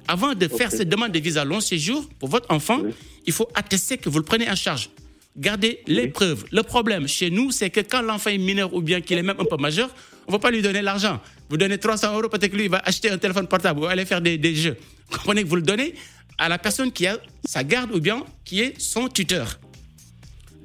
Avant 0.08 0.34
de 0.34 0.48
faire 0.48 0.70
cette 0.70 0.88
demande 0.88 1.12
de 1.12 1.18
visa 1.18 1.44
long 1.44 1.60
séjour 1.60 2.08
pour 2.18 2.28
votre 2.28 2.50
enfant, 2.52 2.80
il 3.26 3.32
faut 3.32 3.48
attester 3.54 3.98
que 3.98 4.08
vous 4.08 4.18
le 4.18 4.24
prenez 4.24 4.48
en 4.50 4.54
charge. 4.56 4.90
Gardez 5.36 5.80
les 5.86 6.08
preuves. 6.08 6.44
Le 6.50 6.62
problème 6.62 7.06
chez 7.06 7.30
nous, 7.30 7.50
c'est 7.52 7.70
que 7.70 7.80
quand 7.80 8.02
l'enfant 8.02 8.30
est 8.30 8.38
mineur 8.38 8.74
ou 8.74 8.82
bien 8.82 9.00
qu'il 9.00 9.18
est 9.18 9.22
même 9.22 9.38
un 9.38 9.44
peu 9.44 9.56
majeur, 9.56 9.90
on 10.26 10.32
ne 10.32 10.36
va 10.36 10.40
pas 10.40 10.50
lui 10.50 10.62
donner 10.62 10.82
l'argent. 10.82 11.20
Vous 11.48 11.56
donnez 11.56 11.78
300 11.78 12.16
euros, 12.16 12.28
peut-être 12.28 12.50
que 12.50 12.56
lui, 12.56 12.64
il 12.64 12.70
va 12.70 12.78
acheter 12.84 13.10
un 13.10 13.18
téléphone 13.18 13.46
portable 13.46 13.80
ou 13.80 13.86
aller 13.86 14.04
faire 14.04 14.20
des, 14.20 14.38
des 14.38 14.54
jeux. 14.54 14.76
Vous 15.10 15.18
comprenez 15.18 15.42
que 15.42 15.48
vous 15.48 15.56
le 15.56 15.62
donnez 15.62 15.94
à 16.40 16.48
la 16.48 16.58
personne 16.58 16.90
qui 16.90 17.06
a 17.06 17.18
sa 17.44 17.62
garde 17.62 17.92
ou 17.92 18.00
bien 18.00 18.24
qui 18.44 18.60
est 18.62 18.80
son 18.80 19.08
tuteur. 19.08 19.60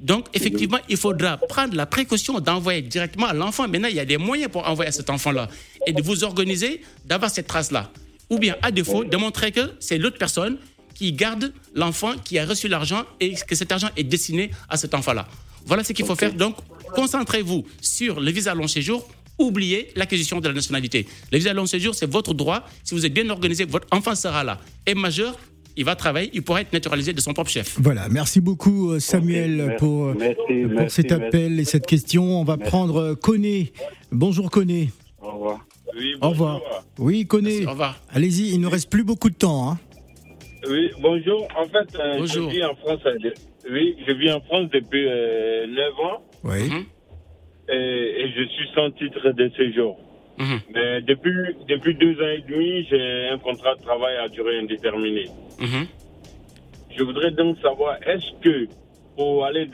Donc, 0.00 0.26
effectivement, 0.32 0.78
il 0.88 0.96
faudra 0.96 1.36
prendre 1.36 1.74
la 1.74 1.86
précaution 1.86 2.40
d'envoyer 2.40 2.82
directement 2.82 3.26
à 3.26 3.34
l'enfant. 3.34 3.68
Maintenant, 3.68 3.88
il 3.88 3.96
y 3.96 4.00
a 4.00 4.04
des 4.04 4.16
moyens 4.16 4.50
pour 4.50 4.66
envoyer 4.66 4.88
à 4.88 4.92
cet 4.92 5.10
enfant-là 5.10 5.48
et 5.86 5.92
de 5.92 6.02
vous 6.02 6.24
organiser 6.24 6.82
d'avoir 7.04 7.30
cette 7.30 7.46
trace-là. 7.46 7.90
Ou 8.30 8.38
bien, 8.38 8.56
à 8.62 8.70
défaut, 8.70 9.04
démontrer 9.04 9.52
que 9.52 9.72
c'est 9.78 9.98
l'autre 9.98 10.18
personne 10.18 10.58
qui 10.94 11.12
garde 11.12 11.52
l'enfant 11.74 12.14
qui 12.24 12.38
a 12.38 12.46
reçu 12.46 12.68
l'argent 12.68 13.04
et 13.20 13.34
que 13.34 13.54
cet 13.54 13.70
argent 13.70 13.90
est 13.96 14.04
destiné 14.04 14.50
à 14.68 14.76
cet 14.76 14.94
enfant-là. 14.94 15.28
Voilà 15.66 15.84
ce 15.84 15.92
qu'il 15.92 16.06
faut 16.06 16.16
faire. 16.16 16.32
Donc, 16.32 16.56
concentrez-vous 16.94 17.66
sur 17.80 18.20
le 18.20 18.30
visa 18.30 18.54
long 18.54 18.68
séjour. 18.68 19.06
Oubliez 19.38 19.92
l'acquisition 19.94 20.40
de 20.40 20.48
la 20.48 20.54
nationalité. 20.54 21.06
Le 21.30 21.38
visa 21.38 21.52
long 21.52 21.66
séjour, 21.66 21.94
c'est 21.94 22.10
votre 22.10 22.32
droit. 22.32 22.66
Si 22.82 22.94
vous 22.94 23.04
êtes 23.04 23.12
bien 23.12 23.28
organisé, 23.28 23.64
votre 23.64 23.86
enfant 23.90 24.14
sera 24.14 24.42
là. 24.42 24.58
Et 24.86 24.94
majeur, 24.94 25.36
il 25.76 25.84
va 25.84 25.96
travailler, 25.96 26.30
il 26.32 26.42
pourra 26.42 26.60
être 26.60 26.72
naturalisé 26.72 27.12
de 27.12 27.20
son 27.20 27.32
propre 27.32 27.50
chef. 27.50 27.76
Voilà, 27.80 28.08
merci 28.08 28.40
beaucoup 28.40 28.92
euh, 28.92 29.00
Samuel 29.00 29.76
pour, 29.78 30.12
pour 30.12 30.90
cet 30.90 31.12
appel 31.12 31.60
et 31.60 31.64
cette 31.64 31.86
question. 31.86 32.40
On 32.40 32.44
va 32.44 32.56
prendre 32.56 33.14
Coné. 33.14 33.72
Euh, 33.80 33.86
bonjour 34.12 34.50
Coné. 34.50 34.90
Au 35.20 35.32
revoir. 35.32 35.66
Oui, 35.96 36.14
Au 36.20 36.28
revoir. 36.30 36.60
Oui, 36.98 37.26
Coné. 37.26 37.66
Au 37.66 37.70
revoir. 37.70 38.00
Allez-y, 38.12 38.52
il 38.52 38.60
ne 38.60 38.66
reste 38.66 38.90
plus 38.90 39.04
beaucoup 39.04 39.30
de 39.30 39.34
temps. 39.34 39.70
Hein. 39.70 39.78
Oui, 40.68 40.90
bonjour. 41.00 41.46
En 41.56 41.66
fait, 41.66 41.98
euh, 41.98 42.26
je 42.26 42.40
vis 42.40 42.64
en 42.64 42.74
France. 42.76 43.00
Euh, 43.06 43.30
oui, 43.70 43.96
je 44.06 44.12
vis 44.12 44.32
en 44.32 44.40
France 44.40 44.68
depuis 44.72 45.04
9 45.04 45.10
euh, 45.10 46.04
ans. 46.04 46.22
Oui. 46.44 46.68
Mhm. 46.68 46.84
Et, 47.68 48.32
je 48.36 48.44
suis 48.44 48.68
sans 48.74 48.90
titre 48.92 49.30
de 49.30 49.50
séjour. 49.56 49.98
Mhm. 50.38 50.60
Mais 50.74 51.00
depuis, 51.02 51.32
depuis 51.68 51.94
deux 51.94 52.14
ans 52.22 52.28
et 52.28 52.44
demi, 52.48 52.86
j'ai 52.90 53.28
un 53.28 53.38
contrat 53.38 53.74
de 53.76 53.82
travail 53.82 54.16
à 54.16 54.28
durée 54.28 54.58
indéterminée. 54.58 55.28
Mhm. 55.60 55.86
Je 56.96 57.02
voudrais 57.02 57.30
donc 57.30 57.58
savoir, 57.60 57.96
est-ce 58.06 58.32
que 58.42 58.68
pour 59.16 59.44
aller, 59.46 59.66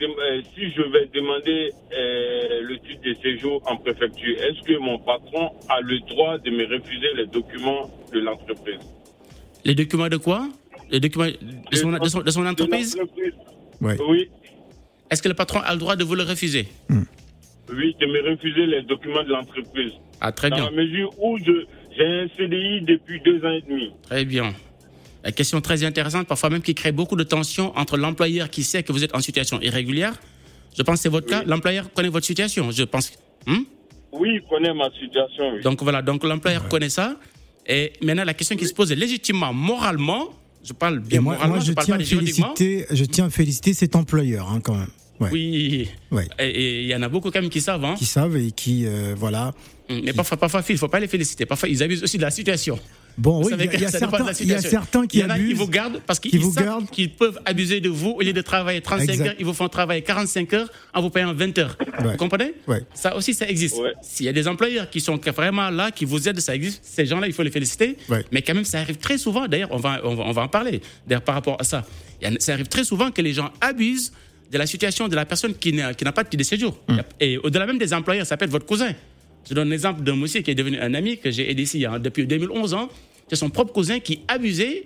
si 0.55 0.71
je 0.71 0.81
vais 0.83 1.05
demander 1.13 1.71
le 1.91 2.75
titre 2.77 3.01
de 3.03 3.13
séjour 3.21 3.61
en 3.69 3.75
préfecture, 3.77 4.35
est-ce 4.41 4.61
que 4.63 4.77
mon 4.79 4.99
patron 4.99 5.51
a 5.69 5.81
le 5.81 5.99
droit 6.07 6.37
de 6.37 6.49
me 6.49 6.63
refuser 6.65 7.07
les 7.15 7.25
documents 7.27 7.89
de 8.13 8.19
l'entreprise? 8.19 8.79
Les 9.65 9.75
documents 9.75 10.07
de 10.09 10.17
quoi? 10.17 10.47
Les 10.89 10.99
documents 11.01 11.25
de 11.25 12.07
son, 12.31 12.45
entreprise? 12.45 12.97
Oui. 13.81 14.29
Est-ce 15.09 15.21
que 15.21 15.27
le 15.27 15.33
patron 15.33 15.59
a 15.59 15.73
le 15.73 15.79
droit 15.79 15.95
de 15.95 16.03
vous 16.03 16.15
le 16.15 16.23
refuser? 16.23 16.67
Hmm. 16.89 17.03
Oui, 17.69 17.95
de 17.99 18.05
me 18.05 18.29
refuser 18.29 18.65
les 18.65 18.81
documents 18.83 19.23
de 19.23 19.29
l'entreprise. 19.29 19.93
Ah, 20.23 20.31
très 20.31 20.49
bien. 20.49 20.59
Dans 20.59 20.71
la 20.71 20.83
mesure 20.83 21.11
où 21.21 21.37
j'ai 21.37 22.05
un 22.05 22.27
CDI 22.37 22.81
depuis 22.81 23.19
deux 23.25 23.45
ans 23.45 23.51
et 23.51 23.61
demi. 23.61 23.91
Très 24.03 24.23
bien. 24.23 24.53
La 25.21 25.33
question 25.33 25.59
très 25.59 25.83
intéressante, 25.83 26.27
parfois 26.27 26.49
même 26.49 26.61
qui 26.61 26.73
crée 26.73 26.93
beaucoup 26.93 27.17
de 27.17 27.23
tension 27.23 27.77
entre 27.77 27.97
l'employeur 27.97 28.49
qui 28.49 28.63
sait 28.63 28.83
que 28.83 28.93
vous 28.93 29.03
êtes 29.03 29.13
en 29.13 29.19
situation 29.19 29.59
irrégulière. 29.61 30.13
Je 30.77 30.81
pense 30.81 30.95
que 30.95 31.01
c'est 31.03 31.09
votre 31.09 31.27
cas. 31.27 31.43
L'employeur 31.43 31.91
connaît 31.91 32.07
votre 32.07 32.25
situation, 32.25 32.71
je 32.71 32.83
pense. 32.83 33.11
Hmm? 33.45 33.63
Oui, 34.13 34.29
il 34.35 34.41
connaît 34.49 34.73
ma 34.73 34.89
situation. 34.91 35.59
Donc 35.61 35.83
voilà, 35.83 36.01
donc 36.01 36.23
l'employeur 36.23 36.69
connaît 36.69 36.89
ça. 36.89 37.17
Et 37.67 37.91
maintenant, 38.01 38.23
la 38.23 38.33
question 38.33 38.55
qui 38.55 38.65
se 38.65 38.73
pose 38.73 38.93
est 38.93 38.95
légitimement, 38.95 39.51
moralement, 39.51 40.29
je 40.63 40.71
parle 40.71 40.99
bien 40.99 41.19
moi, 41.19 41.33
moralement, 41.33 41.59
je, 41.59 41.73
tiens 41.73 41.95
à 41.95 41.99
féliciter, 41.99 42.85
je 42.89 43.03
tiens 43.03 43.25
à 43.25 43.29
féliciter 43.29 43.73
cet 43.73 43.97
employeur 43.97 44.49
hein, 44.49 44.61
quand 44.61 44.75
même. 44.75 44.89
Oui. 45.19 45.89
Et 46.39 46.81
il 46.81 46.87
y 46.87 46.95
en 46.95 47.01
a 47.01 47.09
beaucoup 47.09 47.31
quand 47.31 47.41
même 47.41 47.49
qui 47.49 47.61
savent. 47.61 47.83
Hein. 47.85 47.95
Qui 47.97 48.05
savent 48.05 48.37
et 48.37 48.51
qui, 48.51 48.85
euh, 48.85 49.13
voilà. 49.17 49.53
Mais 50.03 50.13
parfois, 50.13 50.37
parfois, 50.37 50.61
il 50.67 50.73
ne 50.73 50.77
faut 50.77 50.87
pas 50.87 50.99
les 50.99 51.07
féliciter. 51.07 51.45
Parfois, 51.45 51.69
ils 51.69 51.81
abusent 51.83 52.03
aussi 52.03 52.17
de 52.17 52.23
la 52.23 52.31
situation. 52.31 52.79
Bon, 53.17 53.43
oui, 53.43 53.51
il 53.55 53.79
y, 53.79 53.85
a 53.85 53.89
certains, 53.89 55.05
qui 55.05 55.17
il 55.17 55.21
y 55.21 55.23
en 55.23 55.29
a 55.29 55.37
qui 55.37 55.53
vous 55.53 55.67
gardent 55.67 56.01
parce 56.05 56.19
qu'ils 56.19 56.43
savent 56.51 56.87
qu'ils 56.91 57.11
peuvent 57.11 57.39
abuser 57.45 57.79
de 57.79 57.89
vous. 57.89 58.11
Au 58.11 58.21
lieu 58.21 58.33
de 58.33 58.41
travailler 58.41 58.81
35 58.81 59.19
heures, 59.19 59.33
ils 59.37 59.45
vous 59.45 59.53
font 59.53 59.69
travailler 59.69 60.01
45 60.01 60.53
heures 60.53 60.71
en 60.93 61.01
vous 61.01 61.09
payant 61.09 61.33
20 61.33 61.57
heures. 61.59 61.77
Vous 61.99 62.17
comprenez? 62.17 62.53
Ça 62.93 63.15
aussi, 63.15 63.33
ça 63.33 63.47
existe. 63.47 63.77
S'il 64.01 64.25
y 64.25 64.29
a 64.29 64.33
des 64.33 64.47
employeurs 64.47 64.89
qui 64.89 64.99
sont 64.99 65.19
vraiment 65.35 65.69
là, 65.69 65.91
qui 65.91 66.05
vous 66.05 66.27
aident, 66.27 66.39
ça 66.39 66.55
existe. 66.55 66.81
Ces 66.83 67.05
gens-là, 67.05 67.27
il 67.27 67.33
faut 67.33 67.43
les 67.43 67.51
féliciter. 67.51 67.97
Mais 68.31 68.41
quand 68.41 68.55
même, 68.55 68.65
ça 68.65 68.79
arrive 68.79 68.97
très 68.97 69.17
souvent. 69.17 69.47
D'ailleurs, 69.47 69.69
on 69.71 69.77
va, 69.77 70.01
on 70.03 70.31
va, 70.31 70.41
en 70.41 70.47
parler. 70.47 70.81
Par 71.25 71.35
rapport 71.35 71.57
à 71.59 71.63
ça, 71.63 71.85
ça 72.39 72.53
arrive 72.53 72.67
très 72.67 72.83
souvent 72.83 73.11
que 73.11 73.21
les 73.21 73.33
gens 73.33 73.51
abusent 73.61 74.11
de 74.51 74.57
la 74.57 74.67
situation 74.67 75.07
de 75.07 75.15
la 75.15 75.25
personne 75.25 75.53
qui 75.55 75.73
n'a 75.73 75.93
pas 75.93 76.23
de 76.23 76.29
titre 76.29 76.37
de 76.37 76.43
séjour. 76.43 76.79
Hum. 76.87 77.01
Et 77.19 77.37
au-delà 77.37 77.65
même 77.65 77.77
des 77.77 77.93
employeurs, 77.93 78.25
ça 78.25 78.37
peut 78.37 78.45
être 78.45 78.51
votre 78.51 78.65
cousin. 78.65 78.93
Je 79.47 79.53
donne 79.53 79.69
l'exemple 79.69 80.01
d'un 80.03 80.15
monsieur 80.15 80.41
qui 80.41 80.51
est 80.51 80.55
devenu 80.55 80.79
un 80.79 80.93
ami 80.93 81.17
que 81.17 81.31
j'ai 81.31 81.49
aidé 81.49 81.63
ici 81.63 81.85
hein, 81.85 81.99
depuis 81.99 82.25
2011 82.25 82.73
ans. 82.73 82.89
C'est 83.29 83.35
son 83.35 83.49
propre 83.49 83.73
cousin 83.73 83.99
qui 83.99 84.21
abusait 84.27 84.83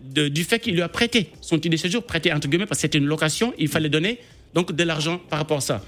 de, 0.00 0.28
du 0.28 0.44
fait 0.44 0.58
qu'il 0.58 0.74
lui 0.74 0.82
a 0.82 0.88
prêté 0.88 1.30
son 1.40 1.58
titre 1.58 1.72
de 1.72 1.76
séjour, 1.76 2.04
prêté 2.04 2.32
entre 2.32 2.48
guillemets 2.48 2.66
parce 2.66 2.78
que 2.78 2.82
c'était 2.82 2.98
une 2.98 3.06
location, 3.06 3.54
il 3.58 3.68
fallait 3.68 3.88
donner 3.88 4.18
donc 4.54 4.72
de 4.72 4.84
l'argent 4.84 5.18
par 5.28 5.40
rapport 5.40 5.58
à 5.58 5.60
ça. 5.60 5.84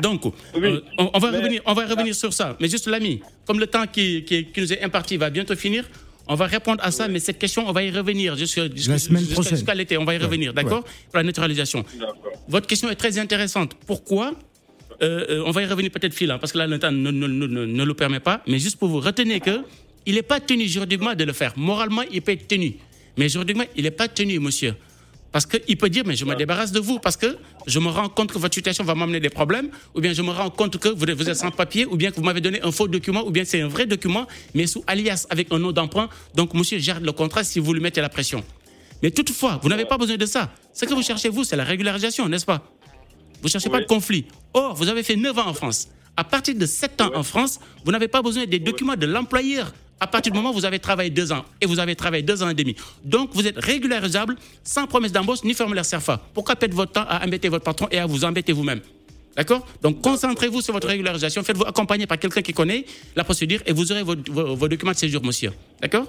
Donc, 0.00 0.22
euh, 0.56 0.80
on, 0.98 1.18
va 1.18 1.30
revenir, 1.30 1.62
on 1.66 1.74
va 1.74 1.86
revenir 1.86 2.14
sur 2.14 2.32
ça. 2.32 2.56
Mais 2.60 2.68
juste 2.68 2.86
l'ami, 2.86 3.20
comme 3.44 3.58
le 3.58 3.66
temps 3.66 3.86
qui, 3.86 4.24
qui, 4.24 4.46
nous 4.56 4.72
est 4.72 4.82
imparti 4.82 5.16
va 5.16 5.30
bientôt 5.30 5.56
finir, 5.56 5.88
on 6.28 6.36
va 6.36 6.46
répondre 6.46 6.82
à 6.84 6.92
ça, 6.92 7.08
mais 7.08 7.18
cette 7.18 7.38
question, 7.38 7.68
on 7.68 7.72
va 7.72 7.82
y 7.82 7.90
revenir 7.90 8.36
jusqu'à 8.36 9.74
l'été. 9.74 9.98
On 9.98 10.04
va 10.04 10.14
y 10.14 10.18
revenir, 10.18 10.54
d'accord? 10.54 10.84
Pour 10.84 11.16
la 11.16 11.24
naturalisation. 11.24 11.84
Votre 12.48 12.68
question 12.68 12.88
est 12.90 12.94
très 12.94 13.18
intéressante. 13.18 13.74
Pourquoi 13.86 14.32
on 15.02 15.50
va 15.50 15.62
y 15.62 15.66
revenir 15.66 15.90
peut-être 15.90 16.14
fil, 16.14 16.30
hein, 16.30 16.38
parce 16.38 16.52
que 16.52 16.58
là, 16.58 16.66
le 16.66 16.78
temps 16.78 16.92
ne, 16.92 17.10
ne, 17.10 17.84
le 17.84 17.94
permet 17.94 18.20
pas. 18.20 18.42
Mais 18.46 18.58
juste 18.58 18.78
pour 18.78 18.88
vous 18.88 19.00
retenir 19.00 19.40
que 19.40 19.60
il 20.06 20.14
n'est 20.14 20.22
pas 20.22 20.40
tenu 20.40 20.66
juridiquement 20.66 21.14
de 21.14 21.24
le 21.24 21.32
faire. 21.32 21.52
Moralement, 21.56 22.02
il 22.10 22.22
peut 22.22 22.32
être 22.32 22.48
tenu. 22.48 22.74
Mais 23.16 23.28
juridiquement, 23.28 23.64
il 23.76 23.84
n'est 23.84 23.90
pas 23.90 24.08
tenu, 24.08 24.38
monsieur. 24.38 24.74
Parce 25.32 25.46
qu'il 25.46 25.76
peut 25.78 25.88
dire, 25.88 26.04
mais 26.06 26.14
je 26.14 26.26
me 26.26 26.34
débarrasse 26.34 26.72
de 26.72 26.78
vous 26.78 26.98
parce 26.98 27.16
que 27.16 27.38
je 27.66 27.78
me 27.78 27.88
rends 27.88 28.10
compte 28.10 28.30
que 28.30 28.38
votre 28.38 28.54
situation 28.54 28.84
va 28.84 28.94
m'amener 28.94 29.18
des 29.18 29.30
problèmes, 29.30 29.70
ou 29.94 30.00
bien 30.00 30.12
je 30.12 30.20
me 30.20 30.30
rends 30.30 30.50
compte 30.50 30.76
que 30.76 30.90
vous, 30.90 31.08
êtes 31.08 31.34
sans 31.34 31.50
papier, 31.50 31.86
ou 31.86 31.96
bien 31.96 32.10
que 32.10 32.16
vous 32.16 32.22
m'avez 32.22 32.42
donné 32.42 32.60
un 32.62 32.70
faux 32.70 32.86
document, 32.86 33.26
ou 33.26 33.30
bien 33.30 33.44
c'est 33.46 33.62
un 33.62 33.68
vrai 33.68 33.86
document, 33.86 34.26
mais 34.54 34.66
sous 34.66 34.84
alias 34.86 35.26
avec 35.30 35.50
un 35.50 35.58
nom 35.58 35.72
d'emprunt. 35.72 36.10
Donc, 36.34 36.52
monsieur 36.52 36.78
gère 36.78 37.00
le 37.00 37.12
contrat 37.12 37.44
si 37.44 37.60
vous 37.60 37.72
lui 37.72 37.80
mettez 37.80 38.02
la 38.02 38.10
pression. 38.10 38.44
Mais 39.02 39.10
toutefois, 39.10 39.58
vous 39.62 39.70
n'avez 39.70 39.86
pas 39.86 39.96
besoin 39.96 40.16
de 40.16 40.26
ça. 40.26 40.52
Ce 40.74 40.84
que 40.84 40.92
vous 40.92 41.02
cherchez, 41.02 41.30
vous, 41.30 41.44
c'est 41.44 41.56
la 41.56 41.64
régularisation, 41.64 42.28
n'est-ce 42.28 42.44
pas? 42.44 42.62
Vous 43.42 43.48
ne 43.48 43.50
cherchez 43.50 43.70
pas 43.70 43.80
de 43.80 43.86
conflit. 43.86 44.24
Or, 44.54 44.74
vous 44.74 44.88
avez 44.88 45.02
fait 45.02 45.16
9 45.16 45.36
ans 45.36 45.48
en 45.48 45.54
France. 45.54 45.88
À 46.16 46.22
partir 46.22 46.54
de 46.54 46.64
7 46.64 47.00
ans 47.00 47.10
en 47.14 47.24
France, 47.24 47.58
vous 47.84 47.90
n'avez 47.90 48.06
pas 48.06 48.22
besoin 48.22 48.46
des 48.46 48.60
documents 48.60 48.94
de 48.94 49.06
l'employeur 49.06 49.72
à 49.98 50.06
partir 50.06 50.32
du 50.32 50.36
moment 50.38 50.50
où 50.50 50.54
vous 50.54 50.64
avez 50.64 50.78
travaillé 50.78 51.10
deux 51.10 51.32
ans 51.32 51.44
et 51.60 51.66
vous 51.66 51.78
avez 51.78 51.96
travaillé 51.96 52.22
deux 52.22 52.42
ans 52.42 52.48
et 52.48 52.54
demi. 52.54 52.76
Donc, 53.04 53.30
vous 53.34 53.46
êtes 53.46 53.58
régularisable 53.58 54.36
sans 54.62 54.86
promesse 54.86 55.12
d'embauche 55.12 55.42
ni 55.42 55.54
formulaire 55.54 55.84
CERFA. 55.84 56.20
Pourquoi 56.34 56.56
perdre 56.56 56.76
votre 56.76 56.92
temps 56.92 57.06
à 57.08 57.24
embêter 57.24 57.48
votre 57.48 57.64
patron 57.64 57.88
et 57.90 57.98
à 57.98 58.06
vous 58.06 58.24
embêter 58.24 58.52
vous-même? 58.52 58.80
D'accord? 59.36 59.66
Donc, 59.80 60.00
concentrez-vous 60.02 60.60
sur 60.60 60.74
votre 60.74 60.88
régularisation. 60.88 61.42
Faites-vous 61.42 61.64
accompagner 61.64 62.06
par 62.06 62.18
quelqu'un 62.18 62.42
qui 62.42 62.52
connaît 62.52 62.84
la 63.16 63.24
procédure 63.24 63.60
et 63.66 63.72
vous 63.72 63.90
aurez 63.90 64.02
vos, 64.02 64.16
vos 64.54 64.68
documents 64.68 64.92
de 64.92 64.96
séjour, 64.96 65.24
monsieur. 65.24 65.52
D'accord? 65.80 66.06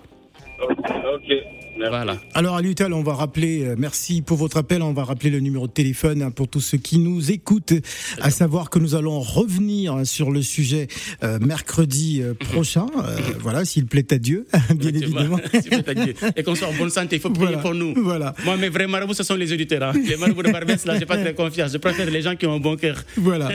Ok. 0.59 1.62
Voilà. 1.77 2.17
Alors 2.33 2.55
à 2.55 2.61
l'UTAL, 2.61 2.93
on 2.93 3.03
va 3.03 3.13
rappeler, 3.13 3.65
euh, 3.65 3.75
merci 3.77 4.21
pour 4.21 4.37
votre 4.37 4.57
appel, 4.57 4.81
on 4.81 4.93
va 4.93 5.03
rappeler 5.03 5.29
le 5.29 5.39
numéro 5.39 5.67
de 5.67 5.71
téléphone 5.71 6.21
hein, 6.21 6.31
pour 6.31 6.47
tous 6.47 6.61
ceux 6.61 6.77
qui 6.77 6.99
nous 6.99 7.31
écoutent, 7.31 7.73
à 8.21 8.29
savoir 8.29 8.69
que 8.69 8.79
nous 8.79 8.95
allons 8.95 9.19
revenir 9.19 9.95
hein, 9.95 10.05
sur 10.05 10.31
le 10.31 10.41
sujet 10.41 10.87
euh, 11.23 11.39
mercredi 11.39 12.21
euh, 12.21 12.33
prochain, 12.51 12.85
voilà, 13.39 13.65
s'il 13.65 13.87
plaît 13.87 14.11
à 14.13 14.17
Dieu, 14.17 14.47
bien 14.75 14.89
évidemment. 14.89 15.39
Et 16.35 16.43
qu'on 16.43 16.55
soit 16.55 16.67
en 16.67 16.73
bonne 16.73 16.89
santé, 16.89 17.15
il 17.15 17.21
faut 17.21 17.29
prier 17.29 17.57
pour 17.57 17.73
nous. 17.73 17.93
Voilà. 17.97 18.35
Moi, 18.45 18.57
mes 18.57 18.69
vrais 18.69 18.87
marabouts, 18.87 19.13
ce 19.13 19.23
sont 19.23 19.35
les 19.35 19.51
auditeurs. 19.51 19.83
Hein. 19.83 19.93
Les 20.07 20.17
marabouts 20.17 20.43
de 20.43 20.51
Barbès, 20.51 20.85
là, 20.85 20.97
j'ai 20.99 21.05
pas 21.05 21.17
très 21.17 21.33
confiance. 21.33 21.71
Je 21.71 21.77
préfère 21.77 22.09
les 22.09 22.21
gens 22.21 22.35
qui 22.35 22.45
ont 22.45 22.53
un 22.53 22.59
bon 22.59 22.75
cœur. 22.75 23.03
Voilà. 23.17 23.49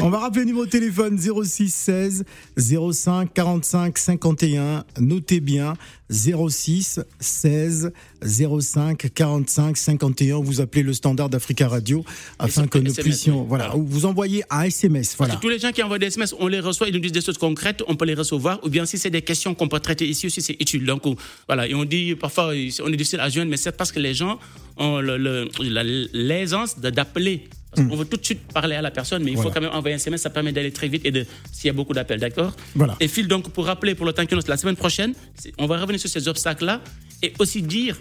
on 0.00 0.10
va 0.10 0.18
rappeler 0.18 0.40
le 0.40 0.46
numéro 0.46 0.64
de 0.64 0.70
téléphone 0.70 1.18
06 1.18 1.72
16 1.72 2.24
05 2.56 3.32
45 3.32 3.98
51. 3.98 4.84
Notez 4.98 5.40
bien 5.40 5.74
06 6.10 7.00
16 7.20 7.59
05 8.22 9.10
45 9.14 9.76
51. 9.76 10.40
Vous 10.40 10.60
appelez 10.60 10.82
le 10.82 10.92
standard 10.92 11.28
d'Africa 11.28 11.68
Radio 11.68 12.04
afin 12.38 12.66
que 12.66 12.78
nous 12.78 12.92
puissions, 12.92 13.44
voilà, 13.44 13.76
ou 13.76 13.84
vous 13.86 14.06
envoyez 14.06 14.42
un 14.50 14.62
SMS. 14.62 15.14
Voilà. 15.16 15.36
tous 15.36 15.48
les 15.48 15.58
gens 15.58 15.72
qui 15.72 15.82
envoient 15.82 15.98
des 15.98 16.06
SMS, 16.06 16.34
on 16.38 16.46
les 16.46 16.60
reçoit, 16.60 16.88
ils 16.88 16.94
nous 16.94 17.00
disent 17.00 17.12
des 17.12 17.20
choses 17.20 17.38
concrètes, 17.38 17.82
on 17.88 17.96
peut 17.96 18.04
les 18.04 18.14
recevoir, 18.14 18.60
ou 18.64 18.68
bien 18.68 18.86
si 18.86 18.98
c'est 18.98 19.10
des 19.10 19.22
questions 19.22 19.54
qu'on 19.54 19.68
peut 19.68 19.80
traiter 19.80 20.06
ici 20.06 20.26
aussi, 20.26 20.42
c'est 20.42 20.56
utile. 20.60 20.84
Donc 20.84 21.02
voilà, 21.46 21.66
et 21.68 21.74
on 21.74 21.84
dit 21.84 22.14
parfois, 22.14 22.48
on 22.48 22.52
est 22.92 22.96
difficile 22.96 23.20
à 23.20 23.28
joindre, 23.28 23.50
mais 23.50 23.56
c'est 23.56 23.76
parce 23.76 23.92
que 23.92 24.00
les 24.00 24.14
gens 24.14 24.38
ont 24.76 25.00
l'aisance 25.00 26.78
d'appeler 26.78 27.48
parce 27.70 27.86
qu'on 27.88 27.96
veut 27.96 28.04
tout 28.04 28.16
de 28.16 28.24
suite 28.24 28.40
parler 28.52 28.74
à 28.74 28.82
la 28.82 28.90
personne, 28.90 29.22
mais 29.22 29.30
il 29.32 29.36
faut 29.36 29.50
quand 29.50 29.60
même 29.60 29.70
envoyer 29.72 29.94
un 29.94 29.98
SMS, 29.98 30.22
ça 30.22 30.30
permet 30.30 30.52
d'aller 30.52 30.72
très 30.72 30.88
vite 30.88 31.06
et 31.06 31.10
de 31.10 31.24
s'il 31.52 31.66
y 31.66 31.70
a 31.70 31.72
beaucoup 31.72 31.92
d'appels, 31.94 32.18
d'accord 32.20 32.52
Voilà. 32.74 32.96
Et 33.00 33.06
Phil, 33.08 33.28
donc, 33.28 33.50
pour 33.50 33.66
rappeler 33.66 33.94
pour 33.94 34.06
le 34.06 34.12
temps 34.12 34.26
qui 34.26 34.34
nous 34.34 34.40
la 34.46 34.56
semaine 34.56 34.76
prochaine, 34.76 35.14
on 35.58 35.66
va 35.66 35.78
revenir 35.80 36.00
sur 36.00 36.10
ces 36.10 36.26
obstacles-là 36.26 36.80
et 37.22 37.32
aussi 37.38 37.62
dire 37.62 37.96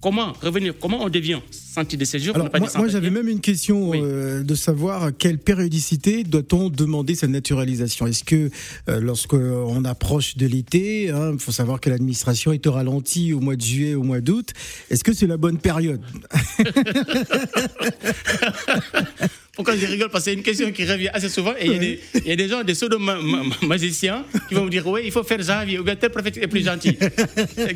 comment 0.00 0.32
revenir, 0.42 0.74
comment 0.78 1.02
on 1.04 1.08
devient 1.08 1.40
senti 1.72 1.96
de 1.96 2.04
séjour 2.04 2.36
Alors, 2.36 2.50
Moi, 2.76 2.88
j'avais 2.88 3.10
même 3.10 3.28
une 3.28 3.40
question 3.40 3.92
euh, 3.94 4.42
de 4.42 4.54
savoir 4.54 5.10
quelle 5.16 5.38
périodicité 5.38 6.22
doit-on 6.22 6.68
demander 6.68 7.14
sa 7.14 7.28
naturalisation? 7.28 8.06
Est-ce 8.06 8.24
que 8.24 8.50
euh, 8.88 9.00
lorsqu'on 9.00 9.84
approche 9.84 10.36
de 10.36 10.46
l'été, 10.46 11.04
il 11.04 11.10
hein, 11.10 11.36
faut 11.38 11.52
savoir 11.52 11.80
que 11.80 11.88
l'administration 11.88 12.52
est 12.52 12.66
au 12.66 12.72
ralenti 12.72 13.32
au 13.32 13.40
mois 13.40 13.56
de 13.56 13.62
juillet, 13.62 13.94
au 13.94 14.02
mois 14.02 14.20
d'août, 14.20 14.50
est-ce 14.90 15.02
que 15.02 15.14
c'est 15.14 15.26
la 15.26 15.38
bonne 15.38 15.58
période? 15.58 16.02
Pourquoi 19.64 19.80
je 19.80 19.86
rigole? 19.86 20.08
Parce 20.08 20.24
que 20.24 20.30
c'est 20.30 20.36
une 20.36 20.42
question 20.42 20.72
qui 20.72 20.84
revient 20.84 21.08
assez 21.12 21.28
souvent 21.28 21.52
et 21.56 21.66
il 21.66 22.24
y, 22.24 22.28
y, 22.28 22.32
a 22.32 22.36
des 22.36 22.48
gens, 22.48 22.64
des 22.64 22.72
pseudo-magiciens 22.72 24.24
qui 24.48 24.54
vont 24.54 24.64
me 24.64 24.70
dire 24.70 24.84
Oui, 24.84 25.02
il 25.04 25.12
faut 25.12 25.22
faire 25.22 25.40
janvier 25.40 25.78
ou 25.78 25.84
bien 25.84 25.94
tel 25.94 26.10
préfet 26.10 26.32
est 26.40 26.48
plus 26.48 26.64
gentil. 26.64 26.96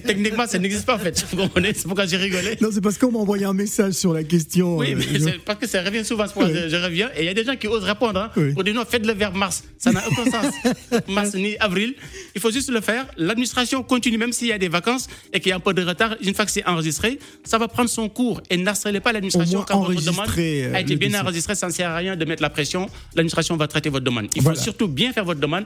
Techniquement, 0.05 0.49
ça 0.49 0.59
n'existe 0.59 0.85
pas 0.85 0.97
en 0.97 0.99
fait. 0.99 1.25
Vous 1.31 1.37
comprenez? 1.37 1.73
C'est 1.75 1.85
pourquoi 1.85 2.07
j'ai 2.07 2.17
rigolé. 2.17 2.57
Non, 2.61 2.71
c'est 2.73 2.81
parce 2.81 2.99
qu'on 2.99 3.13
m'a 3.13 3.21
envoyé 3.21 3.45
un 3.45 3.53
message 3.53 3.93
sur 3.93 4.13
la 4.13 4.25
question. 4.25 4.79
Oui, 4.79 4.95
euh, 4.95 5.01
mais 5.13 5.21
c'est 5.21 5.39
parce 5.45 5.61
que 5.61 5.69
ça 5.69 5.81
revient 5.81 6.05
souvent. 6.05 6.27
je, 6.27 6.69
je, 6.69 6.77
reviens 6.77 7.09
et 7.17 7.21
il 7.21 7.27
y 7.27 7.29
a 7.29 7.35
des 7.35 7.45
gens 7.45 7.55
qui 7.55 7.69
osent 7.69 7.85
répondre. 7.85 8.19
Hein, 8.19 8.53
Pour 8.55 8.65
dire 8.65 8.75
non, 8.75 8.85
faites 8.85 9.07
le 9.07 9.13
vers 9.13 9.33
mars. 9.33 9.63
Ça 9.79 9.93
n'a 9.93 10.03
aucun 10.09 10.29
sens. 10.29 10.53
mars 11.09 11.35
ni 11.35 11.57
avril. 11.59 11.95
Il 12.35 12.41
faut 12.41 12.51
juste 12.51 12.71
le 12.71 12.81
faire. 12.81 13.07
L'administration 13.17 13.85
continue, 13.85 14.19
même 14.19 14.33
s'il 14.33 14.49
y 14.49 14.53
a 14.53 14.59
des 14.59 14.69
vacances 14.69 15.07
et 15.33 15.39
qu'il 15.39 15.51
y 15.51 15.53
a 15.53 15.57
un 15.57 15.61
peu 15.61 15.73
de 15.73 15.85
retard. 15.85 16.17
Une 16.21 16.35
fois 16.35 16.47
que 16.47 16.51
c'est 16.51 16.67
enregistré, 16.67 17.21
ça 17.45 17.59
va 17.59 17.69
prendre 17.69 17.89
son 17.89 18.09
cours 18.09 18.41
et 18.51 18.57
n'harcelez 18.57 18.99
pas 18.99 19.13
l'administration 19.13 19.65
quand 19.67 19.83
votre 19.83 20.03
demande 20.03 20.27
euh, 20.39 20.75
a 20.75 20.81
été 20.81 20.97
bien 20.97 21.15
enregistrée 21.21 21.37
ça 21.55 21.67
ne 21.67 21.73
sert 21.77 21.91
à 21.91 21.97
rien 21.97 22.17
de 22.17 22.25
mettre 22.25 22.43
la 22.43 22.51
pression. 22.51 22.89
L'administration 23.15 23.57
va 23.57 23.67
traiter 23.69 23.89
votre 23.89 24.05
demande. 24.05 24.29
Il 24.35 24.43
faut 24.43 24.55
surtout 24.55 24.89
bien 24.89 25.13
faire 25.13 25.25
votre 25.25 25.41
demande. 25.41 25.65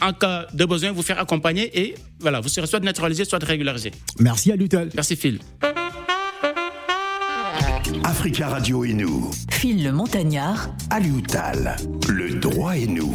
En 0.00 0.12
cas 0.12 0.46
de 0.52 0.64
besoin, 0.64 0.90
vous 0.92 1.02
faire 1.02 1.20
accompagner 1.20 1.70
et 1.78 1.94
voilà, 2.18 2.40
vous 2.40 2.48
serez 2.48 2.66
soit 2.66 2.80
naturalisé, 2.80 3.24
soit 3.24 3.42
régularisé. 3.42 3.92
Merci 4.18 4.50
à 4.50 4.56
Lutal. 4.56 4.90
Merci 4.94 5.16
Phil. 5.16 5.38
Africa 8.02 8.48
Radio 8.48 8.84
et 8.84 8.92
nous. 8.92 9.30
Phil 9.50 9.84
le 9.84 9.92
Montagnard. 9.92 10.68
Alioutal. 10.90 11.76
Le 12.08 12.34
droit 12.34 12.76
et 12.76 12.86
nous. 12.86 13.14